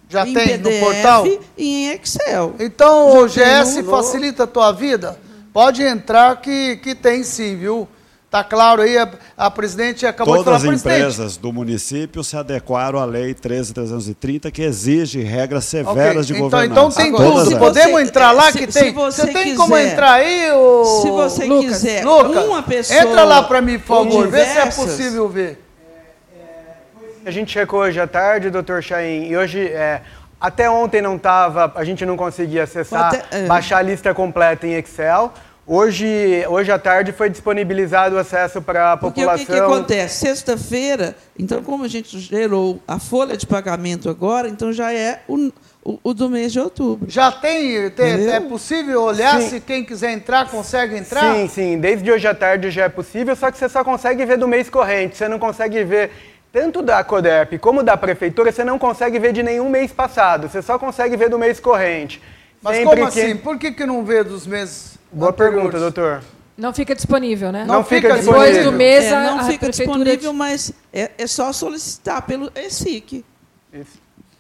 [0.08, 1.28] Já tem PDF no portal?
[1.28, 2.56] E em Excel.
[2.62, 5.27] Então, já o GS facilita a tua vida?
[5.58, 7.88] Pode entrar que, que tem sim, viu?
[8.28, 10.78] Está claro aí, a, a, presidente acabou Todas de falar.
[10.78, 16.22] Todas as empresas do município se adequaram à Lei 13.330, que exige regras severas okay.
[16.26, 16.72] de então, governança.
[16.72, 17.58] Então tem Agora, tudo.
[17.58, 18.94] Podemos entrar lá se, que tem.
[18.94, 23.00] você, você tem quiser, como entrar aí, o Se você Lucas, quiser, Lucas, uma pessoa...
[23.00, 25.66] Entra lá para mim, por favor, vê se é possível ver.
[27.26, 29.66] A gente checou hoje à tarde, doutor Chaim, e hoje...
[29.66, 30.04] É,
[30.40, 33.48] até ontem não estava, a gente não conseguia acessar, até, é.
[33.48, 35.34] baixar a lista completa em Excel.
[35.70, 39.46] Hoje, hoje à tarde foi disponibilizado o acesso para a população.
[39.46, 40.16] Porque o que, que acontece?
[40.26, 45.52] Sexta-feira, então como a gente gerou a folha de pagamento agora, então já é o,
[45.84, 47.10] o, o do mês de outubro.
[47.12, 49.50] Já tem, tem é possível olhar sim.
[49.50, 51.36] se quem quiser entrar consegue entrar?
[51.36, 51.78] Sim, sim.
[51.78, 54.70] Desde hoje à tarde já é possível, só que você só consegue ver do mês
[54.70, 55.18] corrente.
[55.18, 56.12] Você não consegue ver
[56.54, 60.48] tanto da CODERP como da prefeitura, você não consegue ver de nenhum mês passado.
[60.48, 62.22] Você só consegue ver do mês corrente.
[62.62, 63.22] Mas Sempre como que...
[63.22, 63.36] assim?
[63.36, 66.24] Por que, que não vê dos meses Boa pergunta, doutor.
[66.58, 67.66] Não fica disponível, né?
[67.66, 68.48] Não, não fica, fica disponível.
[68.48, 70.38] Depois do mês, é, não a, fica disponível, de...
[70.38, 73.24] mas é, é, só solicitar pelo ESIC.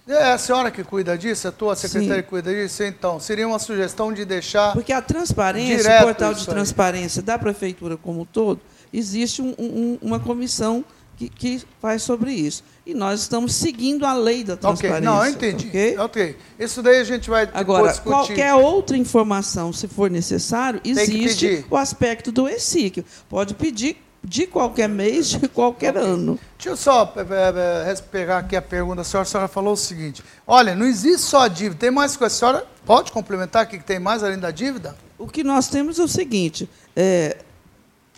[0.07, 1.48] É a senhora que cuida disso?
[1.48, 2.81] A tua secretária que cuida disso?
[2.84, 4.73] Então, seria uma sugestão de deixar.
[4.73, 8.61] Porque a transparência, o portal de transparência da prefeitura como um todo,
[8.91, 10.84] existe um, um, uma comissão
[11.18, 12.64] que, que faz sobre isso.
[12.88, 14.97] E nós estamos seguindo a lei da transparência.
[14.97, 15.05] Okay.
[15.05, 15.68] Não, eu entendi.
[15.68, 15.97] Okay?
[15.97, 16.38] ok.
[16.57, 18.09] Isso daí a gente vai Agora, discutir.
[18.09, 23.03] qualquer outra informação, se for necessário, existe o aspecto do ESIC.
[23.27, 26.09] Pode pedir de qualquer mês, de qualquer okay.
[26.09, 26.39] ano.
[26.57, 29.01] Deixa eu só é, é, pegar aqui a pergunta.
[29.01, 32.15] A senhora, a senhora falou o seguinte: olha, não existe só a dívida, tem mais
[32.15, 32.34] coisa.
[32.34, 34.95] A senhora pode complementar o que tem mais além da dívida?
[35.19, 37.35] O que nós temos é o seguinte: é,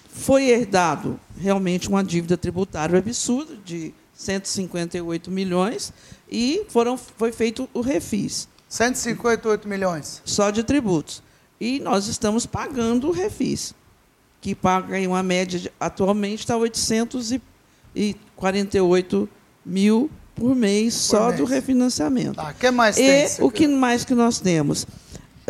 [0.09, 5.91] foi herdado realmente uma dívida tributária absurda de 158 milhões
[6.29, 8.49] e foram, foi feito o refis.
[8.67, 10.21] 158 milhões?
[10.25, 11.23] Só de tributos.
[11.59, 13.73] E nós estamos pagando o refis,
[14.41, 19.29] que paga em uma média, de, atualmente está 848
[19.65, 21.39] mil por mês por só mês.
[21.39, 22.35] do refinanciamento.
[22.35, 24.85] Tá, que mais e tem, o que mais que nós temos?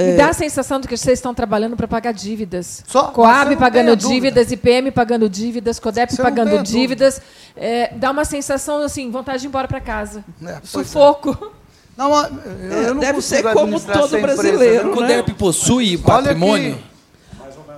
[0.05, 2.84] Me dá a sensação de que vocês estão trabalhando para pagar dívidas.
[2.88, 7.21] Só, Coab pagando dívidas, IPM pagando dívidas, CODEP você pagando dívidas.
[7.55, 10.23] É, dá uma sensação assim, vontade de ir embora para casa.
[10.45, 11.53] É, Sufoco.
[11.97, 14.85] Não, eu, eu não Deve ser como todo brasileiro.
[14.85, 14.91] Né?
[14.91, 16.80] O CODEP possui patrimônio?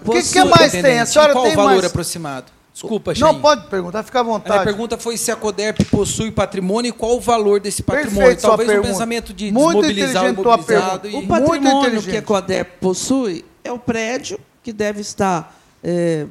[0.05, 0.99] O que, que, mais tem?
[0.99, 1.85] A senhora qual tem o valor mais...
[1.85, 2.51] aproximado?
[2.73, 4.59] Desculpa, Não, pode perguntar, fica à vontade.
[4.59, 8.19] A pergunta foi se a CODERP possui patrimônio e qual o valor desse patrimônio.
[8.19, 11.09] Perfeito, Talvez um pensamento de Muito desmobilizar o imobilizado.
[11.09, 11.15] E...
[11.15, 15.53] O patrimônio que a CODERP possui é o prédio, que deve estar
[15.83, 16.25] é,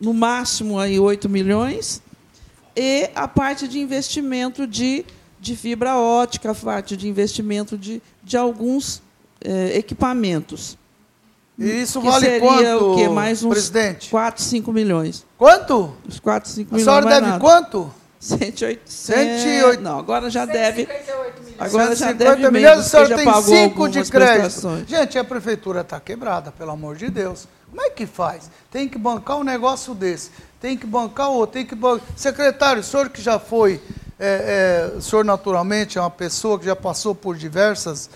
[0.00, 2.02] no máximo aí 8 milhões,
[2.74, 5.04] e a parte de investimento de,
[5.38, 9.02] de fibra ótica, a parte de investimento de, de alguns
[9.44, 10.78] é, equipamentos.
[11.58, 13.08] E isso vale seria quanto, o quê?
[13.08, 14.10] Mais uns presidente?
[14.10, 15.26] 4, 5 milhões.
[15.36, 15.94] Quanto?
[16.08, 16.88] Os 4, 5 milhões.
[16.88, 17.40] A senhora deve nada.
[17.40, 17.94] quanto?
[18.18, 18.82] 108.
[18.86, 19.82] 108.
[19.82, 20.88] Não, agora já deve.
[21.58, 24.84] Agora já deve milhões, a senhora tem 5 de crédito.
[24.86, 27.46] Gente, a prefeitura está quebrada, pelo amor de Deus.
[27.68, 28.50] Como é que faz?
[28.70, 30.30] Tem que bancar um negócio desse.
[30.60, 31.54] Tem que bancar o outro.
[31.54, 32.06] Tem que bancar...
[32.16, 33.80] Secretário, o senhor que já foi,
[34.18, 38.08] é, é, o senhor naturalmente é uma pessoa que já passou por diversas,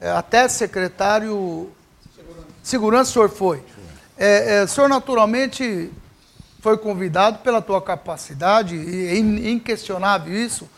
[0.00, 1.70] é, até secretário
[2.62, 3.62] Segurança o senhor foi.
[4.16, 5.90] É, é, o senhor naturalmente
[6.60, 9.18] foi convidado pela tua capacidade, e é
[9.50, 10.68] inquestionável isso.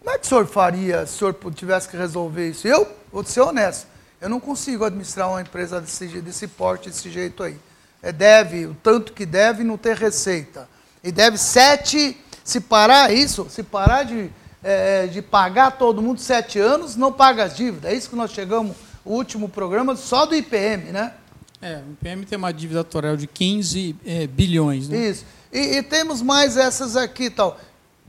[0.00, 2.66] Como é que o senhor faria se o senhor tivesse que resolver isso?
[2.66, 3.86] Eu, vou ser honesto,
[4.20, 7.56] eu não consigo administrar uma empresa desse, desse porte, desse jeito aí.
[8.02, 10.68] É, deve, o tanto que deve, não ter receita.
[11.02, 14.30] E deve sete, se parar isso, se parar de,
[14.62, 17.90] é, de pagar todo mundo sete anos, não paga as dívidas.
[17.90, 21.14] É isso que nós chegamos, o último programa, só do IPM, né?
[21.62, 24.88] É, o IPM tem uma dívida atual de 15 é, bilhões.
[24.88, 25.10] Né?
[25.10, 25.26] Isso.
[25.52, 27.58] E, e, temos mais essas aqui e tal.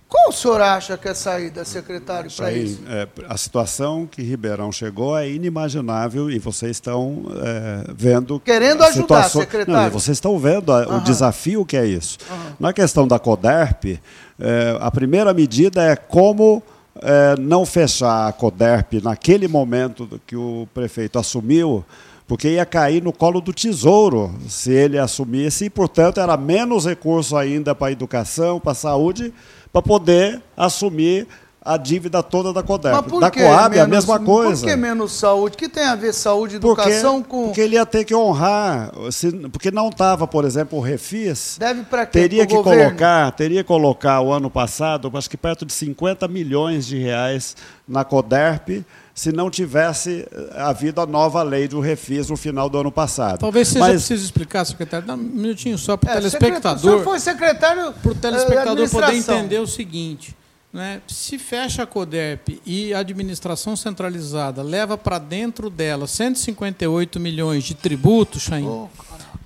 [0.08, 2.82] Qual o senhor acha que é a saída, secretário, para isso?
[2.86, 8.40] É, a situação que Ribeirão chegou é inimaginável e vocês estão é, vendo.
[8.42, 9.42] Querendo ajudar, situação...
[9.42, 9.84] secretário.
[9.84, 10.98] Não, vocês estão vendo a, uhum.
[10.98, 12.18] o desafio que é isso.
[12.30, 12.54] Uhum.
[12.60, 14.00] Na questão da CODERP,
[14.40, 16.62] é, a primeira medida é como
[17.02, 21.86] é, não fechar a CODERP naquele momento que o prefeito assumiu
[22.32, 27.36] porque ia cair no colo do tesouro se ele assumisse, e, portanto, era menos recurso
[27.36, 29.34] ainda para a educação, para a saúde,
[29.70, 31.28] para poder assumir
[31.64, 33.20] a dívida toda da CODERP.
[33.20, 34.66] Da Coab é a mesma coisa.
[34.66, 35.56] Por que menos saúde?
[35.56, 37.46] que tem a ver saúde e educação porque, com.
[37.46, 38.92] Porque ele ia ter que honrar.
[39.12, 41.58] Se, porque não estava, por exemplo, o Refis.
[41.60, 42.20] Deve para quê?
[42.20, 42.86] Teria que governo?
[42.86, 47.56] colocar, teria que colocar o ano passado, acho que perto de 50 milhões de reais
[47.88, 48.84] na CODERP
[49.14, 53.40] se não tivesse eh, havido a nova lei do refis no final do ano passado.
[53.40, 53.90] Talvez seja Mas...
[53.92, 57.04] preciso explicar, secretário, dá um minutinho só para o é, telespectador.
[57.04, 57.94] foi secretário.
[58.02, 60.36] Para o telespectador poder entender o seguinte.
[60.74, 67.66] Né, se fecha a CODERP e a administração centralizada leva para dentro dela 158 milhões
[67.66, 68.88] de tributos, Chain, oh,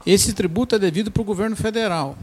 [0.06, 2.16] esse tributo é devido para o governo federal.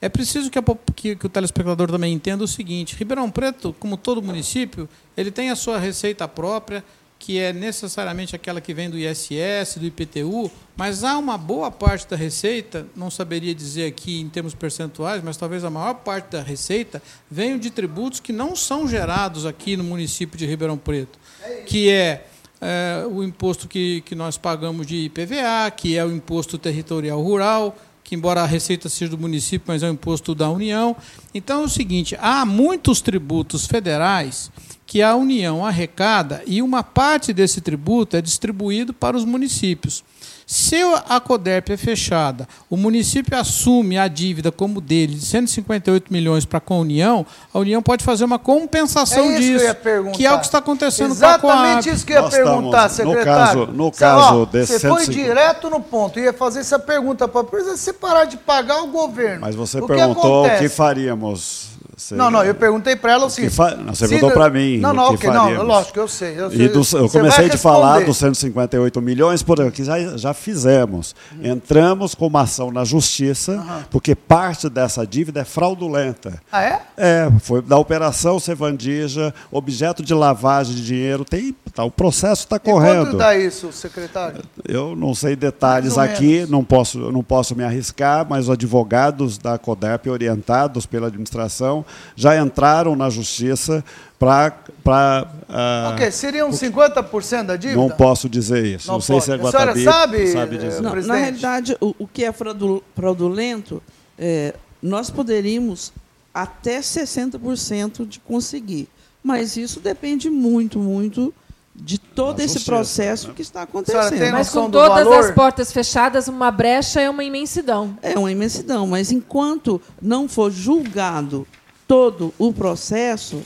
[0.00, 0.62] É preciso que, a,
[0.94, 5.50] que, que, o telespectador também entenda o seguinte: Ribeirão Preto, como todo município, ele tem
[5.50, 6.84] a sua receita própria,
[7.18, 12.06] que é necessariamente aquela que vem do ISS, do IPTU, mas há uma boa parte
[12.08, 16.42] da receita, não saberia dizer aqui em termos percentuais, mas talvez a maior parte da
[16.42, 21.18] receita venha de tributos que não são gerados aqui no município de Ribeirão Preto,
[21.66, 22.26] que é,
[22.60, 27.74] é o imposto que, que nós pagamos de IPVA, que é o imposto territorial rural,
[28.02, 30.94] que embora a receita seja do município, mas é um imposto da União.
[31.32, 34.52] Então é o seguinte, há muitos tributos federais
[34.94, 40.04] que a União arrecada e uma parte desse tributo é distribuído para os municípios.
[40.46, 40.76] Se
[41.08, 46.60] a CODERP é fechada, o município assume a dívida como dele, de 158 milhões para
[46.60, 50.38] com a União, a União pode fazer uma compensação é disso, que, que, é o
[50.38, 53.60] que está acontecendo Exatamente com a Exatamente isso que eu ia Nós perguntar, estamos, secretário.
[53.60, 55.04] No caso, no caso ó, desse Você 150...
[55.04, 59.40] foi direto no ponto, ia fazer essa pergunta para você parar de pagar o governo.
[59.40, 61.73] Mas você o perguntou que o que faríamos
[62.12, 63.54] Não, não, eu perguntei para ela o seguinte.
[63.54, 63.74] Fa...
[63.74, 64.78] Não, você perguntou para mim.
[64.78, 66.38] Não, não, ok, não, lógico, eu sei.
[66.38, 71.14] Eu, sei, do, eu comecei a falar dos 158 milhões, porque já, já fizemos.
[71.32, 71.52] Uhum.
[71.52, 73.82] Entramos com uma ação na justiça, uhum.
[73.90, 76.40] porque parte dessa dívida é fraudulenta.
[76.50, 76.82] Ah, é?
[76.96, 81.24] É, foi da Operação Sevandija, objeto de lavagem de dinheiro.
[81.24, 83.06] Tem, tá, o processo está correndo.
[83.06, 84.42] Quanto dá isso, secretário?
[84.66, 89.58] Eu não sei detalhes aqui, não posso, não posso me arriscar, mas os advogados da
[89.58, 91.84] CODERP, orientados pela administração,
[92.16, 93.84] já entraram na justiça
[94.18, 95.26] para.
[95.48, 97.80] Uh, ok, seriam 50% da dívida?
[97.80, 98.86] Não posso dizer isso.
[98.86, 100.82] Não, não sei se a Guatabi sabe, sabe dizer.
[100.82, 103.82] Não, na realidade, o, o, que é fraudulento,
[104.18, 105.92] é, nós poderíamos
[106.32, 108.88] até 60% de conseguir.
[109.22, 111.32] Mas isso depende muito, muito
[111.74, 113.34] de todo esse processo né?
[113.34, 114.32] que está acontecendo.
[114.32, 117.96] Mas com todas as portas fechadas, uma brecha é uma imensidão.
[118.02, 121.46] É uma imensidão, mas enquanto não for julgado
[121.86, 123.42] todo o processo,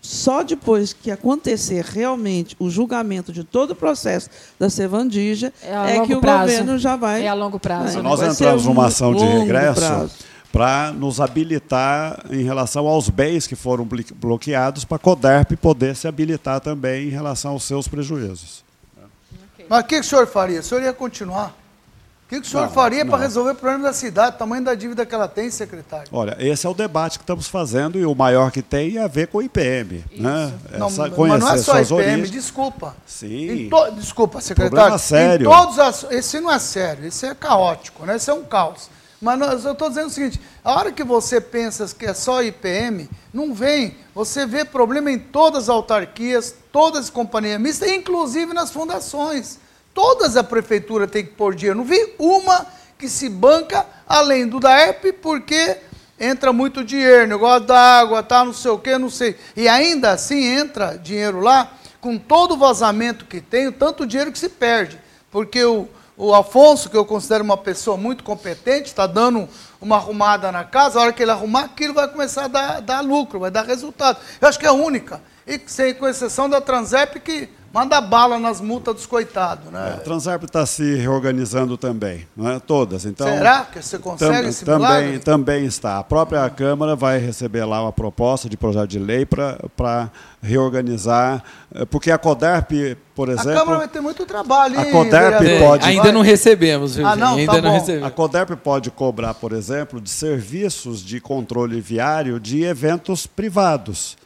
[0.00, 6.06] só depois que acontecer realmente o julgamento de todo o processo da Sevandija é, é
[6.06, 6.52] que o prazo.
[6.52, 7.24] governo já vai.
[7.24, 7.98] É a longo prazo.
[7.98, 10.10] É, nós entramos numa ação de regresso
[10.52, 13.86] para nos habilitar em relação aos bens que foram
[14.16, 18.64] bloqueados, para a CODERP poder se habilitar também em relação aos seus prejuízos.
[19.68, 20.58] Mas o que, que o senhor faria?
[20.58, 21.54] O senhor ia continuar?
[22.30, 24.72] Que, que o senhor não, faria para resolver o problema da cidade, o tamanho da
[24.72, 26.06] dívida que ela tem, secretário?
[26.12, 29.08] Olha, esse é o debate que estamos fazendo e o maior que tem é a
[29.08, 30.04] ver com o IPM.
[30.12, 30.54] Né?
[30.78, 32.30] Não, Essa, mas não é só IPM, origens.
[32.30, 32.94] desculpa.
[33.04, 33.68] Sim.
[33.68, 33.90] To...
[33.96, 34.76] Desculpa, secretário.
[34.76, 35.50] Problema sério.
[35.50, 36.06] Em todos as...
[36.10, 38.14] Esse não é sério, esse é caótico, né?
[38.14, 38.88] esse é um caos.
[39.20, 42.42] Mas nós, eu estou dizendo o seguinte: a hora que você pensa que é só
[42.42, 43.96] IPM, não vem.
[44.14, 49.58] Você vê problema em todas as autarquias, todas as companhias mistas, inclusive nas fundações.
[49.94, 51.78] Todas a prefeitura tem que pôr dinheiro.
[51.78, 52.66] Não vi uma
[52.98, 55.78] que se banca além do da ERP, porque
[56.18, 59.36] entra muito dinheiro, negócio da água, tá, não sei o que, não sei.
[59.56, 64.38] E ainda assim entra dinheiro lá, com todo o vazamento que tem, tanto dinheiro que
[64.38, 65.00] se perde.
[65.30, 69.48] Porque o, o Afonso, que eu considero uma pessoa muito competente, está dando
[69.80, 73.00] uma arrumada na casa, a hora que ele arrumar, aquilo vai começar a dar, dar
[73.00, 74.18] lucro, vai dar resultado.
[74.38, 75.22] Eu acho que é a única.
[75.46, 79.90] E sem com exceção da Transep, que manda bala nas multas dos coitados, né?
[79.90, 82.58] É, a Transarp está se reorganizando também, não é?
[82.58, 83.04] Todas.
[83.04, 85.98] Então, Será que você consegue tam, esse também, também está.
[85.98, 90.10] A própria Câmara vai receber lá uma proposta de projeto de lei para
[90.42, 91.42] reorganizar,
[91.74, 93.52] eh, porque a CODERP, por exemplo...
[93.52, 95.68] A Câmara vai ter muito trabalho, hein, A CODERP vereador?
[95.68, 95.86] pode...
[95.86, 98.06] Ainda não recebemos, viu, ah, não, Ainda tá não recebemos.
[98.06, 104.16] A CODERP pode cobrar, por exemplo, de serviços de controle viário de eventos privados.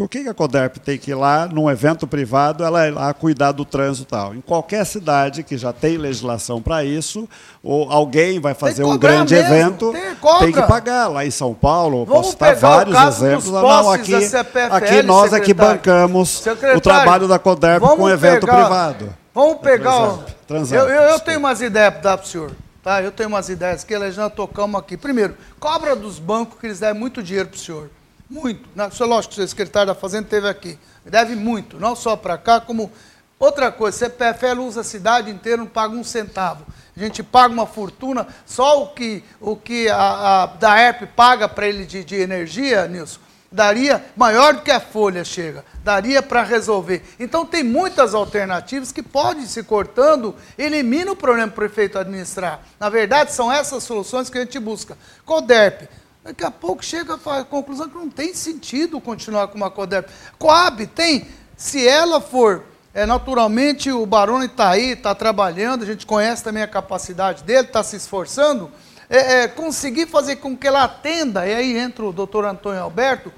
[0.00, 3.52] Por que a CODERP tem que ir lá, num evento privado, ela ir lá cuidar
[3.52, 4.34] do trânsito e tal?
[4.34, 7.28] Em qualquer cidade que já tem legislação para isso,
[7.62, 9.54] ou alguém vai fazer um grande mesmo.
[9.54, 11.08] evento, tem, tem, que pagar.
[11.08, 13.50] Lá em São Paulo, Vamos posso citar vários exemplos.
[13.50, 18.56] Não, aqui, CPFL, aqui nós é que bancamos o trabalho da CODERP com evento pegar,
[18.56, 19.14] privado.
[19.34, 20.14] Vamos pegar.
[20.14, 20.24] O...
[20.48, 22.52] eu, eu, eu tenho umas ideias para dar para o senhor.
[22.82, 23.02] Tá?
[23.02, 24.96] Eu tenho umas ideias que nós já tocamos aqui.
[24.96, 27.90] Primeiro, cobra dos bancos que eles devem muito dinheiro para o senhor
[28.30, 28.68] muito.
[28.90, 30.78] Isso é lógico que o secretário da Fazenda esteve aqui.
[31.04, 32.90] Deve muito, não só para cá, como.
[33.38, 36.66] Outra coisa, CPFL usa a cidade inteira, não paga um centavo.
[36.94, 41.48] A gente paga uma fortuna, só o que, o que a, a da ERP paga
[41.48, 43.18] para ele de, de energia, Nilson,
[43.50, 47.02] daria maior do que a folha chega, daria para resolver.
[47.18, 52.60] Então tem muitas alternativas que podem se cortando, elimina o problema do prefeito administrar.
[52.78, 54.96] Na verdade, são essas soluções que a gente busca.
[55.24, 55.88] CODERP,
[56.22, 60.10] Daqui a pouco chega à conclusão que não tem sentido continuar com uma CODERP.
[60.38, 61.26] Coab tem,
[61.56, 66.62] se ela for, é, naturalmente o Barone está aí, está trabalhando, a gente conhece também
[66.62, 68.70] a capacidade dele, está se esforçando,
[69.08, 73.32] é, é, conseguir fazer com que ela atenda, e aí entra o doutor Antônio Alberto,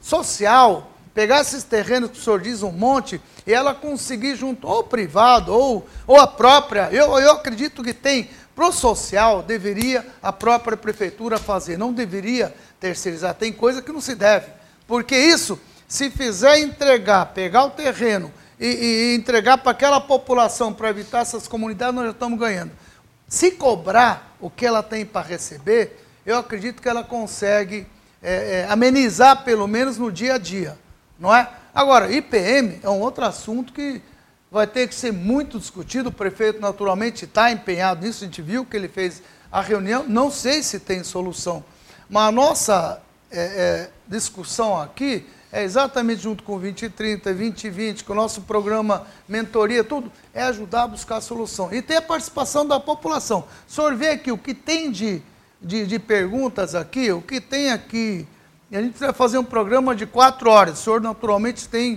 [0.00, 4.82] social, pegar esses terrenos que o senhor diz um monte, e ela conseguir junto, ou
[4.82, 8.30] privado, ou, ou a própria, eu, eu acredito que tem
[8.62, 13.34] para o social, deveria a própria prefeitura fazer, não deveria terceirizar.
[13.34, 14.46] Tem coisa que não se deve.
[14.86, 15.58] Porque isso,
[15.88, 21.48] se fizer entregar, pegar o terreno e, e entregar para aquela população para evitar essas
[21.48, 22.70] comunidades, nós já estamos ganhando.
[23.26, 27.84] Se cobrar o que ela tem para receber, eu acredito que ela consegue
[28.22, 30.78] é, é, amenizar, pelo menos no dia a dia.
[31.18, 31.50] Não é?
[31.74, 34.00] Agora, IPM é um outro assunto que
[34.52, 36.10] vai ter que ser muito discutido.
[36.10, 38.22] O prefeito, naturalmente, está empenhado nisso.
[38.22, 40.04] A gente viu que ele fez a reunião.
[40.06, 41.64] Não sei se tem solução.
[42.08, 48.12] Mas a nossa é, é, discussão aqui é exatamente junto com o 2030, 2020, com
[48.12, 51.72] o nosso programa Mentoria, tudo, é ajudar a buscar a solução.
[51.72, 53.46] E ter a participação da população.
[53.66, 55.22] O senhor vê aqui o que tem de,
[55.62, 58.26] de, de perguntas aqui, o que tem aqui.
[58.70, 60.78] E a gente vai fazer um programa de quatro horas.
[60.78, 61.96] O senhor, naturalmente, tem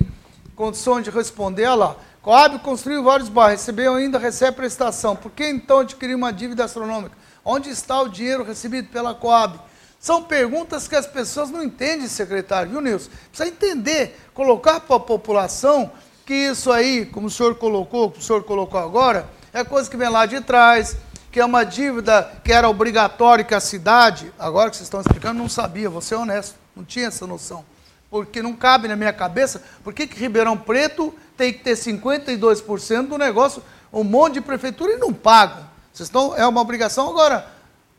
[0.56, 1.66] condições de responder.
[1.66, 1.96] Olha lá,
[2.26, 5.16] Coab construiu vários bairros, recebeu ainda, recebe prestação.
[5.16, 7.16] Por que então adquirir uma dívida astronômica?
[7.46, 9.60] Onde está o dinheiro recebido pela Coab?
[10.00, 13.12] São perguntas que as pessoas não entendem, secretário, viu, Nilson?
[13.30, 15.92] Precisa entender, colocar para a população
[16.26, 19.96] que isso aí, como o senhor colocou, como o senhor colocou agora, é coisa que
[19.96, 20.98] vem lá de trás,
[21.32, 25.38] que é uma dívida que era obrigatória que a cidade, agora que vocês estão explicando,
[25.38, 27.64] não sabia, vou ser honesto, não tinha essa noção.
[28.10, 33.08] Porque não cabe na minha cabeça, por que, que Ribeirão Preto tem que ter 52%
[33.08, 35.66] do negócio, um monte de prefeitura e não pagam.
[35.94, 37.10] Vocês estão, é uma obrigação.
[37.10, 37.48] Agora,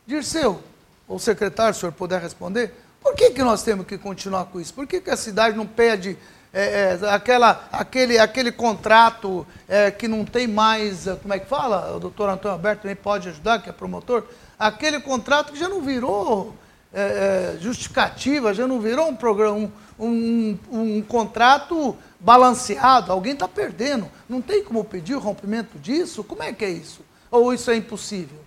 [0.05, 0.61] Dirceu,
[1.07, 4.59] ou secretário, se o senhor puder responder, por que, que nós temos que continuar com
[4.59, 4.73] isso?
[4.73, 6.17] Por que, que a cidade não pede
[6.53, 11.45] é, é, aquela, aquele, aquele contrato é, que não tem mais, é, como é que
[11.45, 11.95] fala?
[11.95, 14.23] O doutor Antônio Alberto também pode ajudar, que é promotor.
[14.57, 16.55] Aquele contrato que já não virou
[16.93, 19.69] é, é, justificativa, já não virou um programa,
[19.99, 24.07] um, um, um contrato balanceado, alguém está perdendo.
[24.27, 26.23] Não tem como pedir o rompimento disso?
[26.23, 27.01] Como é que é isso?
[27.29, 28.37] Ou isso é impossível?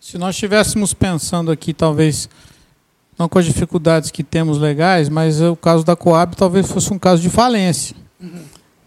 [0.00, 2.28] Se nós estivéssemos pensando aqui, talvez,
[3.18, 6.98] não com as dificuldades que temos legais, mas o caso da Coab talvez fosse um
[6.98, 7.96] caso de falência.
[8.20, 8.44] Uhum.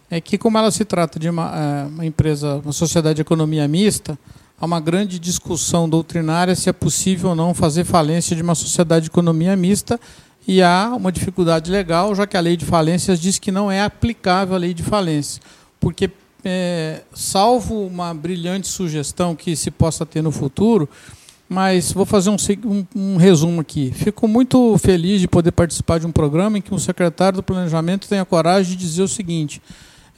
[0.10, 3.68] É que, como ela se trata de uma, é, uma empresa, uma sociedade de economia
[3.68, 4.18] mista,
[4.62, 9.06] há uma grande discussão doutrinária se é possível ou não fazer falência de uma sociedade
[9.06, 10.00] de economia mista
[10.48, 13.82] e há uma dificuldade legal, já que a lei de falências diz que não é
[13.82, 15.42] aplicável a lei de falência,
[15.80, 16.12] porque,
[16.44, 20.88] é, salvo uma brilhante sugestão que se possa ter no futuro,
[21.50, 23.92] mas vou fazer um, um, um, resumo aqui.
[23.92, 28.08] Fico muito feliz de poder participar de um programa em que um secretário do Planejamento
[28.08, 29.62] tenha coragem de dizer o seguinte: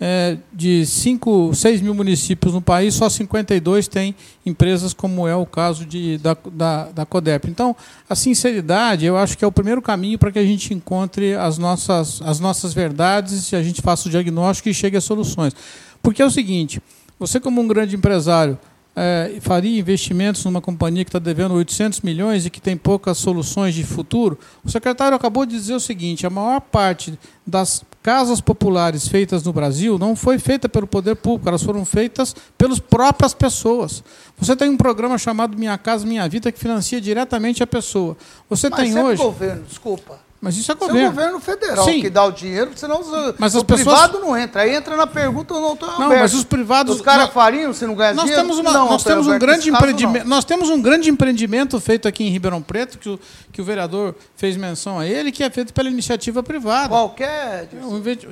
[0.05, 4.13] é, de 5, 6 mil municípios no país, só 52 têm
[4.45, 7.49] empresas, como é o caso de, da, da, da CODEP.
[7.49, 7.73] Então,
[8.09, 11.57] a sinceridade, eu acho que é o primeiro caminho para que a gente encontre as
[11.57, 15.55] nossas, as nossas verdades, e a gente faça o diagnóstico e chegue a soluções.
[16.01, 16.81] Porque é o seguinte,
[17.17, 18.59] você como um grande empresário,
[18.93, 23.73] é, faria investimentos numa companhia que está devendo 800 milhões e que tem poucas soluções
[23.73, 24.37] de futuro?
[24.65, 27.17] O secretário acabou de dizer o seguinte: a maior parte
[27.47, 32.35] das casas populares feitas no Brasil não foi feita pelo poder público, elas foram feitas
[32.57, 34.03] pelas próprias pessoas.
[34.37, 38.17] Você tem um programa chamado Minha Casa Minha Vida que financia diretamente a pessoa.
[38.49, 39.23] Você Mas tem hoje.
[39.23, 40.19] governo, desculpa.
[40.43, 40.99] Mas isso é governo.
[40.99, 42.01] Isso é o governo federal Sim.
[42.01, 43.97] que dá o dinheiro, senão os, mas o pessoas...
[43.97, 44.63] privado não entra.
[44.63, 46.97] Aí entra na pergunta não estou Não, mas os privados...
[46.97, 48.41] Os caras fariam se não ganhar nós dinheiro?
[48.41, 52.25] Temos uma, não, nós, temos um grande empreendimento, nós temos um grande empreendimento feito aqui
[52.25, 53.17] em Ribeirão Preto, que o,
[53.53, 56.89] que o vereador fez menção a ele, que é feito pela iniciativa privada.
[56.89, 57.69] Qualquer...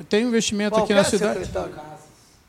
[0.06, 1.46] Tem um investimento Qualquer aqui na cidade.
[1.46, 1.91] Secretário.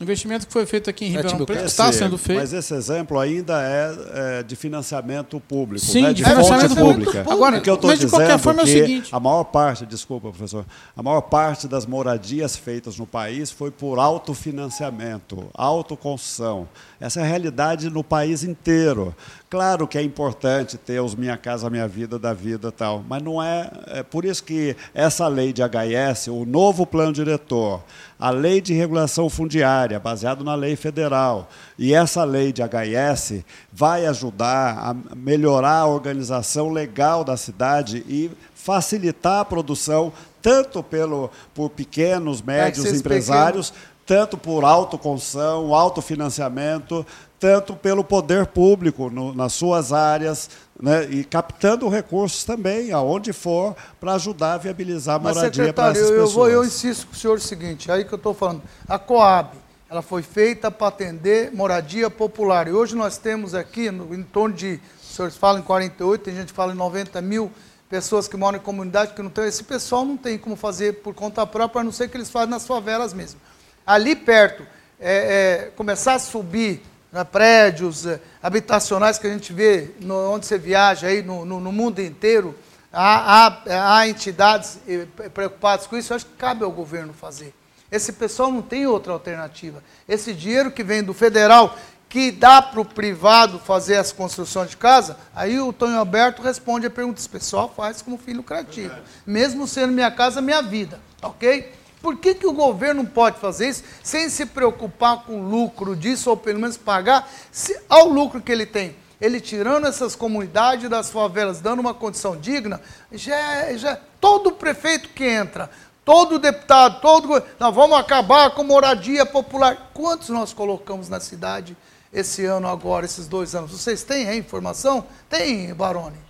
[0.04, 2.38] Investimento que foi feito aqui em Ribeirão Preto está sendo feito.
[2.38, 6.08] Mas esse exemplo ainda é, é de financiamento público, Sim, né?
[6.08, 7.10] de, de financiamento pública.
[7.10, 7.32] Público.
[7.32, 9.08] Agora, o que eu estou dizendo de qualquer forma é o seguinte.
[9.14, 10.64] a maior parte, desculpa, professor,
[10.96, 16.68] a maior parte das moradias feitas no país foi por autofinanciamento, autoconstrução.
[17.04, 19.14] Essa é a realidade no país inteiro.
[19.50, 23.42] Claro que é importante ter os Minha Casa Minha Vida da vida tal, mas não
[23.42, 27.84] é, é por isso que essa lei de HS, o novo plano diretor,
[28.18, 34.06] a lei de regulação fundiária, baseado na lei federal, e essa lei de HS vai
[34.06, 40.10] ajudar a melhorar a organização legal da cidade e facilitar a produção
[40.40, 43.72] tanto pelo por pequenos, médios empresários,
[44.06, 47.06] tanto por autoconstrução, autofinanciamento,
[47.38, 50.48] tanto pelo poder público no, nas suas áreas,
[50.80, 56.10] né, e captando recursos também, aonde for, para ajudar a viabilizar a moradia para essas
[56.10, 56.30] pessoas.
[56.30, 58.98] Eu, vou, eu insisto com o senhor o seguinte, aí que eu estou falando, a
[58.98, 59.50] Coab,
[59.90, 64.54] ela foi feita para atender moradia popular, e hoje nós temos aqui, no, em torno
[64.54, 67.50] de, os senhores falam em 48, tem gente que fala em 90 mil
[67.88, 71.14] pessoas que moram em comunidade que não tem, esse pessoal não tem como fazer por
[71.14, 73.38] conta própria, a não ser que eles fazem nas favelas mesmo.
[73.86, 74.66] Ali perto,
[75.00, 76.82] é, é, começar a subir
[77.14, 81.60] né, prédios eh, habitacionais que a gente vê no, onde você viaja aí no, no,
[81.60, 82.56] no mundo inteiro,
[82.92, 87.54] há, há, há, entidades eh, preocupadas com isso, eu acho que cabe ao governo fazer.
[87.88, 89.80] Esse pessoal não tem outra alternativa.
[90.08, 91.78] Esse dinheiro que vem do federal,
[92.08, 96.86] que dá para o privado fazer as construções de casa, aí o Tonho Alberto responde
[96.86, 98.94] a pergunta: esse pessoal faz como fim lucrativo.
[99.24, 100.98] Mesmo sendo minha casa, minha vida.
[101.22, 101.72] Ok?
[102.04, 106.28] Por que, que o governo pode fazer isso sem se preocupar com o lucro disso,
[106.28, 108.94] ou pelo menos pagar se, ao lucro que ele tem?
[109.18, 112.78] Ele tirando essas comunidades das favelas, dando uma condição digna,
[113.10, 115.70] já, é, já é todo prefeito que entra,
[116.04, 117.42] todo deputado, todo.
[117.58, 119.90] Nós vamos acabar com moradia popular.
[119.94, 121.74] Quantos nós colocamos na cidade
[122.12, 123.70] esse ano agora, esses dois anos?
[123.70, 125.06] Vocês têm a informação?
[125.30, 126.23] Tem, Baroni?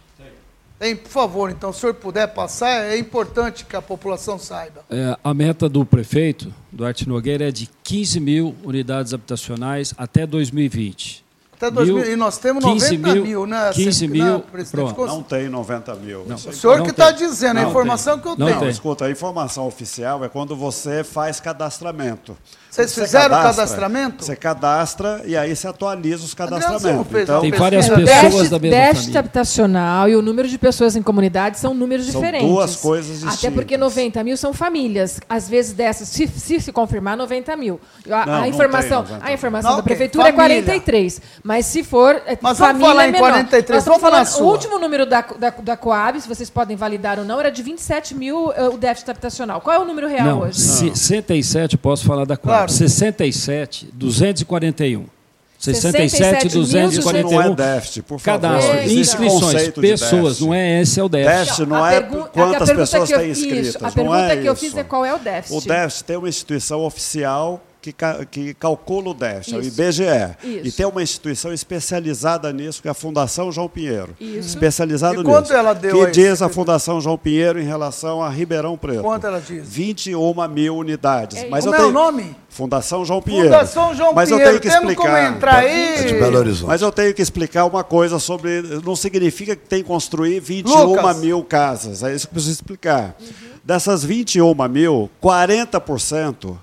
[0.78, 4.84] Tem, por favor, então, se o senhor puder passar, é importante que a população saiba.
[4.90, 11.24] É, a meta do prefeito, Duarte Nogueira, é de 15 mil unidades habitacionais até 2020.
[11.56, 13.70] Até 2000, mil, e nós temos 90 mil, mil né?
[13.72, 14.40] 15 mil,
[14.72, 15.06] pronto.
[15.06, 16.24] Não tem 90 mil.
[16.26, 16.34] Não.
[16.34, 18.22] O senhor não que está dizendo, não, a informação tem.
[18.22, 18.60] que eu tenho.
[18.60, 22.36] Não, escuta, a informação oficial é quando você faz cadastramento.
[22.74, 24.24] Vocês fizeram o cadastramento?
[24.24, 27.06] Você cadastra e aí você atualiza os cadastramentos.
[27.14, 29.20] Então, tem várias pessoas da mesma déficit família.
[29.20, 32.48] habitacional e o número de pessoas em comunidade são números são diferentes.
[32.48, 33.38] duas coisas distintas.
[33.38, 35.20] Até porque 90 mil são famílias.
[35.28, 37.80] Às vezes dessas, se se, se confirmar, 90 mil.
[38.10, 40.58] A, não, a informação, a informação não, da prefeitura família.
[40.58, 41.20] é 43.
[41.42, 43.28] Mas se for é, mas família falar é menor.
[43.28, 46.76] em 43, Nós estamos falando, o último número da, da, da Coab, se vocês podem
[46.76, 49.60] validar ou não, era de 27 mil uh, o déficit habitacional.
[49.60, 50.60] Qual é o número real não, hoje?
[50.60, 52.56] 67, posso falar da Coab.
[52.56, 52.63] Claro.
[52.70, 55.14] 67 67 241.
[55.58, 57.30] 67, 241.
[57.30, 58.40] Não é déficit, por favor.
[58.40, 61.38] Cadastro, é, inscrições, pessoas, não é esse, é o déficit.
[61.38, 63.66] Déficit não, é quantas pessoas têm inscritas.
[63.68, 65.56] Isso, a pergunta é que eu fiz é qual é o déficit.
[65.56, 67.62] O déficit tem uma instituição oficial
[67.92, 69.80] que, que calcula o déficit, Isso.
[69.80, 70.02] o IBGE.
[70.42, 70.66] Isso.
[70.66, 74.14] E tem uma instituição especializada nisso, que é a Fundação João Pinheiro.
[74.20, 74.48] Isso.
[74.48, 75.24] Especializada nisso.
[75.24, 79.02] Quanto ela deu Que diz a Fundação João Pinheiro em relação a Ribeirão Preto?
[79.02, 79.68] Quanto ela diz?
[79.68, 81.38] 21 mil unidades.
[81.38, 81.88] É, Mas Como eu tenho...
[81.88, 82.36] é o nome?
[82.48, 83.48] Fundação João Pinheiro.
[83.48, 84.48] Fundação João Mas Pinheiro.
[84.48, 85.02] eu tenho que explicar.
[85.02, 85.94] como entrar aí.
[85.96, 86.68] É de Belo Horizonte.
[86.68, 88.62] Mas eu tenho que explicar uma coisa sobre.
[88.84, 91.16] Não significa que tem que construir 21 Lucas.
[91.18, 92.02] mil casas.
[92.02, 93.16] É isso que eu preciso explicar.
[93.20, 93.26] Uhum.
[93.64, 96.56] Dessas 21 mil, 40%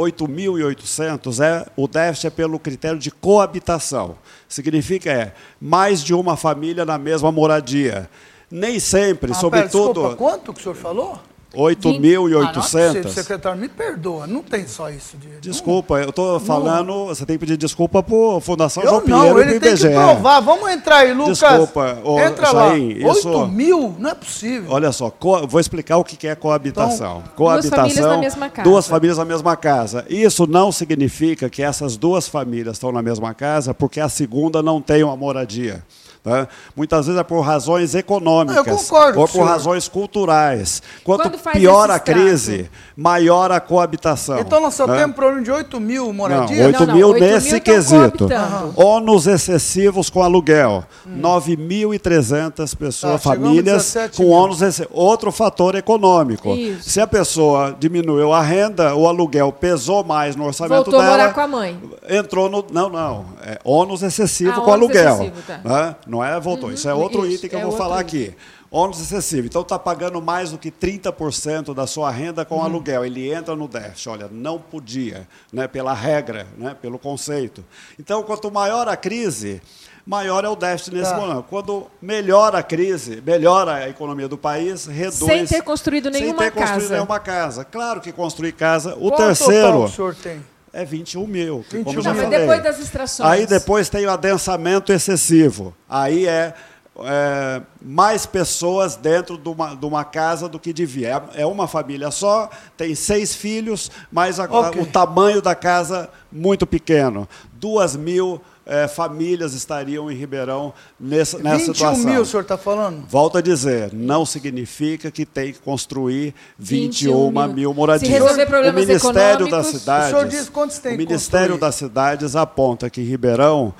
[0.00, 4.16] 8.800 é o déficit é pelo critério de coabitação.
[4.48, 8.08] Significa é mais de uma família na mesma moradia.
[8.50, 10.00] Nem sempre, ah, sobretudo.
[10.00, 11.20] Pera, desculpa, quanto que o senhor falou?
[11.54, 13.06] 8.800.
[13.06, 15.16] Ah, secretário, me perdoa, não tem só isso.
[15.16, 15.40] De...
[15.40, 17.06] Desculpa, eu estou falando, não.
[17.06, 20.40] você tem que pedir desculpa a Fundação eu João Pinheiro não, ele tem que provar.
[20.40, 21.38] Vamos entrar aí, Lucas.
[21.38, 23.12] Desculpa, ô, Entra Jair, lá.
[23.12, 23.28] Isso...
[23.28, 23.96] 8 mil?
[23.98, 24.70] Não é possível.
[24.70, 25.46] Olha só, co...
[25.46, 27.22] vou explicar o que é coabitação.
[27.24, 28.68] Então, coabitação, duas famílias na mesma casa.
[28.68, 30.04] Duas famílias na mesma casa.
[30.08, 34.80] Isso não significa que essas duas famílias estão na mesma casa porque a segunda não
[34.80, 35.82] tem uma moradia.
[36.22, 36.46] Né?
[36.76, 40.82] Muitas vezes é por razões econômicas concordo, ou por razões culturais.
[41.02, 44.38] Quanto pior a crise, maior a coabitação.
[44.38, 44.98] Então nós só né?
[44.98, 46.58] temos problema de 8 mil moradias?
[46.58, 48.28] Não, 8 não, não, mil 8 nesse mil quesito.
[48.76, 50.84] Ônus excessivos com aluguel.
[51.06, 51.20] Hum.
[51.22, 54.92] 9.300 pessoas, tá, famílias com ônus excessivos.
[54.94, 56.54] Outro fator econômico.
[56.54, 56.90] Isso.
[56.90, 61.12] Se a pessoa diminuiu a renda, o aluguel pesou mais no orçamento Voltou dela.
[61.12, 61.80] morar com a mãe.
[62.10, 62.64] Entrou no.
[62.70, 63.24] Não, não.
[63.42, 65.14] É ônus excessivo ah, com ônus aluguel.
[65.14, 65.60] Excessivo, tá.
[65.64, 65.96] né?
[66.10, 66.68] Não é voltou.
[66.68, 66.74] Uhum.
[66.74, 68.22] Isso é outro Isso, item que é eu vou falar item.
[68.22, 68.36] aqui.
[68.70, 69.46] Ônus excessivo.
[69.46, 72.64] Então está pagando mais do que 30% da sua renda com uhum.
[72.64, 73.04] aluguel.
[73.04, 74.08] Ele entra no déficit.
[74.08, 77.64] Olha, não podia, né, pela regra, né, pelo conceito.
[77.98, 79.62] Então, quanto maior a crise,
[80.04, 81.16] maior é o déficit nesse tá.
[81.16, 81.44] momento.
[81.48, 85.16] Quando melhora a crise, melhora a economia do país, reduz.
[85.16, 86.44] Sem ter construído nenhuma casa.
[86.44, 86.94] Sem ter construído casa.
[86.94, 87.64] nenhuma casa.
[87.64, 88.96] Claro que construir casa.
[89.00, 89.84] O terceiro.
[89.84, 90.40] O senhor tem?
[90.72, 91.64] É 21 mil.
[91.70, 92.02] 21 mil.
[92.02, 93.28] Mas depois das extrações.
[93.28, 95.74] Aí depois tem o adensamento excessivo.
[95.88, 96.54] Aí é
[97.02, 101.22] é, mais pessoas dentro de uma, de uma, casa do que devia.
[101.34, 104.82] É, é uma família só, tem seis filhos, mas a, okay.
[104.82, 107.28] o tamanho da casa muito pequeno.
[107.54, 108.40] Duas mil
[108.70, 112.04] é, famílias estariam em Ribeirão nessa, nessa 21 situação.
[112.04, 113.04] mil o senhor está falando?
[113.08, 117.48] Volto a dizer, não significa que tem que construir 21, 21 mil.
[117.54, 118.08] mil moradias.
[118.08, 121.74] Se resolver problemas o Ministério das Cidades, o senhor diz quantos tem O Ministério das
[121.74, 123.74] Cidades aponta que Ribeirão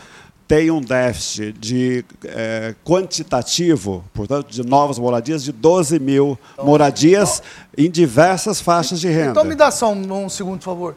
[0.48, 7.40] tem um déficit de é, quantitativo, portanto, de novas moradias, de 12 mil então, moradias
[7.72, 9.30] então, em diversas faixas de renda.
[9.30, 10.96] Então, me dá só um, um, segundo, por favor.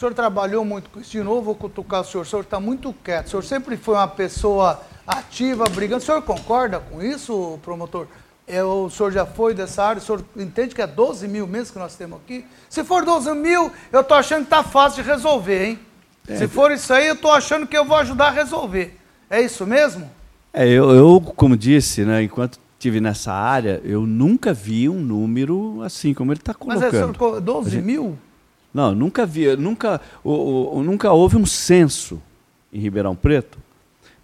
[0.00, 1.10] O senhor trabalhou muito com isso.
[1.10, 2.22] De novo, vou cutucar o senhor.
[2.22, 3.26] O senhor está muito quieto.
[3.26, 6.02] O senhor sempre foi uma pessoa ativa, brigando.
[6.02, 8.06] O senhor concorda com isso, promotor?
[8.48, 11.74] É, o senhor já foi dessa área, o senhor entende que é 12 mil mesmo
[11.74, 12.46] que nós temos aqui?
[12.70, 15.78] Se for 12 mil, eu estou achando que está fácil de resolver, hein?
[16.26, 16.34] É.
[16.34, 18.96] Se for isso aí, eu estou achando que eu vou ajudar a resolver.
[19.28, 20.10] É isso mesmo?
[20.50, 25.82] É, eu, eu como disse, né, enquanto estive nessa área, eu nunca vi um número
[25.82, 27.18] assim como ele está colocando.
[27.20, 28.18] Mas é 12 gente, mil?
[28.72, 32.22] Não, nunca vi, nunca, nunca houve um censo
[32.72, 33.58] em Ribeirão Preto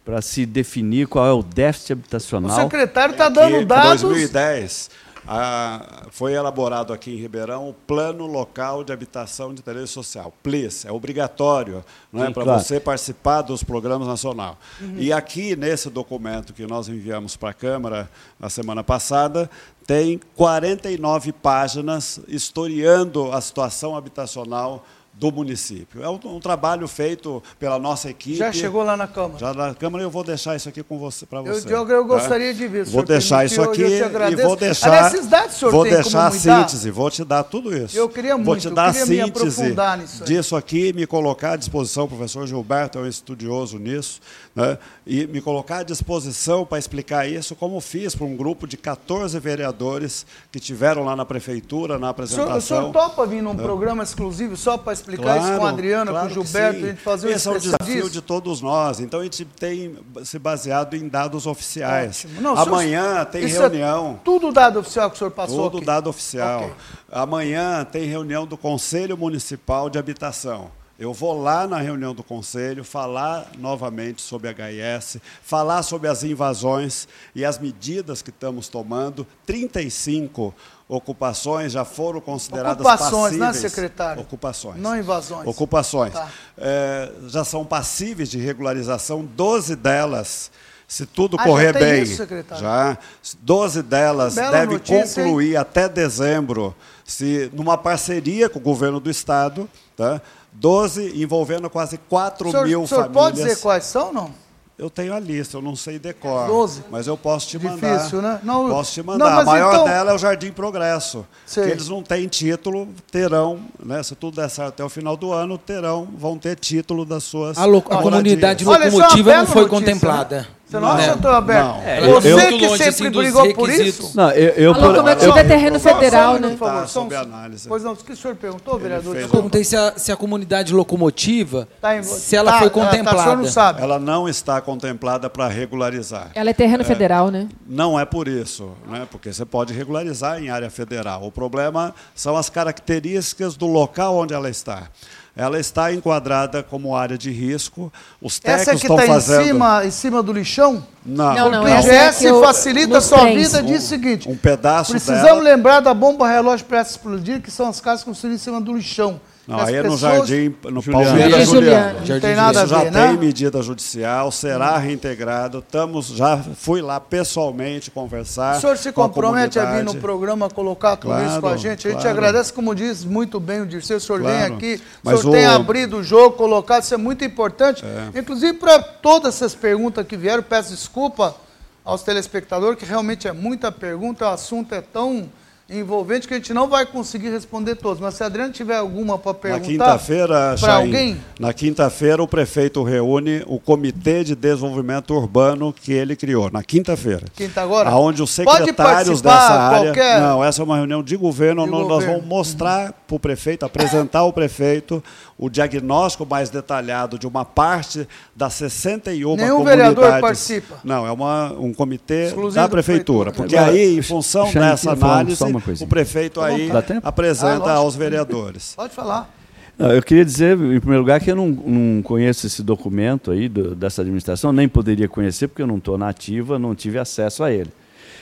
[0.04, 2.56] para se definir qual é o déficit habitacional.
[2.56, 4.04] O secretário está dando dados.
[4.04, 4.90] Em 2010,
[5.26, 10.84] a, foi elaborado aqui em Ribeirão o Plano Local de Habitação de Interesse Social, PLIS,
[10.84, 12.60] é obrigatório não é, para claro.
[12.60, 14.58] você participar dos programas nacional.
[14.80, 14.96] Uhum.
[14.98, 19.50] E aqui, nesse documento que nós enviamos para a Câmara na semana passada,
[19.86, 24.84] tem 49 páginas historiando a situação habitacional
[25.18, 26.02] do município.
[26.02, 28.36] É um, um, trabalho feito pela nossa equipe.
[28.36, 29.38] Já chegou lá na Câmara?
[29.38, 31.66] Já na Câmara eu vou deixar isso aqui com você para você.
[31.66, 32.14] Eu, eu, eu tá?
[32.14, 32.84] gostaria de ver.
[32.84, 35.06] Vou deixar isso aqui e vou deixar.
[35.06, 37.96] A vou deixar a síntese, vou te dar tudo isso.
[37.96, 38.46] Eu queria muito.
[38.46, 42.04] Vou te dar a síntese disso aqui, me colocar à disposição.
[42.04, 44.20] O professor Gilberto é um estudioso nisso
[44.56, 48.78] né, e me colocar à disposição para explicar isso, como fiz para um grupo de
[48.78, 52.56] 14 vereadores que tiveram lá na prefeitura, na apresentação.
[52.56, 53.62] O senhor, o senhor topa vir num né?
[53.62, 56.88] programa exclusivo só para explicar claro, isso com a Adriana, claro com o Gilberto, a
[56.88, 58.10] gente fazer Esse é o desafio disso?
[58.10, 58.98] de todos nós.
[58.98, 62.26] Então a gente tem se baseado em dados oficiais.
[62.40, 64.18] Não, Amanhã senhor, tem é reunião.
[64.20, 65.86] É tudo dado oficial que o senhor passou Tudo aqui.
[65.86, 66.60] dado oficial.
[66.60, 66.72] Okay.
[67.12, 70.70] Amanhã tem reunião do Conselho Municipal de Habitação.
[70.98, 77.06] Eu vou lá na reunião do conselho falar novamente sobre HIS, falar sobre as invasões
[77.34, 79.26] e as medidas que estamos tomando.
[79.44, 80.54] 35
[80.88, 83.62] ocupações já foram consideradas ocupações, passíveis.
[83.62, 84.22] né, secretário?
[84.22, 84.80] Ocupações.
[84.80, 85.46] Não invasões.
[85.46, 86.14] Ocupações.
[86.14, 86.30] Tá.
[86.56, 90.50] É, já são passíveis de regularização, 12 delas.
[90.88, 92.22] Se tudo ah, correr já bem, isso,
[92.60, 92.96] já
[93.42, 95.56] 12 delas devem concluir hein?
[95.56, 100.22] até dezembro, se numa parceria com o governo do estado, tá?
[100.60, 103.24] 12 envolvendo quase 4 senhor, mil o senhor famílias.
[103.24, 104.30] pode dizer quais são, não?
[104.78, 106.46] Eu tenho a lista, eu não sei decor.
[106.46, 106.84] 12.
[106.90, 107.96] Mas eu posso te mandar.
[107.96, 108.38] Difícil, né?
[108.42, 109.24] Não, posso te mandar.
[109.24, 109.84] Não, a maior então...
[109.86, 111.26] dela é o Jardim Progresso.
[111.50, 115.32] Que eles não têm título, terão, né, se tudo der certo até o final do
[115.32, 117.56] ano, terão, vão ter título das suas.
[117.56, 117.82] A, lo...
[117.88, 120.40] a comunidade locomotiva Olha, não foi notícia, contemplada.
[120.40, 120.46] Né?
[120.66, 121.80] Você não acha, doutor Alberto?
[121.84, 124.10] É, Você eu, que sempre assim, brigou por isso?
[124.16, 126.48] Não, eu, eu, a locomotiva é terreno federal, né?
[126.50, 127.68] Por favor, sob análise.
[127.68, 129.16] Pois não, o que o senhor perguntou, vereador?
[129.16, 133.16] Eu perguntei se a, se a comunidade locomotiva, tá em, se ela tá, foi contemplada.
[133.16, 133.82] Ela, tá, não sabe.
[133.82, 136.32] ela não está contemplada para regularizar.
[136.34, 137.48] Ela é terreno é, federal, né?
[137.64, 139.06] Não é por isso, né?
[139.08, 141.24] porque você pode regularizar em área federal.
[141.24, 144.88] O problema são as características do local onde ela está
[145.36, 147.92] ela está enquadrada como área de risco.
[148.22, 149.42] Os técnicos Essa é que está fazendo...
[149.42, 150.82] em cima, em cima do lixão?
[151.04, 151.34] Não.
[151.34, 153.52] não, não o IGS é facilita a sua trens.
[153.52, 154.28] vida diz o seguinte.
[154.30, 155.42] Um pedaço Precisamos dela...
[155.42, 159.20] lembrar da bomba relógio para explodir, que são as casas construídas em cima do lixão.
[159.46, 162.00] Não, aí é no Jardim, no Palmeiras Juliano.
[162.00, 163.08] Não tem nada a ver, já né?
[163.08, 165.60] tem medida judicial, será reintegrado.
[165.60, 168.56] Estamos, já fui lá pessoalmente conversar.
[168.56, 171.56] O senhor se compromete a, a vir no programa colocar tudo claro, isso com a
[171.56, 171.86] gente?
[171.86, 172.18] A gente claro.
[172.18, 174.36] agradece, como diz muito bem o Dirceu, o senhor claro.
[174.36, 175.30] vem aqui, o senhor o...
[175.30, 177.84] tem abrido o jogo, colocado, isso é muito importante.
[177.84, 178.18] É.
[178.18, 181.36] Inclusive, para todas essas perguntas que vieram, peço desculpa
[181.84, 185.30] aos telespectadores, que realmente é muita pergunta, o assunto é tão
[185.68, 188.00] envolvente que a gente não vai conseguir responder todos.
[188.00, 189.60] Mas se a Adriano tiver alguma para perguntar.
[189.60, 191.16] Na quinta-feira, para alguém.
[191.40, 196.50] Na quinta-feira, o prefeito reúne o Comitê de Desenvolvimento Urbano que ele criou.
[196.50, 197.24] Na quinta-feira.
[197.34, 197.90] Quinta agora?
[197.96, 199.92] Onde os secretários dessa área.
[199.92, 200.20] Qualquer...
[200.20, 201.96] Não, essa é uma reunião de governo, de onde governo.
[201.96, 205.02] nós vamos mostrar para o prefeito, apresentar ao prefeito
[205.38, 209.94] o diagnóstico mais detalhado de uma parte das 61 Nenhum comunidades.
[209.94, 210.76] vereador participa?
[210.82, 213.32] Não, é uma, um comitê Exclusivo da prefeitura.
[213.32, 215.44] Porque aí, em função dessa análise,
[215.80, 216.70] o prefeito aí
[217.02, 218.74] apresenta ah, aos vereadores.
[218.74, 219.30] Pode falar.
[219.78, 223.46] Não, eu queria dizer, em primeiro lugar, que eu não, não conheço esse documento aí
[223.46, 227.44] do, dessa administração, nem poderia conhecer, porque eu não estou na ativa, não tive acesso
[227.44, 227.70] a ele.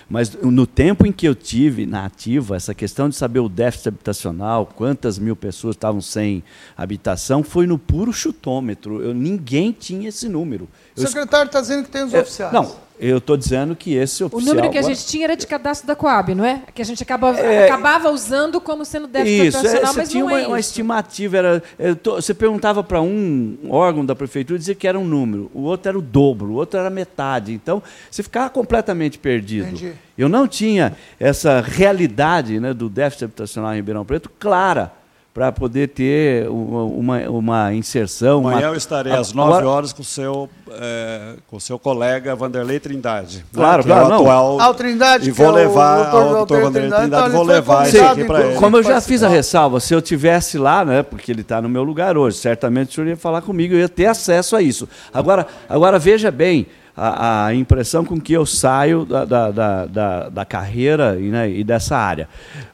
[0.09, 3.89] Mas no tempo em que eu tive na ativa, essa questão de saber o déficit
[3.89, 6.43] habitacional, quantas mil pessoas estavam sem
[6.77, 9.03] habitação, foi no puro chutômetro.
[9.03, 10.69] Eu, ninguém tinha esse número.
[10.97, 12.53] O secretário está dizendo que tem os eu, oficiais.
[12.53, 14.43] Não, eu estou dizendo que esse oficial...
[14.43, 16.63] O número que a gente tinha era de cadastro da Coab, não é?
[16.73, 20.25] Que a gente acaba, é, acabava usando como sendo déficit isso, habitacional, é, mas tinha
[20.25, 21.37] não uma, é uma estimativa.
[21.37, 21.63] Era,
[22.01, 25.51] tô, você perguntava para um órgão da prefeitura e dizia que era um número.
[25.53, 27.53] O outro era o dobro, o outro era metade.
[27.53, 29.67] Então, você ficava completamente perdido.
[29.67, 29.93] Entendi.
[30.17, 34.93] Eu não tinha essa realidade né, do déficit habitacional em Ribeirão Preto clara
[35.35, 38.39] para poder ter uma, uma inserção.
[38.39, 38.75] Amanhã uma...
[38.75, 43.45] eu estarei às 9 horas com o seu, é, com o seu colega Vanderlei Trindade.
[43.53, 44.07] Claro, né, claro.
[44.07, 47.89] É o atual, Ao Trindade, e vou levar ao doutor Vanderlei Trindade, Trindade vou levar
[47.89, 48.57] isso aqui para ele.
[48.61, 51.69] Como eu já fiz a ressalva, se eu tivesse lá, né, porque ele está no
[51.69, 54.89] meu lugar hoje, certamente o senhor ia falar comigo, eu ia ter acesso a isso.
[55.13, 60.45] Agora, agora veja bem, a, a, impressão com que eu saio da, da, da, da,
[60.45, 62.29] carreira e, né, e, dessa área.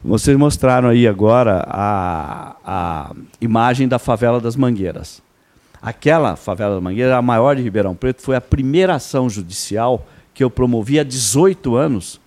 [0.04, 5.22] Vocês mostraram aí agora a, a imagem da favela das Mangueiras.
[5.80, 10.44] Aquela favela das Mangueiras, a maior de Ribeirão Preto, foi a primeira ação judicial que
[10.44, 12.19] eu promovi há 18 anos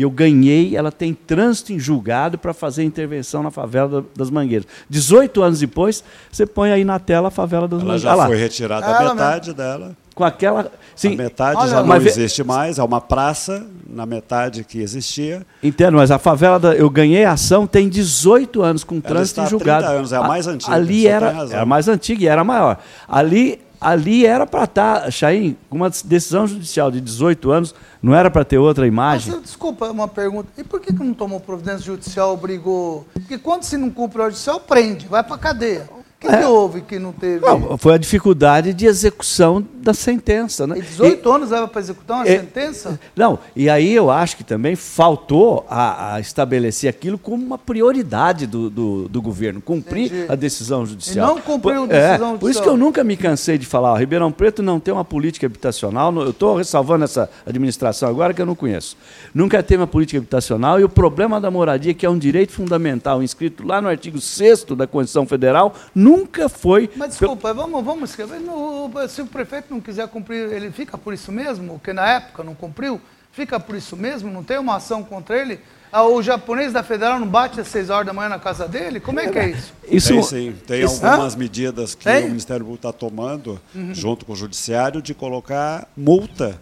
[0.00, 4.66] e eu ganhei, ela tem trânsito em julgado para fazer intervenção na favela das Mangueiras.
[4.88, 6.02] 18 anos depois,
[6.32, 8.04] você põe aí na tela a favela das ela Mangueiras.
[8.06, 9.54] Ela já foi retirada a metade mesmo.
[9.62, 10.72] dela com aquela.
[10.96, 15.46] Sim, a metade olha, já não existe mais, é uma praça na metade que existia.
[15.62, 19.84] Entendo, mas a favela da, eu ganhei a ação tem 18 anos com trânsito julgado.
[19.84, 20.72] 30 anos, é a mais antiga.
[20.72, 22.78] Ali era, era a mais antiga e era maior.
[23.06, 28.14] Ali ali era para estar, tá, Chaim, com uma decisão judicial de 18 anos, não
[28.14, 29.32] era para ter outra imagem?
[29.32, 30.48] Mas, desculpa, uma pergunta.
[30.58, 33.06] E por que, que não tomou providência judicial, obrigou?
[33.14, 35.88] Porque quando se não cumpre a judicial, prende, vai para cadeia.
[36.22, 36.38] O que, é.
[36.38, 37.46] que, houve que não teve?
[37.46, 40.66] Não, foi a dificuldade de execução da sentença.
[40.66, 40.76] Né?
[40.76, 43.00] E 18 e, anos leva para executar uma é, sentença?
[43.16, 48.46] Não, e aí eu acho que também faltou a, a estabelecer aquilo como uma prioridade
[48.46, 50.26] do, do, do governo, cumprir Entendi.
[50.30, 51.32] a decisão judicial.
[51.32, 52.38] E não cumpriu a decisão é, judicial.
[52.38, 55.04] Por isso que eu nunca me cansei de falar, ó, Ribeirão Preto não tem uma
[55.04, 58.94] política habitacional, eu estou ressalvando essa administração agora que eu não conheço.
[59.34, 63.22] Nunca teve uma política habitacional e o problema da moradia, que é um direito fundamental
[63.22, 66.09] inscrito lá no artigo 6 da Constituição Federal, nunca
[66.48, 66.90] foi.
[66.96, 68.40] Mas desculpa, vamos, vamos escrever.
[68.40, 71.74] No, se o prefeito não quiser cumprir, ele fica por isso mesmo?
[71.74, 73.00] Porque na época não cumpriu?
[73.32, 74.30] Fica por isso mesmo?
[74.30, 75.60] Não tem uma ação contra ele?
[75.92, 79.00] Ah, o japonês da federal não bate às 6 horas da manhã na casa dele?
[79.00, 79.72] Como é que é isso?
[79.88, 80.54] isso tem sim.
[80.66, 82.26] Tem isso, algumas medidas que tem?
[82.26, 83.92] o Ministério Público está tomando, uhum.
[83.92, 86.58] junto com o Judiciário, de colocar multa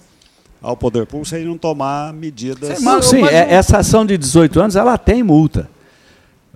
[0.63, 2.79] ao Poder Público se ele não tomar medidas.
[2.79, 5.69] Sim, sim é, essa ação de 18 anos ela tem multa.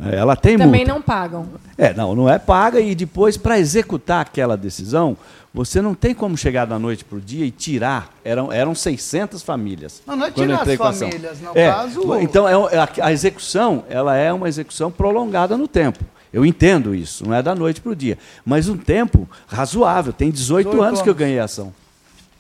[0.01, 0.95] É, ela tem Também multa.
[0.95, 1.47] não pagam.
[1.77, 5.17] É, não, não é paga e depois para executar aquela decisão,
[5.53, 8.11] você não tem como chegar da noite para o dia e tirar.
[8.25, 10.03] Eram, eram 600 famílias.
[10.07, 12.15] Não, não é tirar as famílias, no é, caso.
[12.21, 16.05] Então, é, a, a execução ela é uma execução prolongada no tempo.
[16.33, 18.17] Eu entendo isso, não é da noite para o dia.
[18.45, 20.13] Mas um tempo razoável.
[20.13, 21.75] Tem 18, 18 anos, anos que eu ganhei a ação.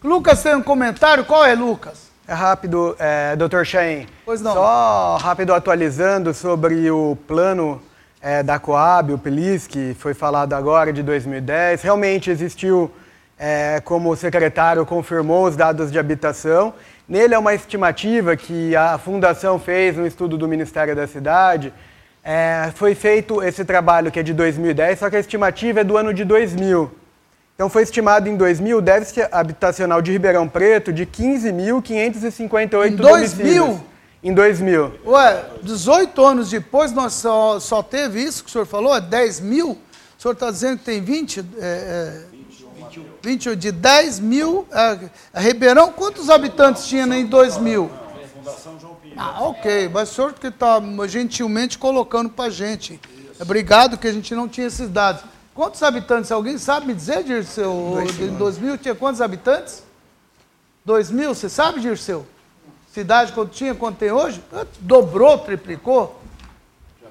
[0.02, 1.24] Lucas tem um comentário?
[1.26, 2.11] Qual é, Lucas?
[2.26, 3.64] É rápido, é, Dr.
[3.64, 4.06] Chain.
[4.24, 4.52] Pois não.
[4.52, 7.82] Só rápido atualizando sobre o plano
[8.20, 11.82] é, da Coab, o PELIS, que foi falado agora de 2010.
[11.82, 12.90] Realmente existiu,
[13.36, 16.72] é, como o secretário confirmou, os dados de habitação.
[17.08, 21.72] Nele é uma estimativa que a Fundação fez no estudo do Ministério da Cidade.
[22.22, 25.96] É, foi feito esse trabalho que é de 2010, só que a estimativa é do
[25.96, 27.01] ano de 2000.
[27.62, 33.80] Então foi estimado em 2000 o déficit habitacional de Ribeirão Preto de 15.558 Em 2000?
[34.20, 34.92] Em 2000.
[35.06, 39.00] Ué, 18 anos depois nós só, só teve isso que o senhor falou?
[39.00, 39.70] 10 mil?
[39.70, 39.78] O
[40.20, 41.38] senhor está dizendo que tem 20?
[41.38, 42.22] É, é,
[42.72, 43.04] 21.
[43.22, 43.54] 21.
[43.54, 44.66] De 10 mil.
[44.72, 47.88] É, Ribeirão, quantos habitantes tinha em 2000?
[48.34, 49.22] Fundação João Pinheiro.
[49.22, 49.88] Ah, ok.
[49.88, 53.00] Mas o senhor que está gentilmente colocando para a gente.
[53.38, 55.22] Obrigado que a gente não tinha esses dados.
[55.54, 56.32] Quantos habitantes?
[56.32, 57.98] Alguém sabe me dizer, Dirceu?
[58.20, 59.82] Em 2000 tinha quantos habitantes?
[60.84, 62.26] 2000, você sabe, Dirceu?
[62.92, 64.42] Cidade quando tinha, quanto tem hoje?
[64.80, 66.20] Dobrou, triplicou?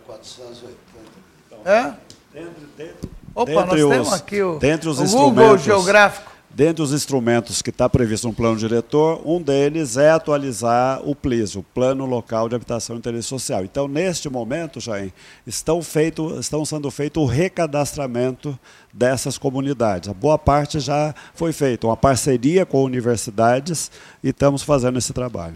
[0.05, 1.69] 480.
[1.69, 1.93] É?
[2.33, 6.30] Dentro, dentro, Opa, nós os, temos aqui o, dentre os o Google Geográfico.
[6.53, 11.55] Dentre os instrumentos que está previsto no plano diretor, um deles é atualizar o PLIS,
[11.55, 13.63] o Plano Local de Habitação e Interesse Social.
[13.63, 15.13] Então, neste momento, Jair,
[15.47, 18.59] estão, feito, estão sendo feito o recadastramento
[18.91, 20.09] dessas comunidades.
[20.09, 23.89] A boa parte já foi feita, uma parceria com universidades
[24.21, 25.55] e estamos fazendo esse trabalho.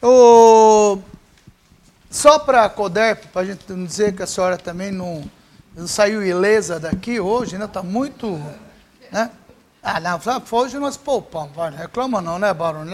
[0.00, 0.98] O...
[2.08, 5.28] Só para a CODERP, para a gente não dizer que a senhora também não,
[5.76, 7.64] não saiu ilesa daqui hoje, né?
[7.64, 8.40] Está muito.
[9.10, 9.30] Né?
[9.90, 10.20] Ah, não,
[10.52, 12.92] hoje nós poupamos, vai, reclama não, né, Barone?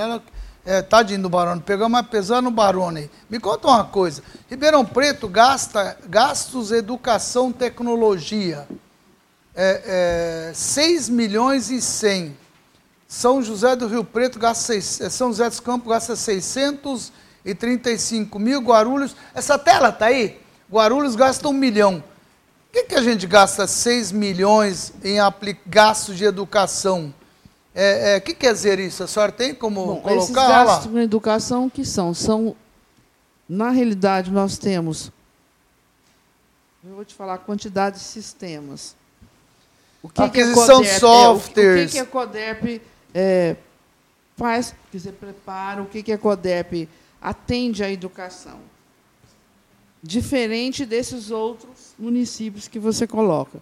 [0.64, 3.10] É, tadinho do Barone, pegamos mais pesado no Barone.
[3.28, 8.68] Me conta uma coisa, Ribeirão Preto gasta gastos educação tecnologia,
[9.56, 12.36] é, é, 6 milhões e 100.
[13.08, 19.16] São José do Rio Preto gasta, é, São José dos Campos gasta 635 mil, Guarulhos,
[19.34, 20.40] essa tela tá aí?
[20.70, 22.04] Guarulhos gasta um milhão
[22.74, 25.18] que, que a gente gasta 6 milhões em
[25.64, 27.14] gastos de educação?
[27.72, 29.04] O é, é, que quer dizer isso?
[29.04, 30.16] A senhora tem como Bom, colocar?
[30.16, 32.12] Esses gastos com educação que são?
[32.12, 32.56] São,
[33.48, 35.12] na realidade, nós temos,
[36.84, 38.96] eu vou te falar a quantidade de sistemas.
[40.02, 41.84] O que Aquisição que é softwares.
[41.84, 42.82] O, que, que a CODEP
[43.14, 43.56] é,
[44.36, 46.88] faz, quer dizer, prepara, o que, que a CODEP
[47.22, 48.58] atende à educação
[50.02, 53.58] diferente desses outros municípios que você coloca.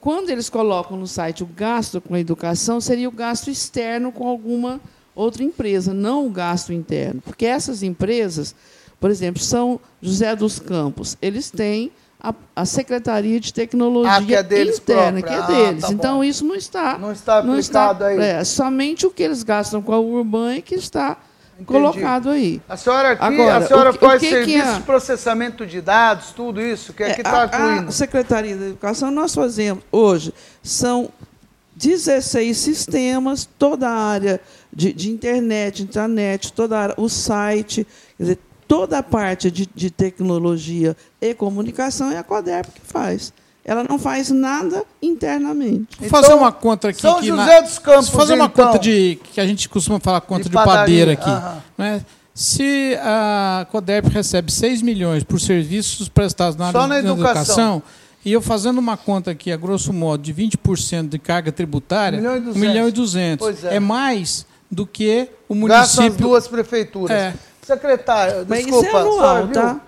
[0.00, 4.26] Quando eles colocam no site o gasto com a educação, seria o gasto externo com
[4.26, 4.80] alguma
[5.14, 7.20] outra empresa, não o gasto interno.
[7.20, 8.54] Porque essas empresas,
[8.98, 14.34] por exemplo, São José dos Campos, eles têm a, a Secretaria de Tecnologia ah, que
[14.34, 15.44] é deles interna, própria.
[15.46, 15.84] que é deles.
[15.84, 16.98] Ah, tá então, isso não está.
[16.98, 18.18] Não está aplicado não está, aí.
[18.20, 21.18] É, somente o que eles gastam com a Urban é que está
[21.62, 21.92] Entendi.
[21.92, 22.60] colocado aí.
[22.68, 24.74] A senhora aqui, Agora, a senhora o, faz o que serviço que é?
[24.74, 27.88] de processamento de dados, tudo isso, que aqui é, está incluindo.
[27.88, 31.10] A Secretaria da Educação, nós fazemos hoje, são
[31.76, 34.40] 16 sistemas, toda a área
[34.72, 37.86] de, de internet, intranet, toda área, o site,
[38.16, 43.32] quer dizer, toda a parte de, de tecnologia e comunicação é a Coderp que faz.
[43.64, 45.96] Ela não faz nada internamente.
[45.98, 47.00] Vou então, fazer uma conta aqui.
[47.00, 47.60] São José na...
[47.60, 48.08] dos Campos.
[48.08, 48.66] Vou fazer uma então.
[48.66, 49.18] conta de.
[49.32, 51.62] que a gente costuma falar conta de, de padeira aqui.
[51.78, 52.04] Né?
[52.34, 57.82] Se a CODEP recebe 6 milhões por serviços prestados na, área na educação, educação,
[58.24, 62.58] e eu fazendo uma conta aqui, a grosso modo, de 20% de carga tributária, 1
[62.58, 63.64] milhão e 200.
[63.64, 63.76] É.
[63.76, 63.80] é.
[63.80, 65.78] mais do que o município.
[65.78, 67.16] Gasta as duas prefeituras.
[67.16, 67.34] É.
[67.62, 68.86] Secretário, Mas desculpa.
[68.88, 69.80] Isso é anual, tá?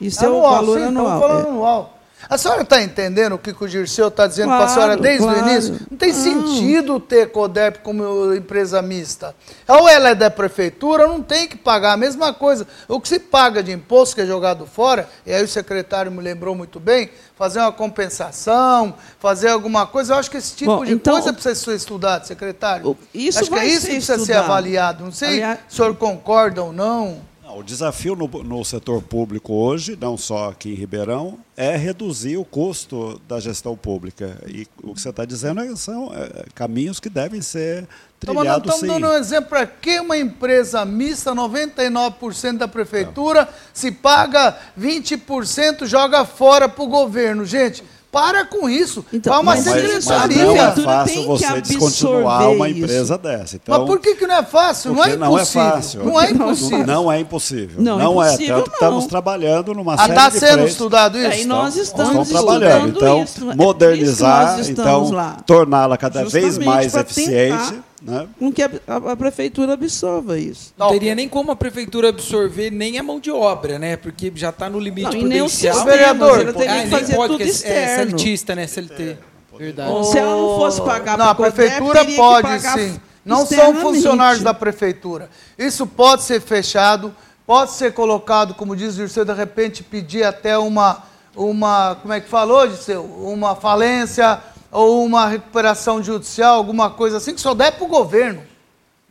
[0.00, 1.20] Isso anual, é o valor sim, anual.
[1.20, 1.50] Falando é.
[1.50, 1.99] anual.
[2.28, 5.24] A senhora está entendendo o que o Dirceu está dizendo claro, para a senhora desde
[5.24, 5.44] claro.
[5.44, 5.86] o início?
[5.90, 9.34] Não tem sentido ter CODEP como empresa mista.
[9.66, 12.66] Ou ela é da prefeitura, não tem que pagar a mesma coisa.
[12.86, 16.22] O que se paga de imposto que é jogado fora, e aí o secretário me
[16.22, 20.14] lembrou muito bem, fazer uma compensação, fazer alguma coisa.
[20.14, 22.96] Eu acho que esse tipo Bom, de então, coisa precisa ser estudado, secretário.
[23.14, 24.26] Isso acho que é isso que precisa estudado.
[24.26, 25.04] ser avaliado.
[25.04, 27.29] Não sei Aliás, se o senhor concorda ou não.
[27.56, 32.44] O desafio no, no, setor público hoje, não só aqui em Ribeirão, é reduzir o
[32.44, 34.38] custo da gestão pública.
[34.46, 37.86] E o que você está dizendo é, são é, caminhos que devem ser
[38.18, 44.56] trilhados Estamos dando um exemplo para que uma empresa mista, 99% da prefeitura, se paga
[44.78, 47.44] 20%, joga fora para o governo.
[47.44, 49.04] Gente, para com isso.
[49.12, 50.46] Então, Vai uma mas, secretaria.
[50.46, 53.22] Mas não é fácil você descontinuar uma empresa isso.
[53.22, 53.56] dessa.
[53.56, 54.92] Então, mas por que, que não é fácil?
[54.92, 55.30] Não é impossível.
[55.30, 56.04] Não é fácil.
[56.04, 56.86] Não é impossível.
[56.86, 57.82] Não é impossível.
[57.82, 58.36] Não, não é.
[58.36, 61.28] Tanto que estamos trabalhando numa ah, série tá de Está sendo estudado isso?
[61.28, 62.88] Aí nós estamos, estamos trabalhando.
[62.88, 63.56] Então, isso.
[63.56, 65.10] modernizar, então,
[65.46, 68.28] torná-la cada Justamente vez mais eficiente né?
[68.38, 70.72] com que a, a, a, prefeitura absorva isso.
[70.76, 73.96] Não teria nem como a prefeitura absorver nem a mão de obra, né?
[73.96, 75.74] Porque já está no limite não, prudencial.
[75.74, 78.02] Nem o vereador, ela teria ah, que fazer pode, tudo é externo.
[78.02, 78.66] É CLTista, né?
[78.66, 79.02] CLT.
[79.02, 79.18] É,
[79.58, 80.06] Verdade.
[80.06, 83.00] Se ela não fosse pagar Não, a prefeitura pode sim.
[83.22, 85.28] Não são funcionários da prefeitura.
[85.58, 87.14] Isso pode ser fechado,
[87.46, 91.02] pode ser colocado, como diz o Dirceu, de repente pedir até uma,
[91.36, 93.04] uma como é que falou, Dirceu?
[93.04, 94.40] Uma falência,
[94.70, 98.42] ou uma recuperação judicial, alguma coisa assim, que só der para o governo.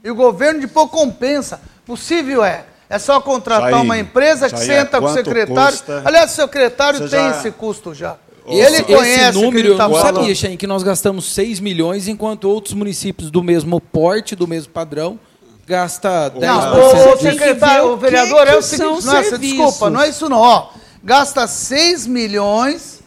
[0.03, 1.59] E o governo depois compensa.
[1.85, 2.65] Possível é.
[2.89, 5.77] É só contratar Jair, uma empresa que senta com o secretário.
[5.77, 6.01] Custa?
[6.05, 7.37] Aliás, o secretário Você tem já...
[7.37, 8.15] esse custo já.
[8.47, 12.07] E ele conhece esse número, tá eu não sabia, Xen, que nós gastamos 6 milhões,
[12.07, 15.19] enquanto outros municípios do mesmo porte, do mesmo padrão,
[15.67, 16.39] gasta 10%.
[16.39, 20.39] Não, o, secretário, o vereador que é o seguinte, nossa, desculpa, não é isso não,
[20.39, 20.69] ó.
[21.03, 22.98] Gasta 6 milhões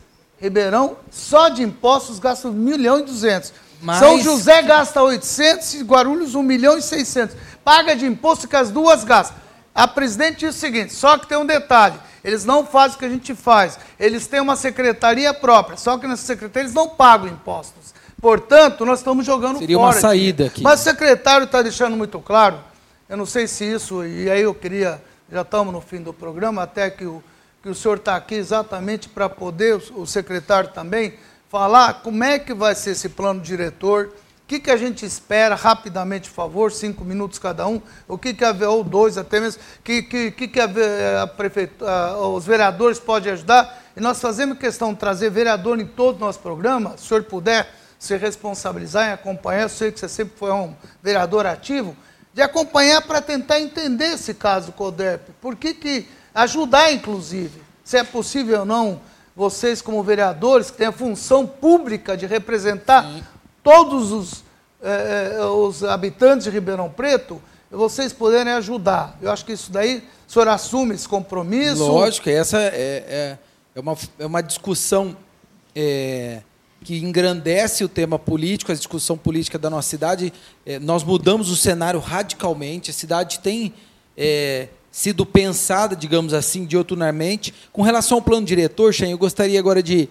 [0.43, 3.53] Ribeirão, só de impostos, gasta 1 milhão e 200.
[3.81, 4.01] Mas...
[4.01, 7.37] São José gasta 800 e Guarulhos 1 milhão e 600.
[7.65, 9.37] Paga de imposto que as duas gastam.
[9.73, 11.95] A presidente diz o seguinte, só que tem um detalhe.
[12.25, 13.79] Eles não fazem o que a gente faz.
[13.99, 17.95] Eles têm uma secretaria própria, só que nessa secretaria eles não pagam impostos.
[18.21, 19.93] Portanto, nós estamos jogando Seria fora.
[19.93, 20.63] Seria uma saída aqui.
[20.63, 22.59] Mas o secretário está deixando muito claro,
[23.09, 26.63] eu não sei se isso, e aí eu queria, já estamos no fim do programa,
[26.63, 27.23] até que o,
[27.63, 31.15] que o senhor está aqui exatamente para poder, o secretário também,
[31.49, 35.55] falar como é que vai ser esse plano diretor, o que, que a gente espera,
[35.55, 39.63] rapidamente, por favor, cinco minutos cada um, o que, que a, ou dois até mesmo,
[39.85, 43.81] que, que, que, que a, a prefeitura, os vereadores podem ajudar.
[43.97, 47.23] E nós fazemos questão de trazer vereador em todo o nosso programa, se o senhor
[47.25, 51.97] puder se responsabilizar em acompanhar, eu sei que você sempre foi um vereador ativo,
[52.35, 55.31] de acompanhar para tentar entender esse caso do CODERP.
[55.41, 59.01] Por que, que ajudar, inclusive, se é possível ou não
[59.35, 63.23] vocês, como vereadores, que têm a função pública de representar Sim.
[63.63, 64.45] todos os,
[64.83, 67.41] eh, eh, os habitantes de Ribeirão Preto,
[67.71, 69.17] vocês poderem ajudar.
[69.23, 71.87] Eu acho que isso daí, o senhor assume esse compromisso?
[71.87, 73.39] Lógico, essa é, é,
[73.75, 75.17] é, uma, é uma discussão
[75.75, 76.43] é,
[76.85, 80.33] que engrandece o tema político, a discussão política da nossa cidade.
[80.67, 83.73] É, nós mudamos o cenário radicalmente, a cidade tem
[84.17, 87.53] é, sido pensada, digamos assim, dioturnamente.
[87.73, 90.09] Com relação ao plano diretor, Xen, eu gostaria agora de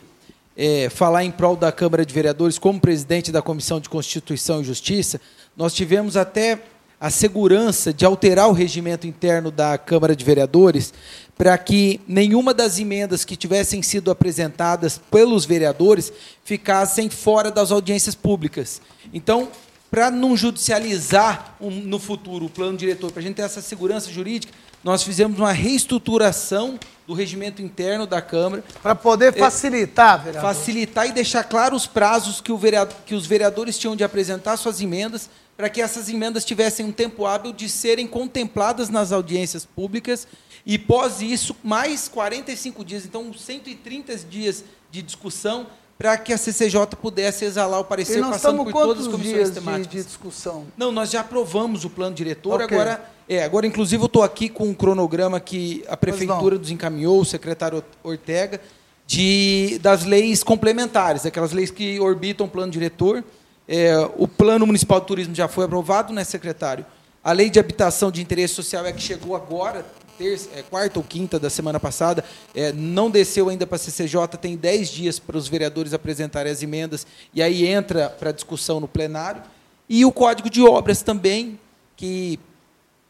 [0.57, 4.65] é, falar em prol da Câmara de Vereadores, como presidente da Comissão de Constituição e
[4.65, 5.21] Justiça,
[5.55, 6.59] nós tivemos até
[6.99, 10.93] a segurança de alterar o regimento interno da Câmara de Vereadores
[11.35, 16.13] para que nenhuma das emendas que tivessem sido apresentadas pelos vereadores
[16.43, 18.79] ficassem fora das audiências públicas.
[19.11, 19.49] Então,
[19.89, 24.53] para não judicializar no futuro o plano diretor, para a gente ter essa segurança jurídica,
[24.83, 28.63] nós fizemos uma reestruturação do regimento interno da Câmara.
[28.81, 30.53] Para poder é, facilitar, vereador.
[30.53, 34.81] Facilitar e deixar claros os prazos que, vereador, que os vereadores tinham de apresentar suas
[34.81, 40.27] emendas, para que essas emendas tivessem um tempo hábil de serem contempladas nas audiências públicas.
[40.65, 45.67] E, pós isso, mais 45 dias, então 130 dias de discussão,
[45.97, 49.87] para que a CCJ pudesse exalar o parecer passando por todas as comissões temáticas.
[49.91, 50.65] De, de discussão?
[50.75, 52.75] Não, nós já aprovamos o plano diretor, okay.
[52.75, 57.21] agora é, agora, inclusive, eu estou aqui com um cronograma que a Prefeitura nos encaminhou,
[57.21, 58.59] o secretário Ortega,
[59.07, 63.23] de, das leis complementares, aquelas leis que orbitam o plano diretor.
[63.65, 66.85] É, o Plano Municipal de Turismo já foi aprovado, né, secretário?
[67.23, 69.85] A Lei de Habitação de Interesse Social é que chegou agora,
[70.17, 74.27] terça, é, quarta ou quinta da semana passada, é, não desceu ainda para a CCJ,
[74.41, 78.89] tem dez dias para os vereadores apresentarem as emendas, e aí entra para discussão no
[78.89, 79.41] plenário.
[79.87, 81.57] E o Código de Obras também,
[81.95, 82.37] que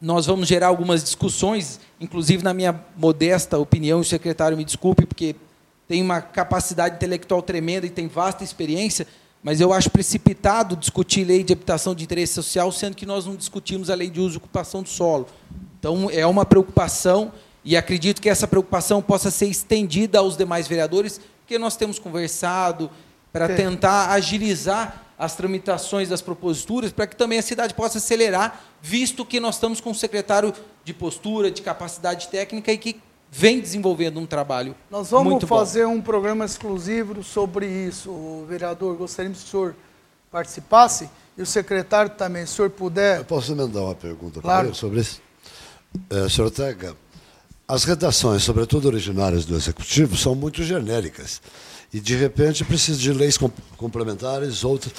[0.02, 5.36] nós vamos gerar algumas discussões, inclusive na minha modesta opinião, o secretário me desculpe, porque
[5.86, 9.06] tem uma capacidade intelectual tremenda e tem vasta experiência,
[9.44, 13.36] mas eu acho precipitado discutir lei de habitação de interesse social, sendo que nós não
[13.36, 15.28] discutimos a lei de uso e ocupação do solo.
[15.78, 17.30] Então, é uma preocupação,
[17.64, 22.90] e acredito que essa preocupação possa ser estendida aos demais vereadores, porque nós temos conversado
[23.32, 29.24] para tentar agilizar as tramitações das proposituras, para que também a cidade possa acelerar, visto
[29.24, 33.00] que nós estamos com um secretário de postura, de capacidade técnica e que
[33.30, 34.74] vem desenvolvendo um trabalho.
[34.90, 35.92] Nós vamos muito fazer bom.
[35.92, 38.96] um programa exclusivo sobre isso, o vereador.
[38.96, 39.76] Gostaríamos que o senhor
[40.28, 41.08] participasse
[41.38, 43.18] e o secretário também, se o senhor puder.
[43.18, 44.58] Eu posso mandar uma pergunta claro.
[44.58, 45.22] para ele sobre isso?
[46.10, 46.96] É, senhor Tega,
[47.68, 51.40] as redações, sobretudo originárias do Executivo, são muito genéricas
[51.92, 53.38] e de repente precisa de leis
[53.76, 54.94] complementares, outras.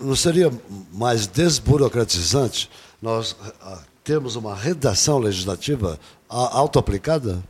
[0.00, 0.52] Não, seria
[0.92, 2.70] mais desburocratizante
[3.02, 5.98] nós ah, termos uma redação legislativa
[6.28, 7.42] auto-aplicada?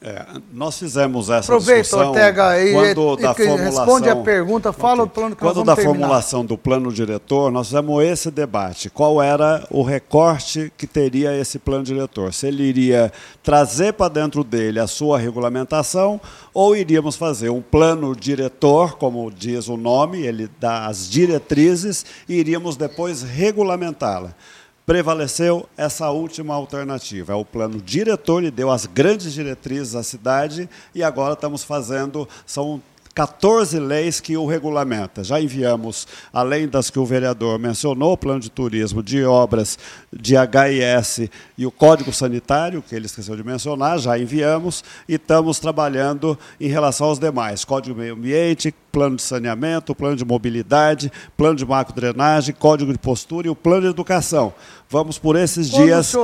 [0.00, 3.84] É, nós fizemos essa Aproveita, discussão Ortega, aí, quando e, da e, formulação...
[3.84, 5.04] Responde a pergunta, fala okay.
[5.04, 5.98] o plano que Quando da terminar.
[5.98, 8.88] formulação do plano diretor, nós fizemos esse debate.
[8.88, 12.32] Qual era o recorte que teria esse plano diretor?
[12.32, 13.12] Se ele iria
[13.42, 16.20] trazer para dentro dele a sua regulamentação
[16.54, 22.34] ou iríamos fazer um plano diretor, como diz o nome, ele dá as diretrizes, e
[22.36, 24.32] iríamos depois regulamentá-la
[24.88, 27.34] prevaleceu essa última alternativa.
[27.34, 32.26] É o plano diretor, ele deu as grandes diretrizes à cidade e agora estamos fazendo,
[32.46, 32.80] são
[33.14, 35.22] 14 leis que o regulamenta.
[35.22, 39.78] Já enviamos, além das que o vereador mencionou, o plano de turismo, de obras,
[40.12, 45.58] de HIS e o Código Sanitário, que ele esqueceu de mencionar, já enviamos e estamos
[45.58, 47.64] trabalhando em relação aos demais.
[47.64, 53.46] Código Meio Ambiente, plano de saneamento, plano de mobilidade, plano de macro-drenagem, código de postura
[53.46, 54.52] e o plano de educação.
[54.90, 56.14] Vamos por esses Quando dias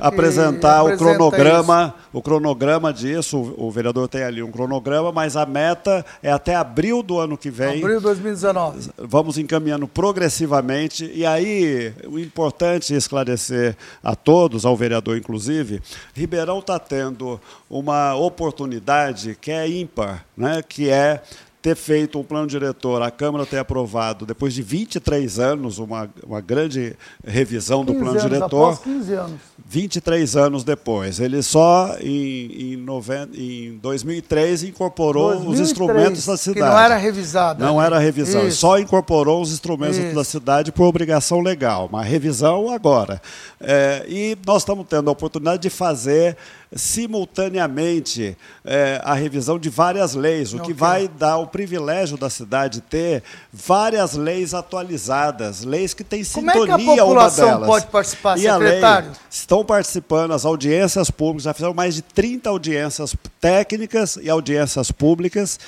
[0.00, 2.08] apresentar o cronograma, isso?
[2.10, 3.54] o cronograma disso.
[3.58, 7.50] O, vereador tem ali um cronograma, mas a meta é até abril do ano que
[7.50, 7.80] vem.
[7.80, 8.88] Abril de 2019.
[8.96, 11.10] Vamos encaminhando progressivamente.
[11.14, 15.80] E aí, o importante é esclarecer a todos, ao vereador inclusive,
[16.14, 20.62] Ribeirão está tendo uma oportunidade que é ímpar, né?
[20.66, 21.22] que é
[21.60, 26.40] ter feito um plano diretor, a Câmara ter aprovado, depois de 23 anos, uma, uma
[26.40, 26.96] grande
[27.26, 28.74] revisão do plano diretor.
[28.74, 29.40] Após 15 anos.
[29.70, 31.20] 23 anos depois.
[31.20, 33.28] Ele só, em, em, noven...
[33.34, 36.60] em 2003, incorporou 2003, os instrumentos da cidade.
[36.60, 37.62] Que não era revisado.
[37.62, 37.84] Não né?
[37.84, 40.14] era revisão, ele só incorporou os instrumentos Isso.
[40.14, 41.86] da cidade por obrigação legal.
[41.86, 43.20] Uma revisão agora.
[43.60, 46.34] É, e nós estamos tendo a oportunidade de fazer
[46.74, 52.80] simultaneamente é, a revisão de várias leis, o que vai dar o privilégio da cidade
[52.80, 53.22] ter
[53.52, 58.42] várias leis atualizadas, leis que têm sintonia Como é que a população pode participar, e
[58.42, 59.08] secretário?
[59.08, 64.90] Lei, estão participando as audiências públicas, já fizeram mais de 30 audiências técnicas e audiências
[64.90, 65.58] públicas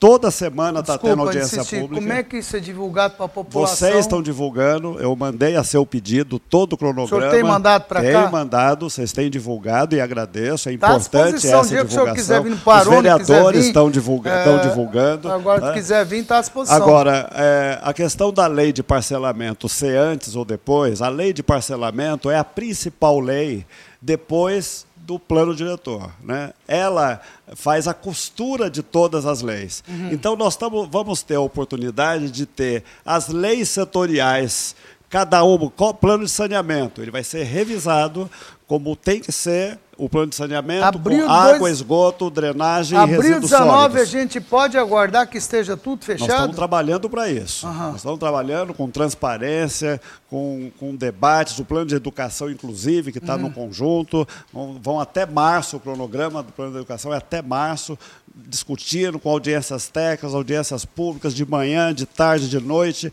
[0.00, 1.80] Toda semana está tendo audiência insistir.
[1.80, 2.00] pública.
[2.00, 3.76] Como é que isso é divulgado para a população?
[3.76, 7.18] Vocês estão divulgando, eu mandei a seu pedido todo o cronograma.
[7.18, 8.22] O senhor tem mandado para cá?
[8.22, 12.04] Tem mandado, vocês têm divulgado e agradeço, é tá importante essa dia divulgação.
[12.04, 15.32] Que o quiser vir no Parone, Os vereadores vir, estão, divulga é, divulgando.
[15.32, 15.66] Agora, né?
[15.68, 16.76] se quiser vir, está à disposição.
[16.76, 21.42] Agora, é, a questão da lei de parcelamento, ser antes ou depois, a lei de
[21.42, 23.66] parcelamento é a principal lei
[24.00, 26.10] depois do plano diretor.
[26.22, 26.52] Né?
[26.68, 27.22] Ela
[27.56, 29.82] faz a costura de todas as leis.
[29.88, 30.12] Uhum.
[30.12, 34.76] Então, nós tamo, vamos ter a oportunidade de ter as leis setoriais,
[35.08, 38.30] cada uma, qual plano de saneamento, ele vai ser revisado
[38.68, 41.78] como tem que ser o plano de saneamento, Abril com água, dois...
[41.78, 44.00] esgoto, drenagem Abril e resíduos 19 sólidos.
[44.00, 46.28] a gente pode aguardar que esteja tudo fechado?
[46.28, 47.66] Nós estamos trabalhando para isso.
[47.66, 47.72] Uhum.
[47.72, 50.00] Nós estamos trabalhando com transparência,
[50.30, 53.42] com, com debates, o plano de educação, inclusive, que está uhum.
[53.42, 54.28] no conjunto.
[54.52, 57.98] Vão, vão até março, o cronograma do plano de educação é até março,
[58.36, 63.12] discutindo com audiências técnicas, audiências públicas, de manhã, de tarde, de noite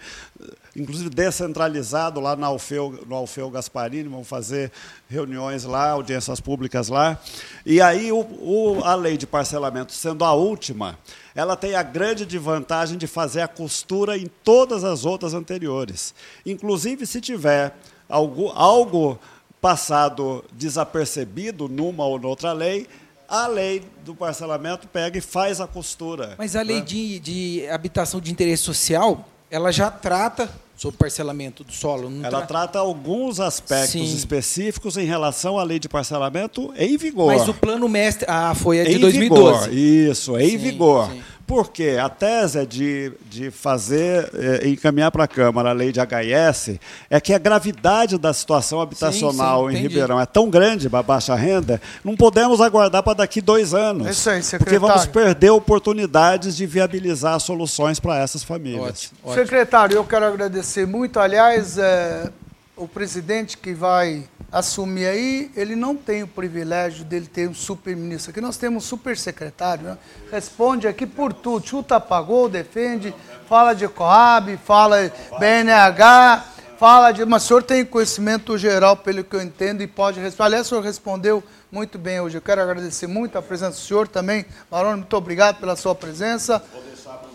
[0.76, 4.72] inclusive descentralizado lá na Alfeu, no Alfeu Gasparini, vamos fazer
[5.10, 7.20] reuniões lá, audiências públicas lá.
[7.66, 10.98] E aí o, o, a lei de parcelamento, sendo a última,
[11.34, 16.14] ela tem a grande vantagem de fazer a costura em todas as outras anteriores.
[16.46, 17.76] Inclusive, se tiver
[18.10, 19.20] algo, algo
[19.62, 22.88] passado desapercebido numa ou noutra lei,
[23.28, 26.36] a lei do parcelamento pega e faz a costura.
[26.38, 26.86] Mas a lei né?
[26.86, 32.11] de, de habitação de interesse social, ela já trata sobre parcelamento do solo.
[32.22, 32.45] Ela tra...
[32.45, 34.03] trata alguns aspectos Sim.
[34.03, 37.27] específicos em relação à lei de parcelamento em vigor.
[37.27, 39.69] Mas o plano mestre, ah, foi a de em 2012.
[39.69, 39.73] Vigor.
[39.73, 41.10] Isso, é em sim, vigor.
[41.10, 41.22] Sim.
[41.48, 46.80] Porque a tese de, de fazer, é, encaminhar para a Câmara a lei de HS,
[47.10, 51.04] é que a gravidade da situação habitacional sim, sim, em Ribeirão é tão grande para
[51.04, 54.08] baixa renda, não podemos aguardar para daqui dois anos.
[54.08, 58.82] Isso aí, porque vamos perder oportunidades de viabilizar soluções para essas famílias.
[58.82, 59.44] Ótimo, ótimo.
[59.44, 61.20] Secretário, eu quero agradecer muito.
[61.20, 62.30] Aliás, é,
[62.78, 68.32] o presidente que vai assumir aí, ele não tem o privilégio dele ter um super-ministro.
[68.32, 69.98] Aqui nós temos um super-secretário, né?
[70.32, 73.14] responde aqui por tudo, chuta pagou, defende,
[73.48, 76.46] fala de Coab, fala BNH,
[76.78, 77.26] fala de...
[77.26, 80.48] Mas o senhor tem conhecimento geral, pelo que eu entendo, e pode responder.
[80.48, 82.38] Aliás, o senhor respondeu muito bem hoje.
[82.38, 84.46] Eu quero agradecer muito a presença do senhor também.
[84.70, 86.64] Maroni, muito obrigado pela sua presença.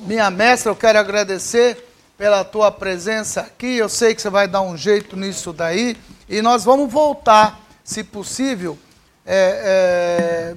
[0.01, 1.90] Minha mestra, eu quero agradecer
[2.21, 3.79] pela tua presença aqui.
[3.79, 5.97] Eu sei que você vai dar um jeito nisso daí.
[6.29, 8.79] E nós vamos voltar, se possível,
[9.25, 10.57] é, é,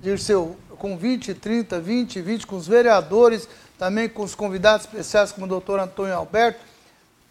[0.00, 5.44] Dirceu, com 20, 30, 20, 20, com os vereadores, também com os convidados especiais, como
[5.44, 6.60] o doutor Antônio Alberto.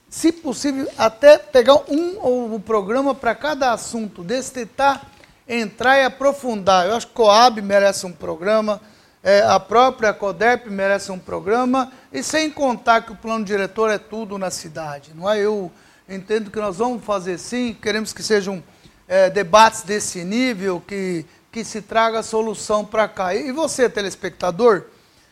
[0.09, 5.09] Se possível, até pegar um ou um programa para cada assunto desse, tentar
[5.47, 6.87] entrar e aprofundar.
[6.87, 8.81] Eu acho que Coab merece um programa,
[9.23, 13.97] é, a própria CODERP merece um programa, e sem contar que o plano diretor é
[13.97, 15.11] tudo na cidade.
[15.13, 15.39] Não é?
[15.39, 15.71] Eu
[16.09, 18.63] entendo que nós vamos fazer sim, queremos que sejam
[19.07, 23.35] é, debates desse nível, que, que se traga solução para cá.
[23.35, 24.85] E você, telespectador,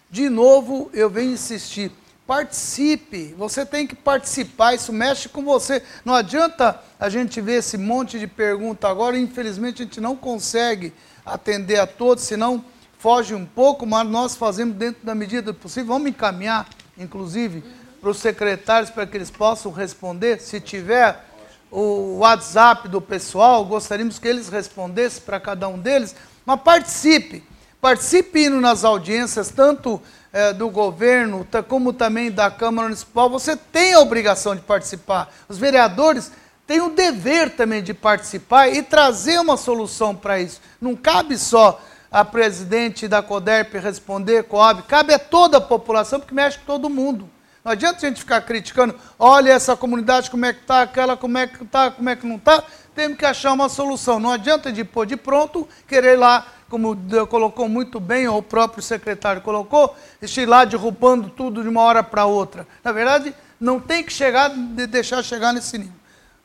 [0.09, 1.91] de novo eu venho insistir.
[2.27, 5.81] Participe, você tem que participar, isso mexe com você.
[6.05, 10.93] Não adianta a gente ver esse monte de pergunta agora, infelizmente a gente não consegue
[11.25, 12.63] atender a todos, senão
[12.99, 15.93] foge um pouco, mas nós fazemos dentro da medida do possível.
[15.93, 16.67] Vamos encaminhar,
[16.97, 17.63] inclusive,
[17.99, 20.39] para os secretários para que eles possam responder.
[20.39, 21.25] Se tiver
[21.71, 26.15] o WhatsApp do pessoal, gostaríamos que eles respondessem para cada um deles.
[26.45, 27.43] Mas participe,
[27.81, 30.01] Participe indo nas audiências, tanto
[30.33, 33.29] é, do governo como também da Câmara Municipal.
[33.29, 35.33] Você tem a obrigação de participar.
[35.47, 36.29] Os vereadores
[36.67, 40.59] têm o dever também de participar e trazer uma solução para isso.
[40.81, 41.81] Não cabe só
[42.11, 46.89] a presidente da CODERP responder, COAB, cabe a toda a população, porque mexe com todo
[46.89, 47.29] mundo.
[47.63, 51.37] Não adianta a gente ficar criticando, olha essa comunidade como é que está, aquela como
[51.37, 52.63] é que está, como é que não está.
[52.95, 54.19] Temos que achar uma solução.
[54.19, 58.81] Não adianta de pôr de pronto, querer lá, como colocou muito bem, ou o próprio
[58.81, 62.67] secretário colocou, ir lá derrubando tudo de uma hora para outra.
[62.83, 65.93] Na verdade, não tem que chegar, de deixar chegar nesse nível.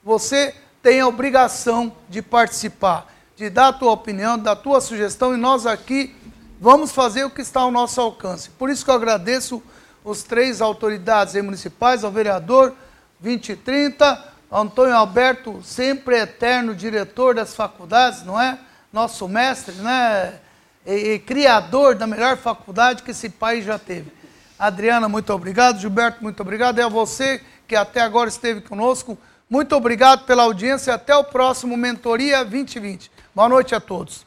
[0.03, 5.35] Você tem a obrigação de participar, de dar a tua opinião, dar a tua sugestão,
[5.35, 6.15] e nós aqui
[6.61, 8.51] vamos fazer o que está ao nosso alcance.
[8.51, 9.63] Por isso que eu agradeço
[10.05, 12.75] os três autoridades municipais, ao vereador
[13.21, 18.59] 2030, Antônio Alberto, sempre eterno diretor das faculdades, não é?
[18.93, 20.35] Nosso mestre, né?
[20.87, 24.13] E, e, criador da melhor faculdade que esse país já teve.
[24.59, 25.81] Adriana, muito obrigado.
[25.81, 26.79] Gilberto, muito obrigado.
[26.79, 29.19] É a você que até agora esteve conosco.
[29.49, 30.95] Muito obrigado pela audiência.
[30.95, 33.11] Até o próximo Mentoria 2020.
[33.35, 34.25] Boa noite a todos.